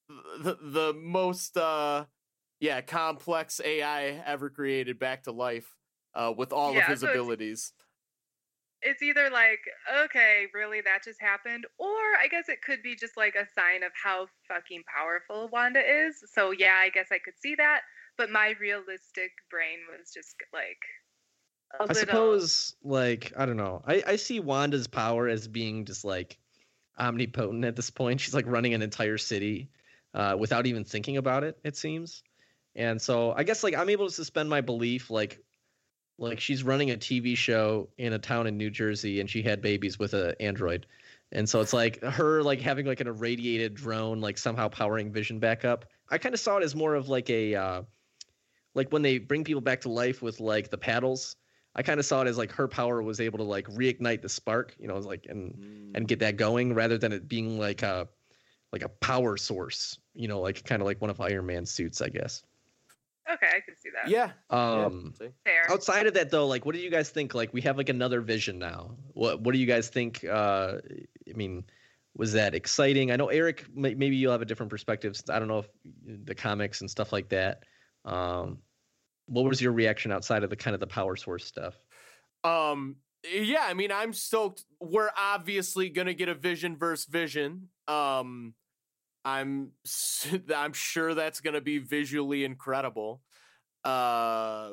[0.08, 2.04] the the most uh
[2.60, 5.74] yeah complex AI ever created back to life
[6.14, 7.72] uh with all Yeah, of his so abilities.
[8.82, 9.60] It's either like,
[10.04, 11.86] okay, really, that just happened, or
[12.20, 16.22] I guess it could be just like a sign of how fucking powerful Wanda is.
[16.34, 17.82] So yeah, I guess I could see that,
[18.18, 20.78] but my realistic brain was just like
[21.80, 22.00] I little.
[22.00, 23.82] suppose, like, I don't know.
[23.86, 26.38] I, I see Wanda's power as being just like
[26.98, 28.20] omnipotent at this point.
[28.20, 29.70] She's like running an entire city
[30.14, 32.22] uh, without even thinking about it, it seems.
[32.76, 35.38] And so I guess like I'm able to suspend my belief, like,
[36.22, 39.60] like she's running a TV show in a town in New Jersey and she had
[39.60, 40.86] babies with an android.
[41.32, 45.38] And so it's like her like having like an irradiated drone, like somehow powering Vision
[45.38, 45.86] back up.
[46.10, 47.82] I kind of saw it as more of like a, uh,
[48.74, 51.36] like when they bring people back to life with like the paddles.
[51.74, 54.28] I kind of saw it as like her power was able to like reignite the
[54.28, 55.96] spark, you know, like and Mm.
[55.96, 58.08] and get that going rather than it being like a
[58.72, 62.00] like a power source, you know, like kind of like one of Iron Man's suits,
[62.02, 62.42] I guess.
[63.32, 64.10] Okay, I can see that.
[64.10, 64.32] yeah.
[64.50, 65.28] yeah, Um see.
[65.44, 65.70] Fair.
[65.70, 67.34] outside of that though, like what do you guys think?
[67.34, 68.96] Like we have like another vision now.
[69.14, 70.78] What what do you guys think uh
[71.28, 71.64] I mean,
[72.16, 73.10] was that exciting?
[73.10, 75.16] I know Erik may, maybe you'll have a different perspective.
[75.16, 75.68] Since I don't know if
[76.26, 77.62] the comics and stuff like that.
[78.04, 78.58] Um
[79.26, 81.74] what was your reaction outside of the kind of the power source stuff?
[82.44, 82.96] Um
[83.32, 84.64] yeah, I mean I'm stoked.
[84.80, 87.68] We're obviously gonna get a vision versus vision.
[87.88, 88.54] Um
[89.24, 89.72] I'm
[90.54, 93.20] I'm sure that's gonna be visually incredible.
[93.84, 94.72] Uh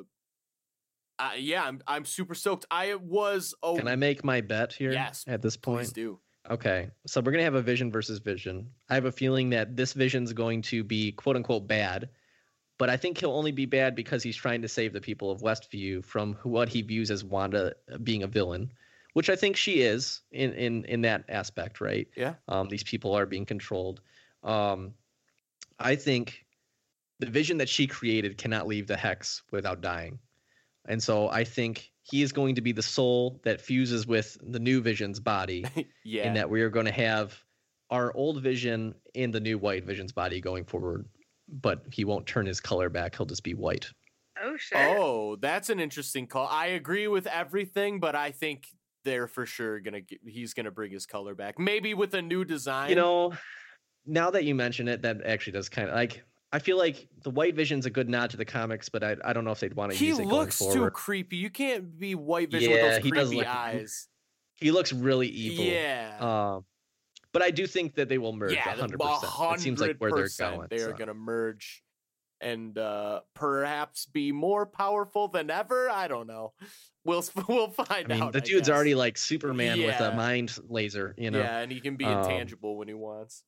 [1.20, 2.66] uh, yeah, I'm I'm super stoked.
[2.72, 5.94] I was oh Can I make my bet here Yes, at this point?
[5.94, 6.20] do.
[6.50, 8.70] Okay, so we're gonna have a vision versus vision.
[8.90, 12.10] I have a feeling that this vision's going to be quote unquote bad,
[12.78, 15.42] but I think he'll only be bad because he's trying to save the people of
[15.42, 18.72] Westview from what he views as Wanda uh, being a villain,
[19.14, 22.08] which I think she is in in in that aspect, right?
[22.16, 22.36] Yeah.
[22.48, 24.02] Um, these people are being controlled.
[24.44, 24.94] Um,
[25.80, 26.46] I think
[27.20, 30.20] the vision that she created cannot leave the hex without dying,
[30.88, 34.60] and so I think he is going to be the soul that fuses with the
[34.60, 35.66] new vision's body
[36.04, 36.28] yeah.
[36.28, 37.38] in that we are going to have
[37.92, 41.06] our old vision in the new white vision's body going forward
[41.48, 43.92] but he won't turn his color back he'll just be white
[44.42, 44.78] Oh shit.
[44.78, 46.48] Oh, that's an interesting call.
[46.48, 48.68] I agree with everything, but I think
[49.04, 51.60] they're for sure gonna he's gonna bring his color back.
[51.60, 52.90] Maybe with a new design.
[52.90, 53.34] you know
[54.10, 57.30] now that you mention it that actually does kind of like i feel like the
[57.30, 59.74] white vision's a good nod to the comics but i, I don't know if they'd
[59.74, 61.38] want to he use it looks going too creepy.
[61.38, 64.08] You can't be white vision Yeah, with he those does creepy look- eyes.
[64.56, 66.56] he looks really evil Yeah.
[66.56, 66.66] um
[67.32, 70.28] but i do think that they will merge yeah, 100%, it seems like where they're
[70.40, 70.98] going They are so.
[70.98, 71.84] gonna merge
[72.42, 75.90] and uh perhaps be more powerful than ever.
[75.90, 76.54] I don't know.
[77.04, 78.32] We'll we'll find i mean out.
[78.34, 81.98] the dude's already like superman with a mind laser you know Yeah, and he can
[81.98, 83.44] be Um, intangible when he wants.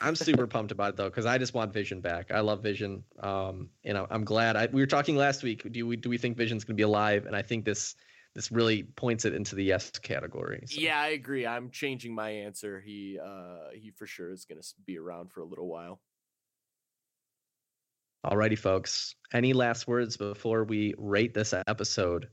[0.00, 2.30] I'm super pumped about it though, because I just want Vision back.
[2.30, 4.56] I love Vision, um, and I'm, I'm glad.
[4.56, 5.70] I, we were talking last week.
[5.70, 7.26] Do we do we think Vision's going to be alive?
[7.26, 7.94] And I think this
[8.34, 10.62] this really points it into the yes category.
[10.66, 10.80] so.
[10.80, 11.46] Yeah, I agree.
[11.46, 12.80] I'm changing my answer.
[12.80, 16.00] He uh he for sure is gonna be around for a little while.
[18.26, 19.14] Alrighty, folks.
[19.32, 22.28] Any last words before we rate this episode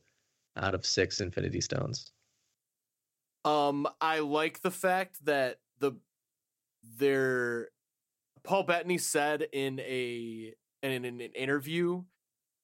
[0.58, 2.12] out of six Infinity Stones?
[3.46, 5.94] Um, I like the fact that the
[6.98, 7.70] there
[8.44, 10.54] Paul Bettany said in a
[10.84, 12.04] in an, an interview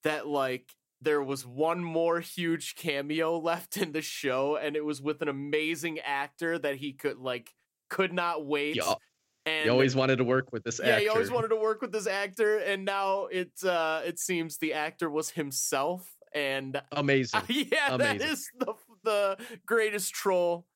[0.04, 0.70] that like
[1.02, 5.28] there was one more huge cameo left in the show and it was with an
[5.28, 7.54] amazing actor that he could like
[7.90, 8.94] could not wait Yeah.
[9.48, 11.02] And He always wanted to work with this yeah, actor.
[11.02, 14.74] he always wanted to work with this actor, and now it uh, it seems the
[14.74, 16.08] actor was himself.
[16.32, 17.42] And Amazing.
[17.50, 18.28] yeah, that Amazing.
[18.30, 18.74] is the
[19.04, 20.68] the greatest troll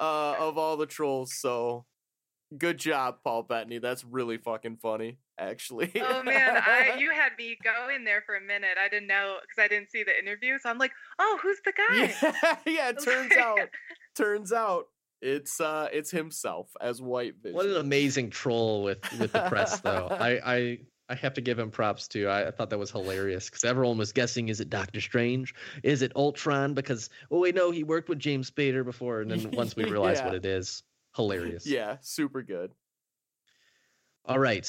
[0.00, 1.34] uh, of all the trolls.
[1.34, 1.84] So
[2.56, 3.78] good job, Paul Bettany.
[3.78, 5.92] That's really fucking funny, actually.
[6.00, 8.76] Oh man, I you had me go in there for a minute.
[8.82, 11.72] I didn't know because I didn't see the interview, so I'm like, oh, who's the
[11.72, 12.14] guy?
[12.22, 12.88] yeah, yeah.
[12.90, 13.58] It turns out,
[14.16, 14.84] turns out
[15.22, 17.56] it's uh it's himself as White Vision.
[17.56, 20.08] What an amazing troll with with the press, though.
[20.10, 22.28] I I I have to give him props too.
[22.28, 25.54] I, I thought that was hilarious because everyone was guessing: is it Doctor Strange?
[25.82, 26.74] Is it Ultron?
[26.74, 30.20] Because oh wait, no, he worked with James Spader before, and then once we realized
[30.20, 30.26] Yeah.
[30.26, 30.82] what it is,
[31.16, 31.66] hilarious.
[31.66, 32.72] yeah, super good.
[34.24, 34.68] All right.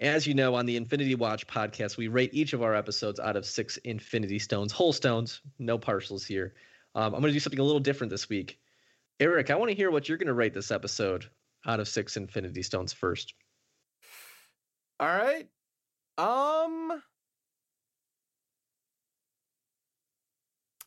[0.00, 3.36] As you know, on the Infinity Watch podcast, we rate each of our episodes out
[3.36, 6.54] of six Infinity Stones, whole stones, no partials here.
[6.94, 8.58] Um, I'm going to do something a little different this week.
[9.20, 11.26] Erik, I want to hear what you're going to rate this episode
[11.66, 13.34] out of six Infinity Stones first.
[14.98, 15.48] All right.
[16.18, 17.02] Um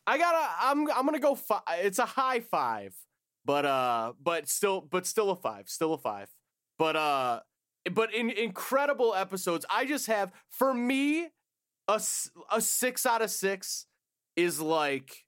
[0.06, 2.94] I gotta I'm I'm gonna go five it's a high five.
[3.46, 5.68] But uh but still but still a five.
[5.68, 6.28] Still a five.
[6.78, 7.40] But uh
[7.92, 11.28] but in incredible episodes, I just have for me
[11.88, 12.00] a,
[12.52, 13.86] a six out of six
[14.34, 15.24] is like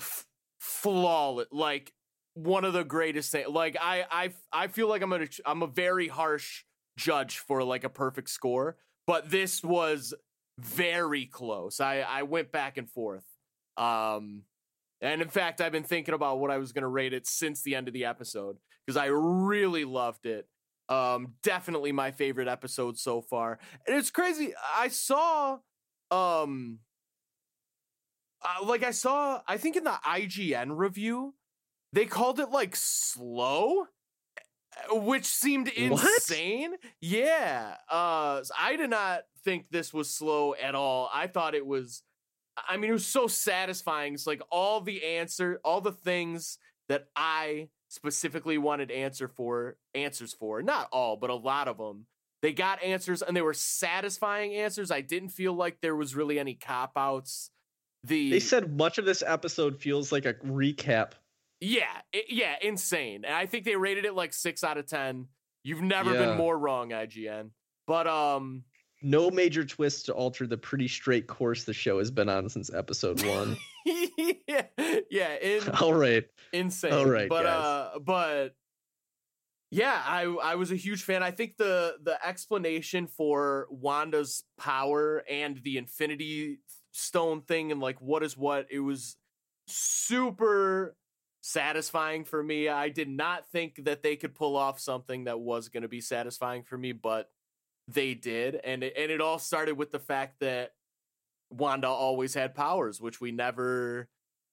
[0.00, 0.26] f-
[0.60, 1.92] flawless like
[2.34, 5.66] one of the greatest things like I I I feel like I'm gonna I'm a
[5.66, 6.64] very harsh
[6.96, 8.76] judge for like a perfect score,
[9.06, 10.14] but this was
[10.58, 11.80] very close.
[11.80, 13.24] I I went back and forth.
[13.76, 14.42] Um
[15.02, 17.62] and in fact, I've been thinking about what I was going to rate it since
[17.62, 18.56] the end of the episode
[18.86, 20.46] because I really loved it.
[20.88, 23.58] Um definitely my favorite episode so far.
[23.86, 24.52] And it's crazy.
[24.76, 25.58] I saw
[26.10, 26.80] um
[28.44, 31.34] uh, like I saw I think in the IGN review
[31.92, 33.86] they called it like slow
[34.90, 36.02] uh, which seemed What?
[36.04, 36.74] insane.
[37.00, 37.76] Yeah.
[37.88, 41.08] Uh I did not think this was slow at all.
[41.14, 42.02] I thought it was
[42.68, 44.14] I mean it was so satisfying.
[44.14, 46.58] It's like all the answer all the things
[46.88, 50.62] that I specifically wanted answer for answers for.
[50.62, 52.06] Not all, but a lot of them.
[52.42, 54.90] They got answers and they were satisfying answers.
[54.90, 57.50] I didn't feel like there was really any cop outs.
[58.04, 61.12] The They said much of this episode feels like a recap.
[61.60, 63.24] yeah, it, yeah, insane.
[63.24, 65.28] And I think they rated it like six out of ten.
[65.62, 66.26] You've never Yeah.
[66.26, 67.50] been more wrong, IGN.
[67.86, 68.64] But um,
[69.02, 72.72] No major twists to alter the pretty straight course the show has been on since
[72.72, 73.56] episode one.
[74.46, 74.62] yeah,
[75.10, 76.24] yeah, in, All right.
[76.52, 76.92] insane.
[76.92, 77.64] All right, but guys.
[77.64, 78.54] uh, but
[79.70, 81.22] yeah, I I was a huge fan.
[81.22, 86.60] I think the the explanation for Wanda's power and the Infinity
[86.92, 89.16] Stone thing and like what is what it was
[89.66, 90.94] super
[91.40, 92.68] satisfying for me.
[92.68, 96.00] I did not think that they could pull off something that was going to be
[96.00, 97.30] satisfying for me, but
[97.88, 100.72] they did, and it, and it all started with the fact that
[101.50, 104.08] Wanda always had powers, which we never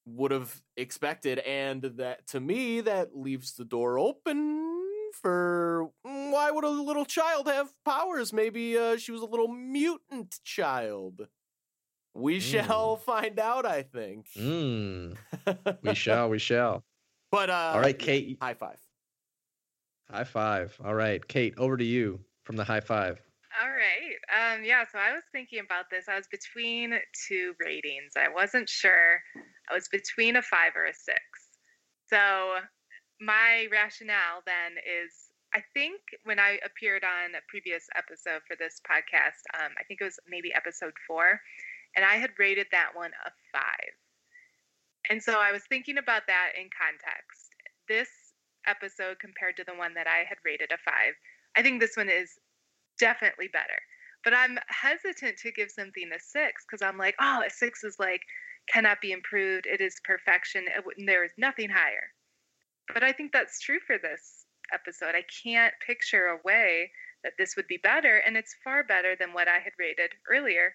[0.06, 4.66] would have expected, and that to me that leaves the door open
[5.14, 8.34] for mm, why would a little child have powers?
[8.34, 11.28] Maybe uh, she was a little mutant child.
[12.16, 14.28] We shall find out, I think.
[14.38, 15.16] Mm,
[15.84, 16.30] we shall.
[16.30, 16.84] We shall.
[17.32, 18.38] But uh, All right, Kate.
[18.42, 18.80] high five.
[20.10, 20.76] High five.
[20.84, 22.20] All right, Kate, over to you
[22.50, 23.22] from the high five.
[23.62, 24.18] All right.
[24.34, 26.10] Um, yeah, so I was thinking about this.
[26.10, 26.98] I was between
[27.30, 28.14] two ratings.
[28.18, 29.22] I wasn't sure.
[29.70, 31.22] I was between a five or a six.
[32.10, 32.58] So
[33.22, 38.82] my rationale then is I think when I appeared on a previous episode for this
[38.82, 41.40] podcast, um, I think it was maybe episode four,
[41.96, 43.94] and I had rated that one a five.
[45.12, 47.54] And so I was thinking about that in context.
[47.88, 48.10] This
[48.66, 51.14] episode compared to the one that I had rated a five,
[51.60, 52.32] I think this one is
[53.00, 53.80] definitely better.
[54.24, 57.98] But I'm hesitant to give something a six because I'm like, oh, a six is
[58.00, 58.22] like
[58.72, 59.66] cannot be improved.
[59.66, 60.66] It is perfection.
[60.68, 62.08] It there is nothing higher.
[62.94, 65.16] But I think that's true for this episode.
[65.16, 66.92] I can't picture a way
[67.26, 70.72] that this would be better, and it's far better than what I had rated earlier.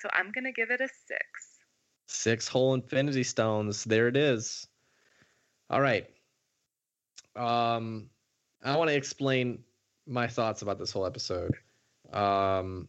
[0.00, 1.22] So I'm gonna give it a six.
[2.08, 3.84] Six whole infinity stones.
[3.84, 4.66] There it is.
[5.70, 6.06] All right.
[7.34, 8.10] Um,
[8.62, 9.64] I want to explain
[10.06, 11.54] my thoughts about this whole episode.
[12.12, 12.88] Um,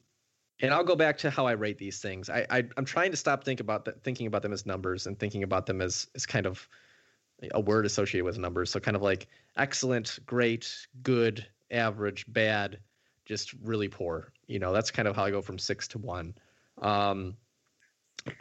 [0.60, 2.30] and I'll go back to how I rate these things.
[2.30, 5.19] I, I I'm trying to stop think about th- thinking about them as numbers and
[5.19, 6.68] thinking about them as as kind of
[7.52, 8.72] a word associated with numbers.
[8.72, 12.80] So kind of like excellent, great, good, average, bad,
[13.26, 14.34] just really poor.
[14.48, 16.34] You know, that's kind of how I go from six to one.
[16.81, 17.35] Um,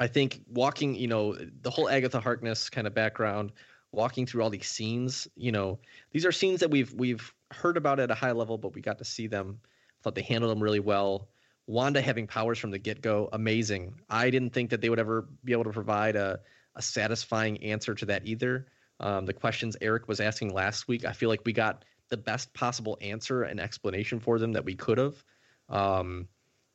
[0.00, 3.52] I think walking, you know, the whole Agatha Harkness kind of background,
[3.92, 5.78] walking through all these scenes, you know,
[6.12, 8.98] these are scenes that we've we've heard about at a high level, but we got
[8.98, 9.60] to see them.
[10.02, 11.28] thought they handled them really well.
[11.66, 13.94] Wanda having powers from the get go, amazing.
[14.08, 16.40] I didn't think that they would ever be able to provide a,
[16.76, 18.66] a satisfying answer to that either.
[19.00, 22.52] Um, the questions Erik was asking last week, I feel like we got the best
[22.54, 25.24] possible answer and explanation for them that we could have.
[25.68, 26.28] Um,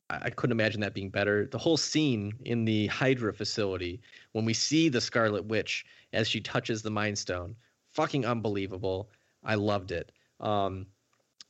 [0.10, 1.48] I, I couldn't imagine that being better.
[1.48, 4.02] The whole scene in the Hydra facility
[4.34, 7.56] when we see the Scarlet Witch as she touches the Mind Stone,
[7.94, 9.10] fucking unbelievable.
[9.44, 10.12] I loved it.
[10.42, 10.88] Um,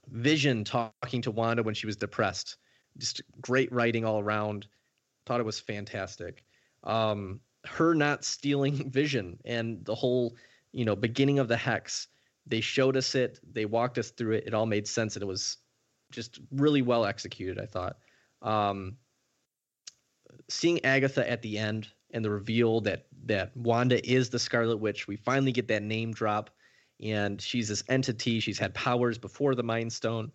[0.10, 2.58] Vision talking to Wanda when she was depressed,
[2.98, 4.68] just great writing all around.
[5.26, 6.44] Thought it was fantastic.
[6.84, 10.36] Um, her not stealing Vision and the whole,
[10.72, 12.08] you know, beginning of the hex.
[12.48, 13.40] They showed us it.
[13.54, 14.48] They walked us through it.
[14.48, 15.58] It all made sense, and it was
[16.12, 17.60] just really well executed.
[17.60, 17.98] I thought.
[18.42, 18.98] Um,
[20.50, 25.08] seeing Agatha at the end and the reveal that that Wanda is the Scarlet Witch,
[25.08, 26.50] we finally get that name drop,
[27.02, 28.40] and she's this entity.
[28.40, 30.32] She's had powers before the Mind Stone.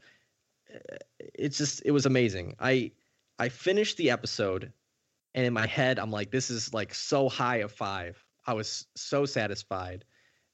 [0.73, 2.57] Uh, it's just it was amazing.
[2.61, 2.93] I
[3.39, 4.73] I finished the episode,
[5.35, 8.23] and in my head I'm like, this is like so high of five.
[8.47, 10.05] I was so satisfied,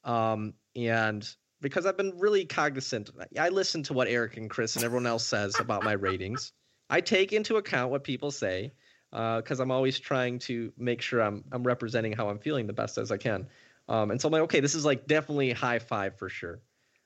[0.05, 1.29] um, and
[1.61, 3.11] because I've been really cognizant.
[3.39, 6.53] I listen to what Erik and Chris and everyone else says about my ratings.
[6.91, 8.73] I take into account what people say
[9.11, 12.73] because uh, I'm always trying to make sure I'm I'm representing how I'm feeling the
[12.73, 13.47] best as I can.
[13.93, 16.63] Um, and so I'm like, okay, this is like definitely high five for sure.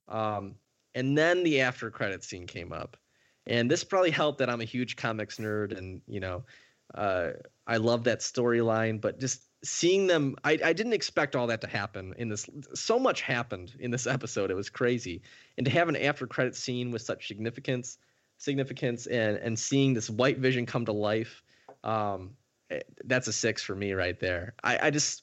[0.06, 0.54] Um,
[0.94, 2.96] and then the after credit scene came up,
[3.44, 6.44] and this probably helped that I'm a huge comics nerd, and you know,
[6.94, 7.30] uh,
[7.66, 9.00] I love that storyline.
[9.00, 12.48] But just seeing them, I, I didn't expect all that to happen in this.
[12.74, 15.22] So much happened in this episode; it was crazy.
[15.58, 17.98] And to have an after credit scene with such significance
[18.38, 21.42] significance and and seeing this white vision come to life
[21.84, 22.32] um
[22.70, 25.22] eh, that's a six for me right there i i just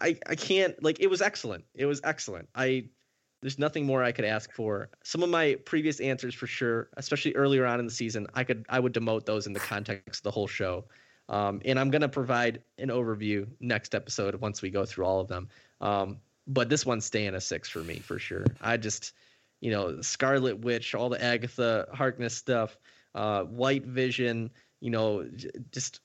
[0.00, 2.84] i i can't like it was excellent it was excellent i
[3.42, 7.34] there's nothing more i could ask for some of my previous answers for sure especially
[7.34, 10.24] earlier on in the season i could i would demote those in the context of
[10.24, 10.84] the whole show
[11.28, 15.28] um, and i'm to provide an overview next episode once we go through all of
[15.28, 15.48] them
[15.80, 19.12] um, but this one's staying a six for me for sure i just
[19.60, 22.76] you know, Scarlet Witch, all the Agatha Harkness stuff,
[23.14, 24.50] uh, White Vision,
[24.80, 25.28] you know,
[25.72, 26.00] just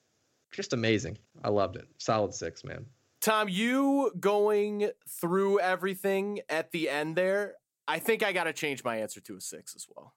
[0.50, 1.18] just amazing.
[1.42, 1.88] I loved it.
[1.98, 2.84] Solid six, man.
[3.22, 7.54] Tom, you going through everything at the end there,
[7.88, 10.14] I think I got to change my answer to a six as well.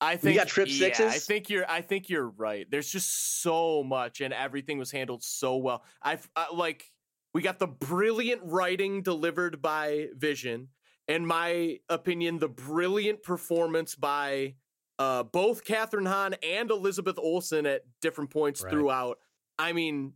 [0.00, 1.00] I think you got trip sixes.
[1.00, 1.68] Yeah, I think you're.
[1.68, 2.70] I think you're right.
[2.70, 5.82] There's just so much, and everything was handled so well.
[6.00, 6.92] I've uh, like
[7.34, 10.68] we got the brilliant writing delivered by Vision
[11.08, 14.54] in my opinion, the brilliant performance by
[14.98, 18.70] uh, both Kathryn Hahn and Elizabeth Olsen at different points right.
[18.70, 19.18] throughout.
[19.58, 20.12] I mean,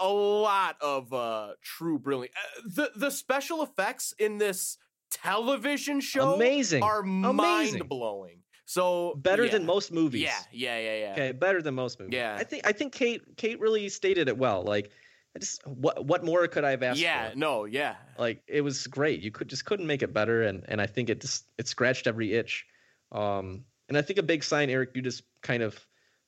[0.00, 2.34] a lot of uh, true brilliant.
[2.36, 4.78] Uh, the the special effects in this
[5.10, 8.40] television show amazing are mind blowing.
[8.64, 9.52] So better yeah.
[9.52, 10.22] than most movies.
[10.22, 11.12] Yeah, yeah, yeah, yeah.
[11.12, 12.14] Okay, better than most movies.
[12.14, 14.62] Yeah, I think I think Kate Kate really stated it well.
[14.62, 14.90] Like
[15.34, 17.00] I just what what more could I have asked?
[17.00, 17.36] Yeah, for?
[17.36, 17.96] no, yeah.
[18.18, 19.20] Like it was great.
[19.20, 22.06] You could just couldn't make it better, and and I think it just it scratched
[22.06, 22.66] every itch.
[23.10, 25.78] Um, and I think a big sign, Erik, you just kind of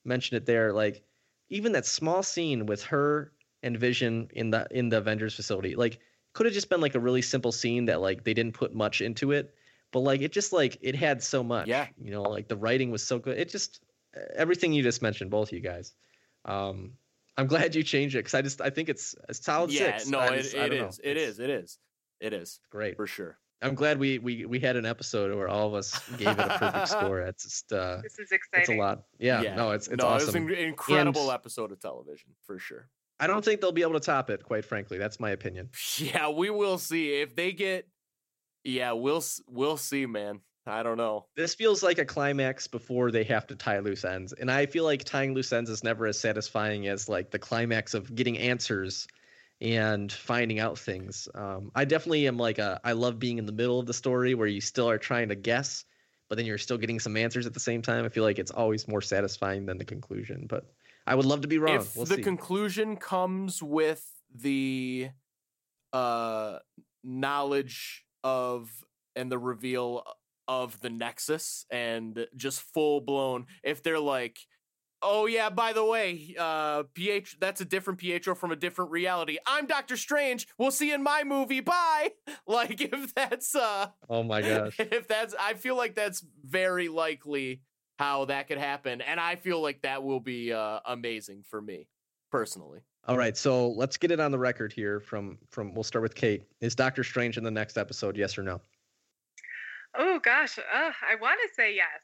[0.05, 0.73] mentioned it there.
[0.73, 1.03] Like
[1.51, 3.32] even that small scene with her
[3.62, 5.98] and Vision in the in the Avengers facility, like
[6.32, 9.01] could have just been like a really simple scene that like they didn't put much
[9.01, 9.55] into it,
[9.93, 11.66] but like it just like it had so much.
[11.66, 13.36] Yeah, you know, like the writing was so good.
[13.36, 13.81] It just
[14.35, 15.93] everything you just mentioned, both you guys.
[16.44, 16.93] Um,
[17.36, 20.09] I'm glad you changed it because I just I think it's a solid yeah, six.
[20.09, 21.01] no, just, it, it is.
[21.02, 21.39] It is.
[21.39, 21.78] It is.
[22.20, 22.60] It is.
[22.70, 23.39] Great for sure.
[23.62, 26.59] I'm glad we we we had an episode where all of us gave it a
[26.59, 27.20] perfect score.
[27.20, 28.61] It's just uh, this is exciting.
[28.61, 29.03] It's a lot.
[29.19, 29.55] Yeah, yeah.
[29.55, 30.49] no, it's it's no, awesome.
[30.49, 32.89] It's an incredible and episode of television for sure.
[33.19, 34.43] I don't think they'll be able to top it.
[34.45, 35.69] Quite frankly, that's my opinion.
[35.99, 37.87] Yeah, we will see if they get.
[38.65, 40.41] Yeah, we'll we'll see, man.
[40.66, 41.27] I don't know.
[41.37, 44.32] This feels like a climax before they have to tie loose ends.
[44.32, 47.95] And I feel like tying loose ends is never as satisfying as like the climax
[47.95, 49.09] of getting answers
[49.61, 51.28] and finding out things.
[51.35, 54.35] Um, I definitely am like a I love being in the middle of the story
[54.35, 55.85] where you still are trying to guess,
[56.28, 58.05] but then you're still getting some answers at the same time.
[58.05, 60.47] I feel like it's always more satisfying than the conclusion.
[60.49, 60.73] But
[61.07, 61.77] I would love to be wrong.
[61.77, 62.23] If we'll the see.
[62.23, 65.11] conclusion comes with the
[65.93, 66.59] uh
[67.03, 68.70] knowledge of
[69.16, 70.05] and the reveal
[70.49, 73.47] of the Nexus and just full blown.
[73.62, 74.39] If they're like,
[75.02, 79.39] oh yeah, by the way, uh, PH, that's a different Pietro from a different reality.
[79.47, 80.47] I'm Doctor Strange.
[80.59, 81.60] We'll see you in my movie.
[81.60, 82.10] Bye.
[82.47, 87.62] Like if that's uh, oh my gosh, if that's, I feel like that's very likely
[87.98, 91.86] how that could happen, and I feel like that will be uh, amazing for me
[92.32, 92.81] personally.
[93.06, 94.98] All right, so let's get it on the record here.
[94.98, 96.43] From from we'll start with Kate.
[96.60, 98.16] Is Doctor Strange in the next episode?
[98.16, 98.60] Yes or no?
[99.97, 102.02] Oh gosh, uh, I want to say yes,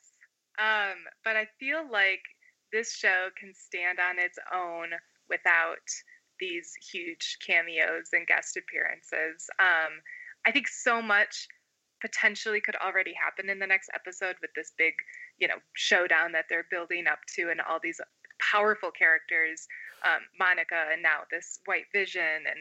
[0.59, 2.21] um, but I feel like
[2.73, 4.91] this show can stand on its own
[5.29, 5.87] without
[6.39, 9.49] these huge cameos and guest appearances.
[9.59, 10.01] Um,
[10.47, 11.49] I think so much
[12.01, 14.95] potentially could already happen in the next episode with this big,
[15.39, 18.01] you know, showdown that they're building up to, and all these
[18.41, 19.67] powerful characters,
[20.05, 22.61] um, Monica, and now this White Vision, and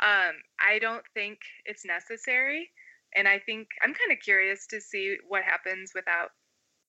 [0.00, 2.70] um, I don't think it's necessary.
[3.14, 6.30] And I think I'm kind of curious to see what happens without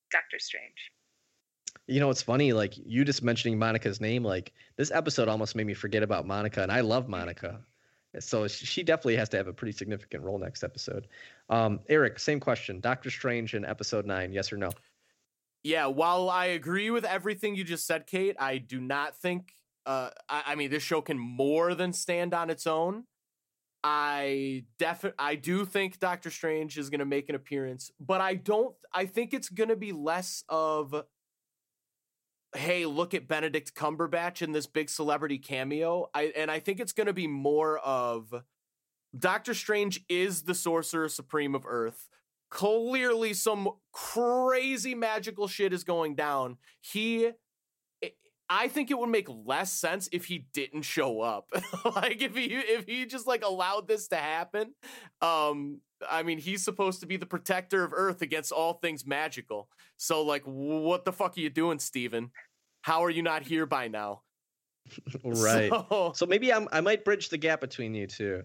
[0.10, 0.93] Doctor Strange.
[1.88, 5.68] You know, it's funny, like you just mentioning Monica's name, like this episode almost made
[5.68, 7.60] me forget about Monica, and I love Monica.
[8.20, 11.08] So she definitely has to have a pretty significant role next episode.
[11.50, 12.80] Um, Erik, same question.
[12.80, 14.70] Doctor Strange in episode nine, yes or no?
[15.64, 19.54] Yeah, while I agree with everything you just said, Kate, I do not think
[19.86, 23.06] uh I, I mean this show can more than stand on its own.
[23.84, 28.36] I definitely I do think Doctor Strange is going to make an appearance, but I
[28.36, 31.04] don't I think it's going to be less of
[32.56, 36.10] hey, look at Benedict Cumberbatch in this big celebrity cameo.
[36.14, 38.34] I and I think it's going to be more of
[39.18, 42.10] Doctor Strange is the sorcerer supreme of Earth.
[42.50, 46.58] Clearly some crazy magical shit is going down.
[46.82, 47.32] He
[48.49, 51.49] I think it would make less sense if he didn't show up.
[51.95, 54.74] like if he if he just like allowed this to happen.
[55.22, 59.70] Um I mean, he's supposed to be the protector of Earth against all things magical.
[59.98, 62.32] So like what the fuck are you doing, Steven?
[62.82, 64.24] How are you not here by now?
[65.24, 65.70] right.
[65.70, 68.44] So, so maybe I'm, I might bridge the gap between you two.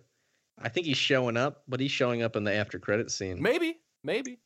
[0.60, 3.40] I think he's showing up, but he's showing up in the after credit scene.
[3.40, 4.40] Maybe, maybe.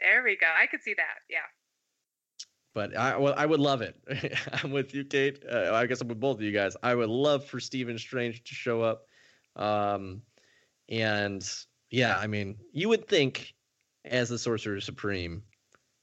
[0.00, 0.46] There we go.
[0.46, 1.20] I could see that.
[1.30, 1.38] Yeah
[2.76, 3.96] but I well, I would love it.
[4.62, 5.42] I'm with you, Kate.
[5.50, 6.76] Uh, I guess I'm with both of you guys.
[6.82, 9.06] I would love for Stephen Strange to show up.
[9.56, 10.20] Um,
[10.90, 11.42] and
[11.90, 13.54] yeah, I mean, you would think
[14.04, 15.42] as the Sorcerer Supreme,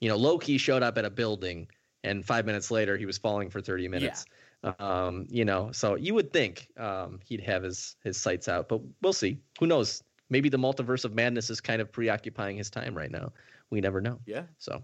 [0.02, 1.68] you know, Loki showed up at a building
[2.04, 4.26] and five minutes later he was falling for 30 minutes.
[4.64, 4.74] Yeah.
[4.80, 8.82] Um, you know, so you would think um, he'd have his his sights out, but
[9.04, 9.38] we'll see.
[9.60, 10.02] Who knows?
[10.32, 13.32] Maybe the multiverse of madness is kind of preoccupying his time right now.
[13.70, 14.20] We never know.
[14.26, 14.46] Yeah.
[14.58, 14.84] So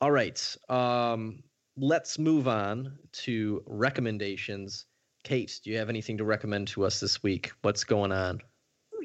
[0.00, 0.56] all right.
[0.68, 1.42] Um,
[1.76, 4.86] let's move on to recommendations.
[5.24, 7.52] Kate, do you have anything to recommend to us this week?
[7.62, 8.40] What's going on?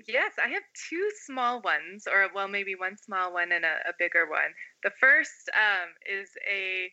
[0.07, 3.93] Yes, I have two small ones, or well, maybe one small one and a, a
[3.97, 4.53] bigger one.
[4.83, 6.91] The first um, is a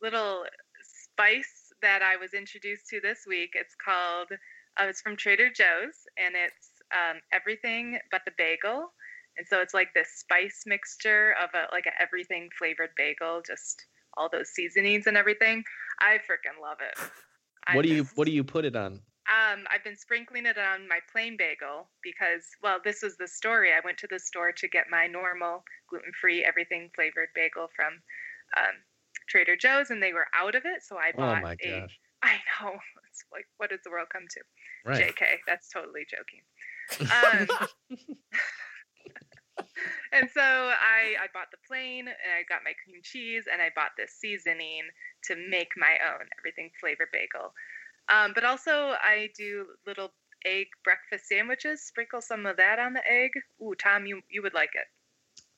[0.00, 0.44] little
[0.82, 3.50] spice that I was introduced to this week.
[3.54, 4.28] It's called,
[4.80, 8.92] uh, it's from Trader Joe's, and it's um, everything but the bagel.
[9.38, 13.86] And so it's like this spice mixture of a like an everything flavored bagel, just
[14.16, 15.64] all those seasonings and everything.
[16.00, 16.98] I freaking love it.
[17.74, 19.00] what do you what do you put it on?
[19.30, 23.70] Um, I've been sprinkling it on my plain bagel because, well, this was the story.
[23.72, 28.02] I went to the store to get my normal gluten free, everything flavored bagel from
[28.58, 28.74] um,
[29.28, 30.82] Trader Joe's, and they were out of it.
[30.82, 31.80] So I oh bought oh my a.
[31.80, 31.98] Gosh.
[32.22, 32.72] I know.
[33.08, 34.40] It's like, what does the world come to?
[34.84, 35.14] Right.
[35.14, 35.24] JK.
[35.46, 36.42] That's totally joking.
[37.00, 37.98] Um,
[40.12, 43.70] and so I, I bought the plain and I got my cream cheese and I
[43.74, 44.82] bought this seasoning
[45.24, 47.52] to make my own everything flavor bagel.
[48.08, 50.12] Um, but also I do little
[50.44, 51.82] egg breakfast sandwiches.
[51.82, 53.30] Sprinkle some of that on the egg.
[53.62, 54.86] Ooh, Tom, you you would like it.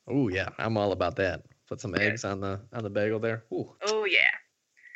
[0.07, 1.43] Oh yeah, I'm all about that.
[1.67, 3.45] Put some eggs on the on the bagel there.
[3.53, 3.73] Ooh.
[3.87, 4.31] Oh yeah.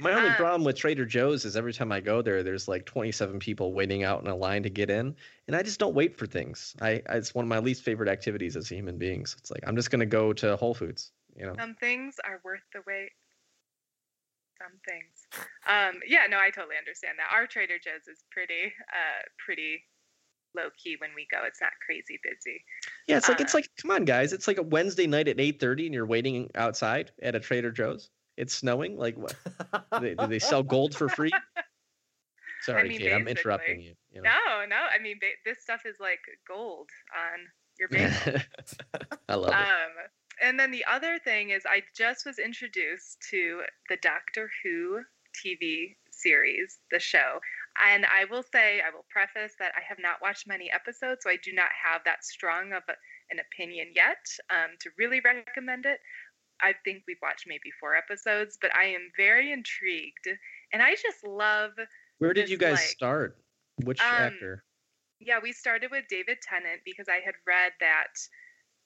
[0.01, 2.85] My only um, problem with Trader Joe's is every time I go there, there's like
[2.85, 5.17] 27 people waiting out in a line to get in,
[5.49, 6.77] and I just don't wait for things.
[6.81, 9.35] I, I it's one of my least favorite activities as human beings.
[9.39, 11.11] It's like I'm just gonna go to Whole Foods.
[11.37, 11.55] You know.
[11.59, 13.11] Some things are worth the wait.
[14.59, 15.47] Some things.
[15.69, 17.29] Um, yeah, no, I totally understand that.
[17.33, 19.83] Our Trader Joe's is pretty, uh, pretty
[20.57, 21.39] low key when we go.
[21.45, 22.65] It's not crazy busy.
[23.07, 24.33] Yeah, it's like uh, it's like come on, guys.
[24.33, 28.11] It's like a Wednesday night at 8:30, and you're waiting outside at a Trader Joe's.
[28.39, 28.97] It's snowing.
[28.97, 29.35] Like what?
[29.93, 31.33] do, they, do they sell gold for free?
[32.63, 34.31] Sorry, I mean, Kate, I'm interrupting you, you know?
[34.31, 34.77] No, no.
[34.77, 37.47] I mean, ba- this stuff is like gold on
[37.79, 38.41] your bagel.
[39.29, 40.11] I love um, it.
[40.41, 45.01] And then the other thing is, I just was introduced to the Doctor Who
[45.35, 47.41] TV series, the show.
[47.85, 51.31] And I will say, I will preface that I have not watched many episodes, so
[51.31, 52.95] I do not have that strong of a,
[53.31, 56.01] an opinion yet um, to really recommend it.
[56.61, 60.29] I think we've watched maybe four episodes, but I am very intrigued,
[60.73, 61.73] and I just love.
[62.19, 63.37] Where did this, you guys like, start?
[63.85, 64.65] Which um, actor?
[65.21, 68.15] Yeah, we started with David Tennant because I had read that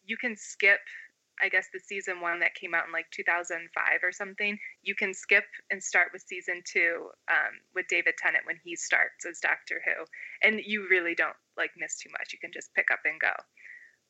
[0.04, 0.80] you can skip.
[1.42, 3.64] I guess the season one that came out in like 2005
[4.02, 4.58] or something.
[4.82, 9.24] You can skip and start with season two um, with David Tennant when he starts
[9.28, 10.04] as Doctor Who,
[10.46, 12.32] and you really don't like miss too much.
[12.32, 13.32] You can just pick up and go.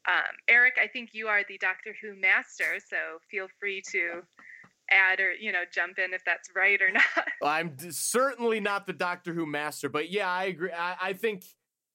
[0.09, 2.97] Um, Erik, I think you are the Doctor Who master, so
[3.31, 4.23] feel free to
[4.91, 7.29] add or you know jump in if that's right or not.
[7.43, 10.73] I'm d- certainly not the Doctor Who master, but yeah, I agree.
[10.73, 11.45] I, I think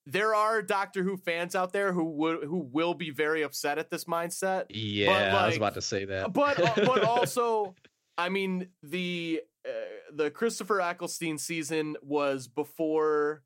[0.06, 3.90] there are Doctor Who fans out there who would who will be very upset at
[3.90, 4.66] this mindset.
[4.70, 6.34] Yeah, I was about to say that.
[6.34, 7.76] But uh, but also,
[8.18, 9.72] I mean the uh,
[10.14, 13.44] the Christopher Eccleston season was before.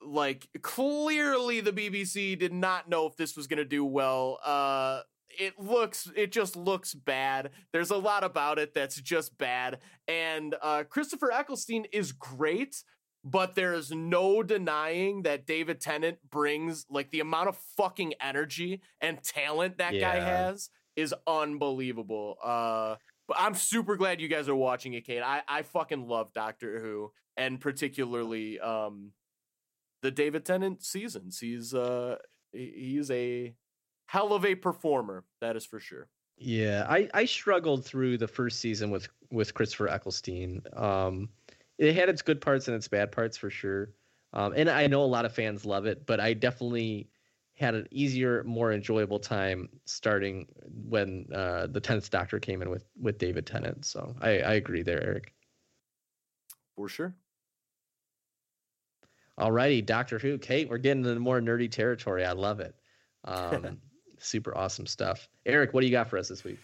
[0.00, 4.38] Like clearly the BBC did not know if this was going to do well.
[4.44, 5.00] Uh
[5.38, 7.50] it looks it just looks bad.
[7.72, 9.78] There's a lot about it that's just bad.
[10.06, 12.82] And uh Christopher Eccleston is great,
[13.24, 18.80] but there is no denying that David Tennant brings like the amount of fucking energy
[19.00, 22.36] and talent that guy has is unbelievable.
[22.42, 22.96] Uh
[23.26, 25.22] but I'm super glad you guys are watching it, Kate.
[25.22, 29.12] I I fucking love Doctor Who and particularly um
[30.02, 31.40] the David Tennant seasons.
[31.40, 32.16] He's uh
[32.52, 33.54] he's a
[34.06, 36.08] hell of a performer, that is for sure.
[36.36, 40.62] Yeah, I, I struggled through the first season with with Christopher Eccleston.
[40.74, 41.28] Um,
[41.78, 43.90] it had its good parts and its bad parts for sure.
[44.32, 47.10] Um, and I know a lot of fans love it, but I definitely
[47.54, 50.46] had an easier, more enjoyable time starting
[50.88, 53.84] when uh, the tenth Doctor came in with with David Tennant.
[53.84, 55.34] So I, I agree there, Erik.
[56.76, 57.16] For sure.
[59.38, 62.24] Alrighty, Doctor Who, Kate, we're getting into more nerdy territory.
[62.24, 62.74] I love it.
[63.24, 63.78] Um,
[64.18, 65.28] super awesome stuff.
[65.46, 66.58] Erik, what do you got for us this week?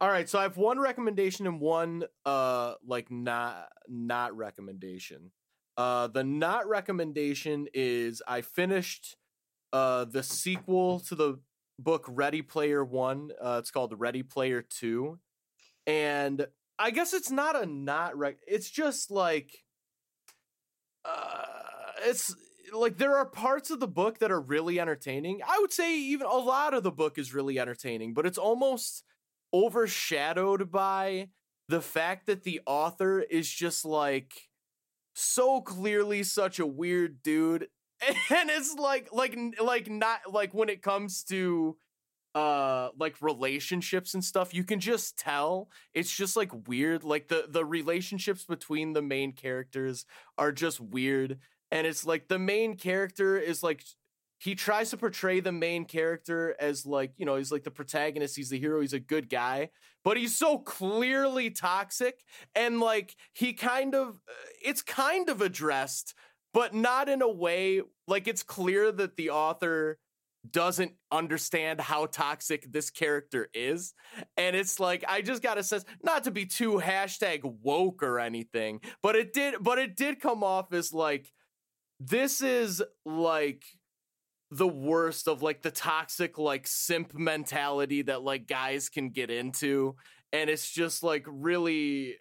[0.00, 5.30] All right, so I have one recommendation and one uh like not not recommendation.
[5.76, 9.16] Uh the not recommendation is I finished
[9.72, 11.40] uh the sequel to the
[11.78, 13.30] book Ready Player 1.
[13.40, 15.18] Uh it's called Ready Player 2.
[15.86, 16.46] And
[16.78, 19.62] I guess it's not a not rec it's just like
[21.04, 21.61] uh
[22.04, 22.34] it's
[22.72, 25.40] like there are parts of the book that are really entertaining.
[25.46, 29.04] I would say even a lot of the book is really entertaining, but it's almost
[29.52, 31.28] overshadowed by
[31.68, 34.32] the fact that the author is just like
[35.14, 37.68] so clearly such a weird dude.
[38.30, 41.76] And it's like like like not like when it comes to
[42.34, 47.04] uh like relationships and stuff you can just tell it's just like weird.
[47.04, 50.04] Like the the relationships between the main characters
[50.36, 51.38] are just weird
[51.72, 53.82] and it's like the main character is like
[54.38, 58.36] he tries to portray the main character as like you know he's like the protagonist
[58.36, 59.70] he's the hero he's a good guy
[60.04, 62.20] but he's so clearly toxic
[62.54, 64.32] and like he kind of uh,
[64.64, 66.14] it's kind of addressed
[66.52, 69.98] but not in a way like it's clear that the author
[70.50, 73.94] doesn't understand how toxic this character is
[74.36, 78.18] and it's like i just got a sense not to be too hashtag woke or
[78.18, 81.30] anything but it did but it did come off as like
[82.08, 83.64] this is like
[84.50, 89.94] the worst of like the toxic like simp mentality that like guys can get into
[90.32, 92.16] and it's just like really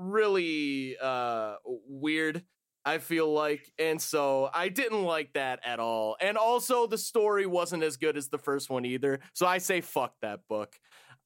[0.00, 1.54] really uh
[1.88, 2.42] weird
[2.84, 7.46] I feel like and so I didn't like that at all and also the story
[7.46, 10.74] wasn't as good as the first one either so I say fuck that book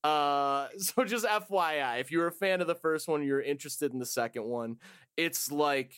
[0.03, 3.99] uh so just FYI if you're a fan of the first one you're interested in
[3.99, 4.77] the second one
[5.17, 5.95] it's like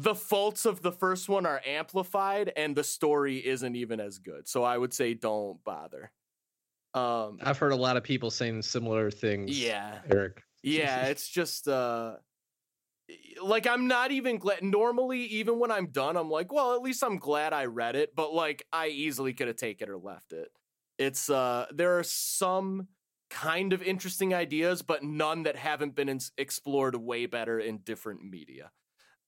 [0.00, 4.46] the faults of the first one are amplified and the story isn't even as good.
[4.46, 6.12] So I would say don't bother.
[6.94, 9.58] Um I've heard a lot of people saying similar things.
[9.58, 9.98] yeah.
[10.08, 10.42] Erik.
[10.62, 12.16] Yeah, it's just uh
[13.42, 17.02] like I'm not even glad normally even when I'm done I'm like, well, at least
[17.02, 20.32] I'm glad I read it, but like I easily could have taken it or left
[20.32, 20.48] it.
[20.96, 22.86] It's uh there are some
[23.30, 28.22] kind of interesting ideas but none that haven't been ins- explored way better in different
[28.22, 28.70] media.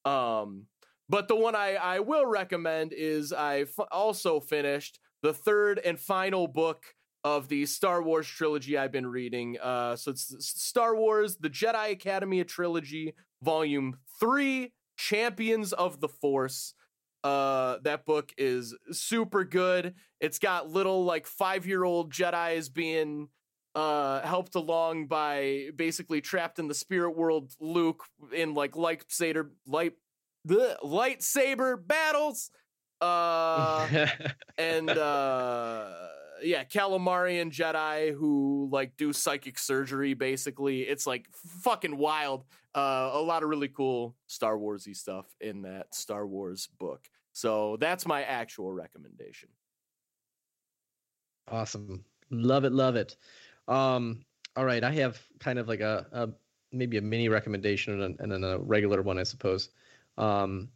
[0.05, 0.67] Um,
[1.09, 6.47] but the one I, I will recommend is I also finished the third and final
[6.47, 6.85] book
[7.25, 9.59] of the Star Wars trilogy I've been reading.
[9.61, 16.75] Uh, so it's Star Wars, the Jedi Academy trilogy, volume three, Champions of the Force.
[17.23, 19.95] Uh, that book is super good.
[20.21, 23.29] It's got little like five year old Jedi's being
[23.75, 29.93] uh helped along by basically trapped in the spirit world Luke in like lightsaber light
[30.45, 32.51] the lightsaber battles
[33.01, 33.87] uh
[34.59, 35.89] and uh
[36.43, 41.27] yeah calamarian jedi who like do psychic surgery basically it's like
[41.63, 42.45] fucking wild
[42.75, 47.03] uh a lot of really cool star warsy stuff in that star wars book
[47.33, 49.49] so that's my actual recommendation
[51.51, 52.05] Awesome.
[52.31, 53.17] Love it, love it.
[53.71, 54.25] Um,
[54.57, 56.29] all right, I have kind of like a, a
[56.73, 59.71] maybe a mini recommendation and, and then a regular one, I suppose.
[60.19, 60.69] Um,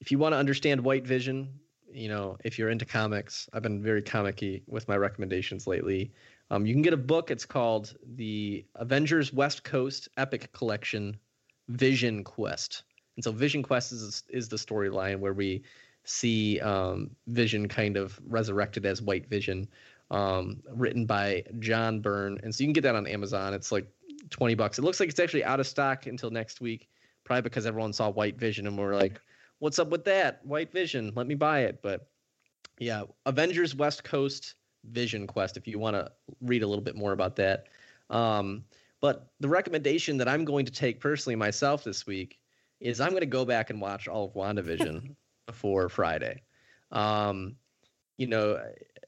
[0.00, 1.60] if you want to understand White Vision
[1.96, 6.12] you know, if you're into comics, I've been very comicky with my recommendations lately.
[6.50, 7.30] Um, you can get a book.
[7.30, 11.16] It's called the Avengers West Coast Epic Collection
[11.68, 12.82] Vision Quest.
[13.16, 15.62] And so Vision Quest is is the storyline where we
[16.04, 19.66] see um, Vision kind of resurrected as White Vision,
[20.10, 22.38] um, written by John Byrne.
[22.42, 23.54] And so you can get that on Amazon.
[23.54, 23.86] It's like
[24.30, 24.78] 20 bucks.
[24.78, 26.88] It looks like it's actually out of stock until next week,
[27.24, 29.20] probably because everyone saw White Vision and we're like,
[29.58, 30.44] what's up with that?
[30.44, 31.80] White Vision, let me buy it.
[31.82, 32.08] But
[32.78, 34.54] yeah, Avengers West Coast
[34.84, 36.10] Vision Quest, if you want to
[36.40, 37.66] read a little bit more about that.
[38.10, 38.64] Um,
[39.00, 42.38] but the recommendation that I'm going to take personally myself this week
[42.80, 45.14] is I'm going to go back and watch all of WandaVision
[45.46, 46.42] before Friday.
[46.92, 47.56] Um,
[48.16, 48.62] you know,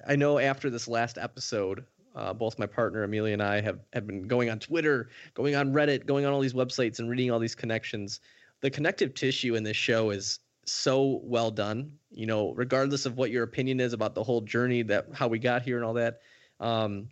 [0.06, 1.84] I know after this last episode,
[2.14, 5.72] uh, both my partner Amelia and I have, have been going on Twitter, going on
[5.72, 8.20] Reddit, going on all these websites and reading all these connections.
[8.60, 11.92] The connective tissue in this show is so well done.
[12.10, 15.38] You know, regardless of what your opinion is about the whole journey that how we
[15.38, 16.20] got here and all that.
[16.60, 17.08] Um,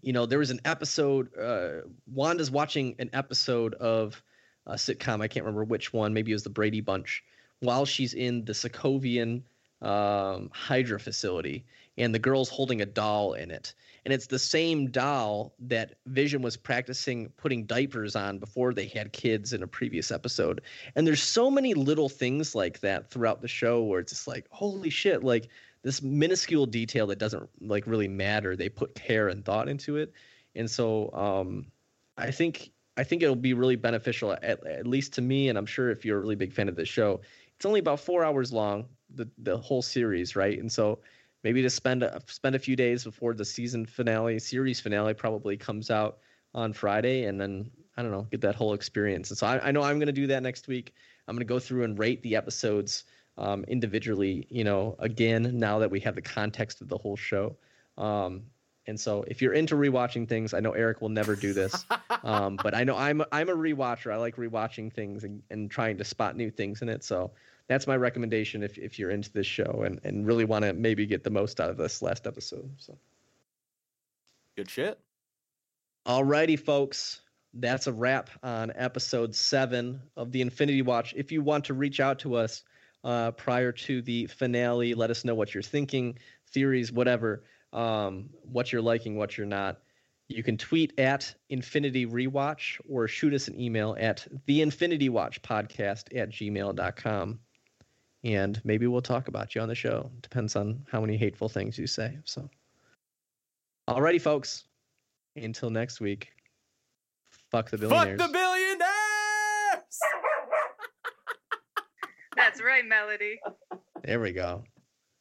[0.00, 1.36] you know, there was an episode.
[1.38, 4.20] Uh, Wanda's watching an episode of
[4.66, 5.22] a sitcom.
[5.22, 6.12] I can't remember which one.
[6.12, 7.22] Maybe it was the Brady Bunch.
[7.60, 9.42] While she's in the Sokovian
[9.80, 11.64] um, Hydra facility,
[11.98, 13.74] and the girl's holding a doll in it.
[14.04, 19.12] And it's the same doll that Vision was practicing putting diapers on before they had
[19.12, 20.60] kids in a previous episode.
[20.96, 24.46] And there's so many little things like that throughout the show where it's just like,
[24.50, 25.48] holy shit, like
[25.82, 28.56] this minuscule detail that doesn't like really matter.
[28.56, 30.12] They put care and thought into it.
[30.54, 31.66] And so um,
[32.16, 35.66] I think I think it'll be really beneficial, at, at least to me, and I'm
[35.66, 37.22] sure if you're a really big fan of the show,
[37.56, 40.58] it's only about four hours long, the the whole series, right?
[40.58, 40.98] And so
[41.42, 45.56] maybe to spend a, spend a few days before the season finale, series finale probably
[45.56, 46.18] comes out
[46.54, 49.30] on Friday, and then I don't know, get that whole experience.
[49.30, 50.94] And so I, I know I'm going to do that next week.
[51.28, 53.04] I'm going to go through and rate the episodes
[53.38, 54.46] um, individually.
[54.50, 57.56] You know, again, now that we have the context of the whole show.
[57.98, 58.42] Um,
[58.86, 61.84] and so if you're into rewatching things, I know Erik will never do this,
[62.24, 64.12] um, but I know I'm I'm a rewatcher.
[64.12, 67.04] I like rewatching things and, and trying to spot new things in it.
[67.04, 67.30] So
[67.72, 71.06] that's my recommendation if if you're into this show and and really want to maybe
[71.06, 72.70] get the most out of this last episode.
[72.76, 72.96] So
[74.56, 74.98] good shit.
[76.06, 77.20] Alrighty, folks.
[77.54, 81.14] That's a wrap on episode seven of the Infinity Watch.
[81.16, 82.62] If you want to reach out to us
[83.04, 86.18] uh, prior to the finale, let us know what you're thinking,
[86.48, 89.80] theories, whatever, um, what you're liking, what you're not.
[90.28, 95.42] You can tweet at Infinity Rewatch or shoot us an email at the Infinity Watch
[95.42, 97.38] Podcast at gmail.com
[98.24, 100.10] and maybe we'll talk about you on the show.
[100.20, 102.18] Depends on how many hateful things you say.
[102.24, 102.48] So,
[103.88, 104.64] alrighty, folks.
[105.34, 106.30] Until next week.
[107.50, 108.20] Fuck the billionaires.
[108.20, 108.78] Fuck the billionaires.
[112.36, 113.40] That's right, Melody.
[114.02, 114.62] There we go.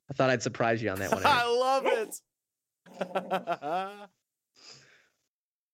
[0.10, 1.24] I thought I'd surprise you on that one.
[1.24, 1.30] Eh?
[1.30, 2.16] I love it.